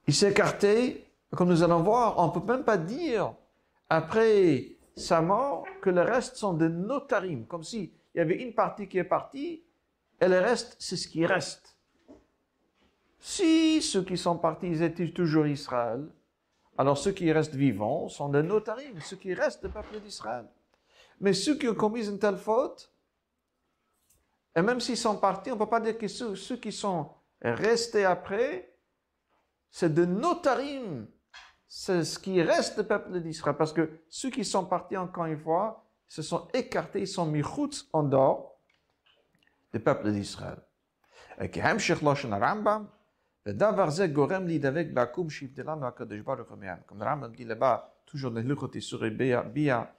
il 0.07 0.15
s'est 0.15 0.31
écarté, 0.31 1.05
comme 1.37 1.51
nous 1.51 1.63
allons 1.63 1.83
voir, 1.83 2.19
on 2.19 2.29
ne 2.29 2.41
peut 2.41 2.53
même 2.53 2.65
pas 2.65 2.79
dire, 2.79 3.35
après 3.91 4.79
sa 4.97 5.21
mort, 5.21 5.67
que 5.83 5.91
le 5.91 6.01
reste 6.01 6.37
sont 6.37 6.55
des 6.55 6.71
notarim, 6.71 7.45
comme 7.45 7.63
s'il 7.63 7.91
y 8.15 8.21
avait 8.21 8.43
une 8.43 8.55
partie 8.55 8.89
qui 8.89 8.97
est 8.97 9.05
partie, 9.05 9.63
et 10.23 10.27
le 10.27 10.39
reste, 10.39 10.77
c'est 10.79 10.97
ce 10.97 11.07
qui 11.07 11.27
reste. 11.27 11.77
Si 13.21 13.83
ceux 13.83 14.05
qui 14.05 14.17
sont 14.17 14.39
partis 14.39 14.69
ils 14.69 14.83
étaient 14.83 15.11
toujours 15.11 15.47
Israël, 15.47 16.09
alors 16.79 16.97
ceux 16.97 17.13
qui 17.13 17.31
restent 17.31 17.55
vivants 17.55 18.09
sont 18.09 18.31
des 18.31 18.43
notarim, 18.43 18.99
ceux 19.03 19.17
qui 19.17 19.35
restent 19.35 19.67
du 19.67 19.71
peuple 19.71 20.01
d'Israël. 20.01 20.47
Mais 21.21 21.35
ceux 21.35 21.59
qui 21.59 21.69
ont 21.69 21.75
commis 21.75 22.09
une 22.09 22.19
telle 22.19 22.39
faute, 22.39 22.91
et 24.57 24.63
même 24.63 24.81
s'ils 24.81 24.97
sont 24.97 25.17
partis, 25.17 25.51
on 25.51 25.55
ne 25.55 25.59
peut 25.59 25.67
pas 25.67 25.81
dire 25.81 25.97
que 25.97 26.09
ceux, 26.09 26.35
ceux 26.35 26.57
qui 26.57 26.73
sont 26.73 27.11
restés 27.41 28.05
après, 28.05 28.75
c'est 29.71 29.93
de 29.93 30.05
notarim, 30.05 31.07
c'est 31.69 32.05
ce 32.05 32.19
qui 32.19 32.43
reste 32.43 32.81
du 32.81 32.87
peuple 32.87 33.21
d'Israël. 33.21 33.57
Parce 33.57 33.73
que 33.73 34.01
ceux 34.09 34.31
qui 34.31 34.45
sont 34.45 34.65
partis 34.65 34.97
encore 34.97 35.27
une 35.27 35.39
fois, 35.39 35.85
se 36.09 36.23
sont 36.23 36.49
écartés, 36.55 37.01
ils 37.01 37.07
sont 37.07 37.27
mis 37.27 37.43
en 37.93 38.03
dehors 38.03 38.59
du 39.73 39.81
peuple 39.81 40.11
d'Israël. 40.11 40.59
Rambam, 41.39 42.89
gorem 44.09 44.47
li 44.47 44.59
davek 44.59 44.93
bakum 44.93 45.29
shivdelan 45.29 45.83
hakadosh 45.83 46.23
baruch 46.23 46.49
Comme 46.87 46.99
le 46.99 47.05
Rambam 47.05 47.33
dit 47.33 47.45
là-bas, 47.45 47.95
toujours 48.07 48.31
dans 48.31 48.41
le 48.41 48.81
sur 48.81 49.09
Bia, 49.11 49.95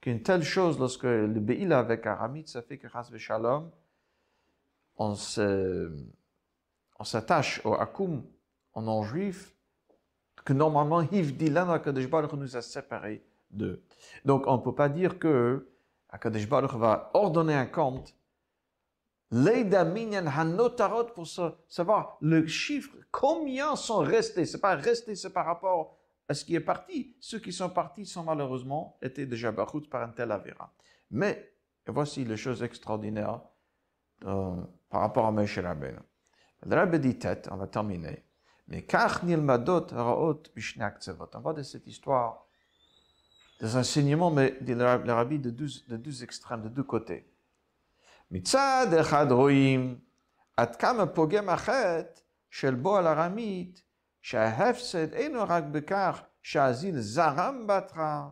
qu'une 0.00 0.22
telle 0.22 0.42
chose, 0.42 0.78
lorsque 0.78 1.04
le 1.04 1.28
Be'ila 1.40 1.80
avec 1.80 2.06
Aramit, 2.06 2.48
ça 2.48 2.62
fait 2.62 2.78
que 2.78 2.88
Chas 2.88 3.10
Shalom, 3.16 3.70
on 5.00 5.14
s'attache 7.04 7.60
au 7.64 7.74
Akum 7.74 8.22
en 8.74 8.82
non 8.82 9.02
juif, 9.02 9.54
que 10.44 10.52
normalement, 10.52 11.02
Hivdilan 11.02 11.68
hakadosh 11.70 12.08
baruch 12.08 12.32
nous 12.34 12.56
a 12.56 12.62
séparés 12.62 13.24
d'eux. 13.50 13.82
Donc, 14.24 14.46
on 14.46 14.58
ne 14.58 14.62
peut 14.62 14.74
pas 14.74 14.88
dire 14.88 15.18
que 15.18 15.66
Hakadosh 16.08 16.48
Baruch 16.48 16.74
va 16.74 17.10
ordonner 17.14 17.54
un 17.54 17.66
compte 17.66 18.14
hanotarot 19.32 21.04
pour 21.14 21.26
savoir 21.68 22.16
le 22.20 22.46
chiffre, 22.46 22.96
combien 23.10 23.76
sont 23.76 23.98
restés. 23.98 24.44
C'est 24.44 24.60
pas 24.60 24.74
resté, 24.74 25.14
c'est 25.14 25.30
par 25.30 25.46
rapport 25.46 25.96
à 26.28 26.34
ce 26.34 26.44
qui 26.44 26.54
est 26.54 26.60
parti. 26.60 27.14
Ceux 27.20 27.38
qui 27.38 27.52
sont 27.52 27.70
partis 27.70 28.06
sont 28.06 28.24
malheureusement 28.24 28.98
été 29.02 29.26
déjà 29.26 29.52
barout 29.52 29.88
par 29.88 30.02
un 30.02 30.08
tel 30.08 30.32
avera. 30.32 30.72
Mais 31.10 31.52
voici 31.86 32.24
les 32.24 32.36
choses 32.36 32.62
extraordinaires 32.62 33.40
par 34.89 35.01
rapport 35.01 35.25
à 35.25 35.31
Moshe 35.31 35.57
Rabbeinu. 35.59 35.99
Le 36.65 36.75
Rabbi 36.75 36.99
dit 36.99 37.19
tête, 37.19 37.47
on 37.51 37.57
va 37.57 37.67
terminer. 37.67 38.23
Mais 38.67 38.83
kach 38.83 39.23
nilmadot 39.23 39.87
raot 39.91 40.43
bishnak 40.55 40.99
On 41.35 41.39
va 41.39 41.53
de 41.53 41.63
cette 41.63 41.85
histoire, 41.87 42.45
des 43.59 43.75
enseignements, 43.75 44.31
mais 44.31 44.57
dit 44.61 44.73
le 44.73 45.13
Rabbi 45.13 45.39
de 45.39 45.49
de 45.49 45.97
deux 45.97 46.23
extrêmes, 46.23 46.61
de 46.63 46.69
deux 46.69 46.83
côtés. 46.83 47.25
מצד 48.31 48.87
אחד 49.01 49.31
רואים 49.31 49.99
עד 50.57 50.75
כמה 50.75 51.05
פוגם 51.05 51.49
החטא 51.49 52.21
של 52.49 52.75
בו 52.75 52.97
על 52.97 53.07
ארמית, 53.07 53.81
שההפסד 54.21 55.13
אינו 55.13 55.43
רק 55.47 55.63
בכך 55.63 56.21
שהזיל 56.41 56.99
זרם 56.99 57.67
בהתחלה, 57.67 58.29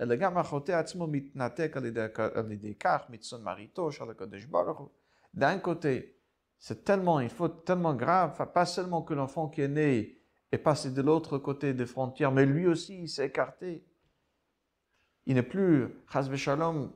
אלא 0.00 0.14
גם 0.16 0.38
החוטא 0.38 0.72
עצמו 0.72 1.06
מתנתק 1.06 1.76
על 1.76 1.86
ידי, 1.86 2.06
על 2.34 2.52
ידי 2.52 2.74
כך 2.74 3.02
מצאן 3.08 3.42
מרעיתו 3.42 3.92
של 3.92 4.10
הקדוש 4.10 4.44
ברוך 4.44 4.78
הוא. 4.78 4.88
d'un 5.33 5.57
côté, 5.59 6.19
c'est 6.59 6.83
tellement, 6.85 7.19
il 7.19 7.29
faut 7.29 7.49
tellement 7.49 7.93
grave, 7.93 8.51
pas 8.53 8.65
seulement 8.65 9.01
que 9.01 9.13
l'enfant 9.13 9.49
qui 9.49 9.61
est 9.61 9.67
né 9.67 10.17
est 10.51 10.57
passé 10.57 10.91
de 10.91 11.01
l'autre 11.01 11.37
côté 11.37 11.73
des 11.73 11.85
frontières, 11.85 12.31
mais 12.31 12.45
lui 12.45 12.67
aussi, 12.67 13.01
il 13.01 13.09
s'est 13.09 13.25
écarté. 13.25 13.85
Il 15.25 15.35
n'est 15.35 15.43
plus, 15.43 15.89
Shalom, 16.35 16.91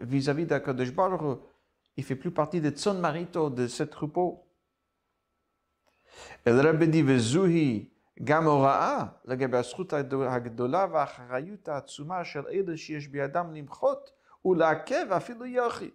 vis-à-vis 0.00 0.46
d'Akadosh 0.46 0.92
Baruch, 0.92 1.40
il 1.96 2.04
fait 2.04 2.16
plus 2.16 2.30
partie 2.30 2.60
des 2.60 2.70
Tson 2.70 2.94
Marito, 2.94 3.50
de 3.50 3.66
ce 3.66 3.82
troupeau. 3.82 4.44
Et 6.44 6.50
le 6.50 6.60
Rabbi 6.60 6.88
dit, 6.88 7.02
Vezuhi, 7.02 7.92
Gamoraa, 8.20 9.20
le 9.24 9.36
Gabriasruta 9.36 9.98
Hagdola, 9.98 10.86
Vacharayuta, 10.86 11.82
Tsuma, 11.82 12.24
Shel 12.24 12.46
Ede, 12.50 12.74
Shiesh 12.74 13.08
Biadam, 13.10 13.54
Limchot, 13.54 14.00
Ulakev, 14.44 15.12
Afilu 15.12 15.50
Yachit. 15.50 15.94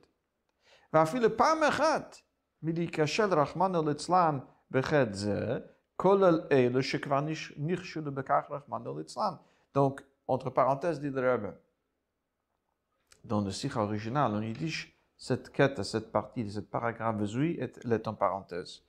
ואפילו 0.92 1.36
פעם 1.36 1.62
אחת 1.62 2.16
מלהיכשל 2.62 3.34
רחמנו 3.34 3.88
ליצלן 3.88 4.38
בחטא 4.70 5.12
זה, 5.12 5.58
כולל 5.96 6.40
אלו 6.52 6.82
שכבר 6.82 7.20
נכשלו 7.56 8.12
בכך 8.12 8.44
רחמנו 8.50 8.98
ליצלן. 8.98 9.34
Donc, 9.74 10.02
entre 10.26 10.50
parenthèses, 10.50 11.00
dit 11.00 11.10
le 11.10 11.20
Rabbi, 11.20 11.48
dans 13.24 13.40
le 13.40 13.50
sikh 13.50 13.76
original, 13.76 14.34
en 14.34 14.42
yiddish, 14.42 14.94
cette 15.16 15.50
quête, 15.50 15.82
cette 15.82 16.12
partie 16.12 16.44
de 16.44 16.50
cette 16.50 16.70
paragraphe 16.70 17.16
Vezui 17.16 17.56
est, 17.58 17.84
est 17.84 18.08
en 18.08 18.14
parenthèse. 18.14 18.82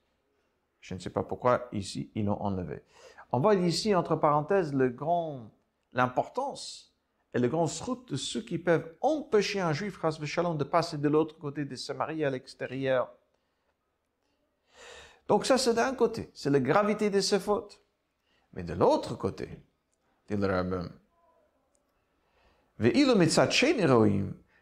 Je 0.79 0.93
ne 0.93 0.99
sais 0.99 1.09
pas 1.09 1.23
pourquoi 1.23 1.67
ici 1.71 2.11
ils 2.15 2.25
l'ont 2.25 2.41
enlevé. 2.41 2.83
On 3.31 3.39
voit 3.39 3.55
ici 3.55 3.95
entre 3.95 4.15
parenthèses 4.15 4.73
le 4.73 4.89
grand, 4.89 5.51
l'importance 5.93 6.92
et 7.33 7.39
le 7.39 7.47
grand 7.47 7.67
route 7.81 8.11
de 8.11 8.17
ceux 8.17 8.41
qui 8.41 8.57
peuvent 8.57 8.95
empêcher 9.01 9.59
un 9.59 9.73
juif, 9.73 9.99
Shalom, 10.25 10.57
de 10.57 10.63
passer 10.63 10.97
de 10.97 11.07
l'autre 11.07 11.37
côté 11.37 11.65
de 11.65 11.75
Samarie 11.75 12.25
à 12.25 12.29
l'extérieur. 12.29 13.11
Donc 15.27 15.45
ça, 15.45 15.57
c'est 15.57 15.75
d'un 15.75 15.93
côté, 15.93 16.31
c'est 16.33 16.49
la 16.49 16.59
gravité 16.59 17.09
de 17.09 17.21
ses 17.21 17.39
fautes. 17.39 17.79
Mais 18.53 18.63
de 18.63 18.73
l'autre 18.73 19.15
côté, 19.15 19.47
dit 20.27 20.35
le 20.35 20.47
rabbin, 20.47 20.89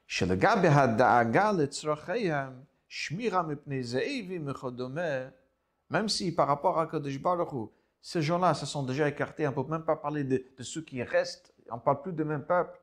שלגבי 0.08 0.68
הדאגה 0.68 1.52
לצרכיהם, 1.52 2.54
שמירה 2.88 3.42
מפני 3.42 3.84
זאבים 3.84 4.48
וכדומה, 4.48 5.30
même 5.90 6.08
si 6.10 6.32
par 6.34 6.48
rapport 6.48 6.80
à 6.80 6.88
Kadosh 6.88 7.20
Baruch 7.20 7.70
ces 8.02 8.22
gens-là 8.22 8.54
se 8.54 8.66
sont 8.66 8.84
déjà 8.84 9.08
écartés, 9.08 9.48
on 9.48 9.52
ne 9.52 9.56
peut 9.56 9.70
même 9.70 9.84
pas 9.86 9.96
parler 9.96 10.24
de, 10.24 10.44
de 10.58 10.64
ceux 10.64 10.82
qui 10.82 11.02
restent, 11.04 11.51
on 11.70 11.76
ne 11.76 11.82
parle 11.82 12.02
plus 12.02 12.14
du 12.14 12.24
même 12.24 12.46
peuple. 12.46 12.80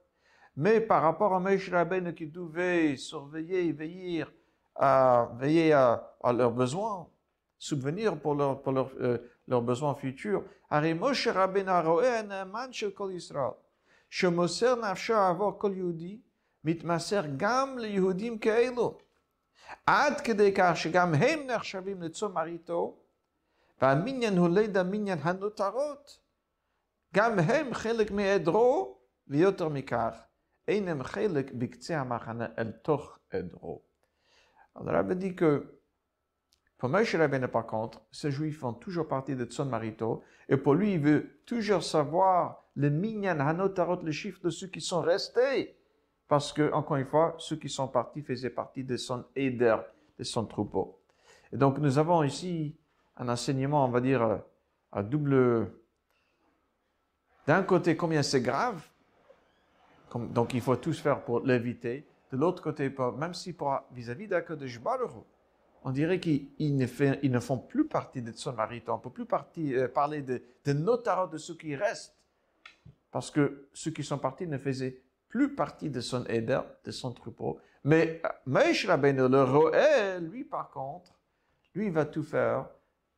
Mais 0.57 0.81
par 0.81 1.03
rapport 1.03 1.35
à 1.35 1.41
Moshe 1.41 1.71
Rabbeinu 1.71 2.15
qui 2.15 2.27
devait 2.27 2.97
surveiller, 2.97 3.73
veiller 3.73 4.25
à, 4.77 5.29
veiller 5.39 5.73
à, 5.73 6.15
à 6.23 6.33
leurs 6.33 6.53
besoins, 6.53 7.09
subvenir 7.59 8.17
pour, 8.21 8.35
leur, 8.35 8.63
pour 8.63 8.73
leur, 8.73 8.91
euh, 9.01 9.19
leurs 9.49 9.63
besoins 9.63 9.95
futurs, 9.95 10.43
הרי 10.71 10.93
משה 10.93 11.33
רבנו 11.33 11.71
הרואה 11.71 12.19
הנאמן 12.19 12.73
של 12.73 12.91
כל 12.91 13.11
ישראל, 13.15 13.51
שמוסר 14.11 14.75
נפשו 14.75 15.15
עבור 15.15 15.59
כל 15.59 15.73
יהודי, 15.75 16.21
מתמסר 16.65 17.23
גם 17.37 17.79
ליהודים 17.79 18.39
כאלו. 18.39 18.99
עד 19.87 20.21
כדי 20.21 20.53
כך 20.57 20.73
שגם 20.77 21.15
הם 21.15 21.47
נחשבים 21.47 22.03
לצום 22.03 22.33
מרעיתו, 22.33 22.97
והמניין 23.83 24.39
הוא 24.39 24.49
ליד 24.49 24.77
המניין 24.77 25.19
הנותרות. 25.23 26.19
גם 27.15 27.39
הם 27.39 27.75
חלק 27.75 28.11
מעדרו, 28.11 28.99
ויותר 29.29 29.69
מכך, 29.69 30.23
אין 30.69 30.89
הם 30.89 31.03
חלק 31.03 31.53
בקצה 31.55 32.01
המחנה 32.01 32.47
אל 32.59 32.71
תוך 32.71 33.19
עדרו. 33.31 33.83
Alors, 34.77 34.93
Rabbi 34.93 35.15
dit 35.15 35.35
que 35.37 35.81
pour 36.79 36.89
Moshe 36.89 37.15
Rabbeinu, 37.15 37.47
par 37.47 37.67
contre, 37.67 38.03
ces 38.11 38.33
juifs 38.33 38.59
font 38.59 38.75
toujours 38.75 39.07
partie 39.07 39.37
de 39.37 39.45
Tson 39.45 39.67
Marito, 39.67 40.23
et 40.49 40.57
pour 40.57 40.75
lui, 40.75 40.95
il 40.95 41.01
veut 41.01 41.41
toujours 41.47 41.83
savoir 41.83 42.65
le 42.75 42.91
minyan 42.91 43.39
hanotarot, 43.39 44.03
le 44.03 44.11
chiffre 44.11 44.41
de 44.43 44.51
ceux 44.51 44.67
qui 44.67 44.81
sont 44.81 45.01
restés. 45.01 45.77
Parce 46.27 46.53
que, 46.53 46.73
encore 46.73 46.97
une 46.97 47.07
fois, 47.07 47.37
ceux 47.39 47.57
qui 47.57 47.69
sont 47.69 47.87
partis 47.87 48.23
faisaient 48.23 48.51
partie 48.51 48.83
de 48.83 48.97
son 48.97 49.25
aider, 49.37 49.77
de 50.19 50.25
son 50.25 50.45
troupeau. 50.47 51.01
Et 51.53 51.57
donc, 51.57 51.79
nous 51.79 51.99
avons 51.99 52.23
ici 52.25 52.77
un 53.17 53.29
enseignement, 53.29 53.85
on 53.85 53.91
va 53.91 54.01
dire, 54.01 54.43
à 54.91 55.03
double. 55.03 55.73
d'un 57.50 57.64
côté, 57.64 57.98
combien 57.98 58.22
c'est 58.22 58.42
grave, 58.42 58.80
donc 60.14 60.54
il 60.54 60.62
faut 60.62 60.76
tous 60.76 61.00
faire 61.02 61.24
pour 61.24 61.40
l'éviter. 61.40 62.06
De 62.32 62.38
l'autre 62.38 62.62
côté, 62.62 62.94
même 63.18 63.34
si 63.34 63.56
vis-à-vis 63.92 64.28
de 64.28 64.40
on 65.84 65.90
dirait 65.90 66.20
qu'ils 66.20 66.78
ne, 66.78 67.40
font 67.40 67.58
plus 67.58 67.88
partie 67.88 68.22
de 68.22 68.32
son 68.34 68.54
mari. 68.54 68.84
On 68.88 68.98
ne 68.98 69.02
peut 69.02 69.10
plus 69.10 69.26
euh, 69.74 69.88
parler 69.88 70.22
de, 70.22 70.44
de 70.64 71.26
de 71.32 71.38
ceux 71.40 71.56
qui 71.56 71.76
restent. 71.76 72.16
Parce 73.10 73.32
que 73.32 73.68
ceux 73.74 73.90
qui 73.90 74.04
sont 74.04 74.20
partis 74.20 74.46
ne 74.46 74.60
faisaient 74.60 75.02
plus 75.28 75.56
partie 75.56 75.90
de 75.90 76.02
son 76.02 76.26
éder, 76.26 76.62
de 76.84 76.92
son 76.92 77.14
troupeau. 77.14 77.60
Mais 77.84 78.22
Moshe 78.46 78.86
Rabbeinu, 78.86 79.28
le 79.28 79.42
Roel, 79.42 80.24
lui 80.30 80.44
par 80.44 80.70
contre, 80.70 81.18
lui 81.74 81.88
il 81.88 81.94
va 81.94 82.06
tout 82.06 82.22
faire. 82.22 82.70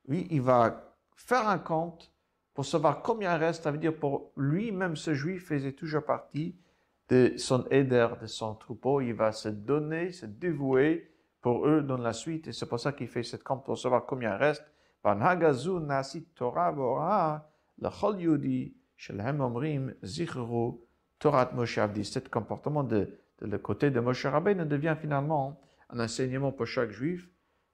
Lui, 0.08 0.26
il 0.32 0.42
va 0.42 0.96
faire 1.18 1.50
un 1.50 1.60
compte 1.60 2.11
pour 2.54 2.66
savoir 2.66 3.02
combien 3.02 3.38
reste. 3.38 3.64
Ça 3.64 3.72
veut 3.72 3.78
dire 3.78 3.96
pour 3.96 4.32
lui-même, 4.36 4.96
ce 4.96 5.14
juif 5.14 5.48
faisait 5.48 5.72
toujours 5.74 6.04
partie 6.04 6.56
de 7.10 7.34
son 7.38 7.66
éder, 7.70 8.08
de 8.22 8.28
son 8.28 8.56
troupeau. 8.56 9.02
Il 9.02 9.14
va 9.14 9.32
se 9.32 9.50
donner, 9.50 10.12
se 10.12 10.26
dévouer 10.26 11.12
pour 11.42 11.68
eux 11.68 11.82
dans 11.82 11.98
la 11.98 12.14
suite. 12.14 12.48
Et 12.48 12.54
c'est 12.54 12.68
pour 12.68 12.80
ça 12.80 12.94
qu'il 12.94 13.08
fait 13.08 13.24
cette 13.24 13.44
compte 13.44 13.66
pour 13.66 13.78
savoir 13.78 14.06
combien 14.06 14.36
reste. 14.36 14.64
Cet 22.04 22.30
comportement 22.30 22.84
de, 22.84 23.18
le 23.42 23.58
côté 23.58 23.90
de 23.90 24.00
Moshe 24.00 24.26
Rabbeinu 24.26 24.66
devient 24.66 24.96
finalement 25.00 25.60
un 25.90 26.00
enseignement 26.00 26.52
pour 26.52 26.68
chaque 26.68 26.92
juif, 26.92 27.28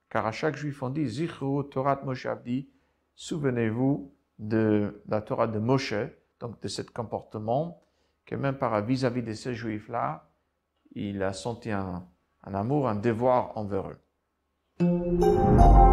car 0.10 0.26
à 0.26 0.32
chaque 0.32 0.56
juif 0.56 0.82
on 0.82 0.90
dit 0.90 1.06
Zichru 1.06 1.68
Torah 1.70 2.02
Moshe 2.06 2.26
Avdi, 2.26 2.70
souvenez-vous 3.14 4.14
de 4.40 5.02
la 5.08 5.22
Torah 5.22 5.48
de 5.48 5.60
Moshe, 5.60 5.96
donc 6.40 6.62
de 6.62 6.68
ce 6.68 6.82
comportement, 6.82 7.82
que 8.26 8.36
même 8.36 8.58
par 8.58 8.80
vis-à-vis 8.82 9.24
de 9.24 9.34
ces 9.34 9.54
juifs-là, 9.56 10.30
il 10.92 11.24
a 11.24 11.34
senti 11.34 11.72
un, 11.72 12.08
un 12.44 12.54
amour, 12.54 12.88
un 12.88 12.96
devoir 12.96 13.58
envers 13.58 13.90
eux. 13.90 15.87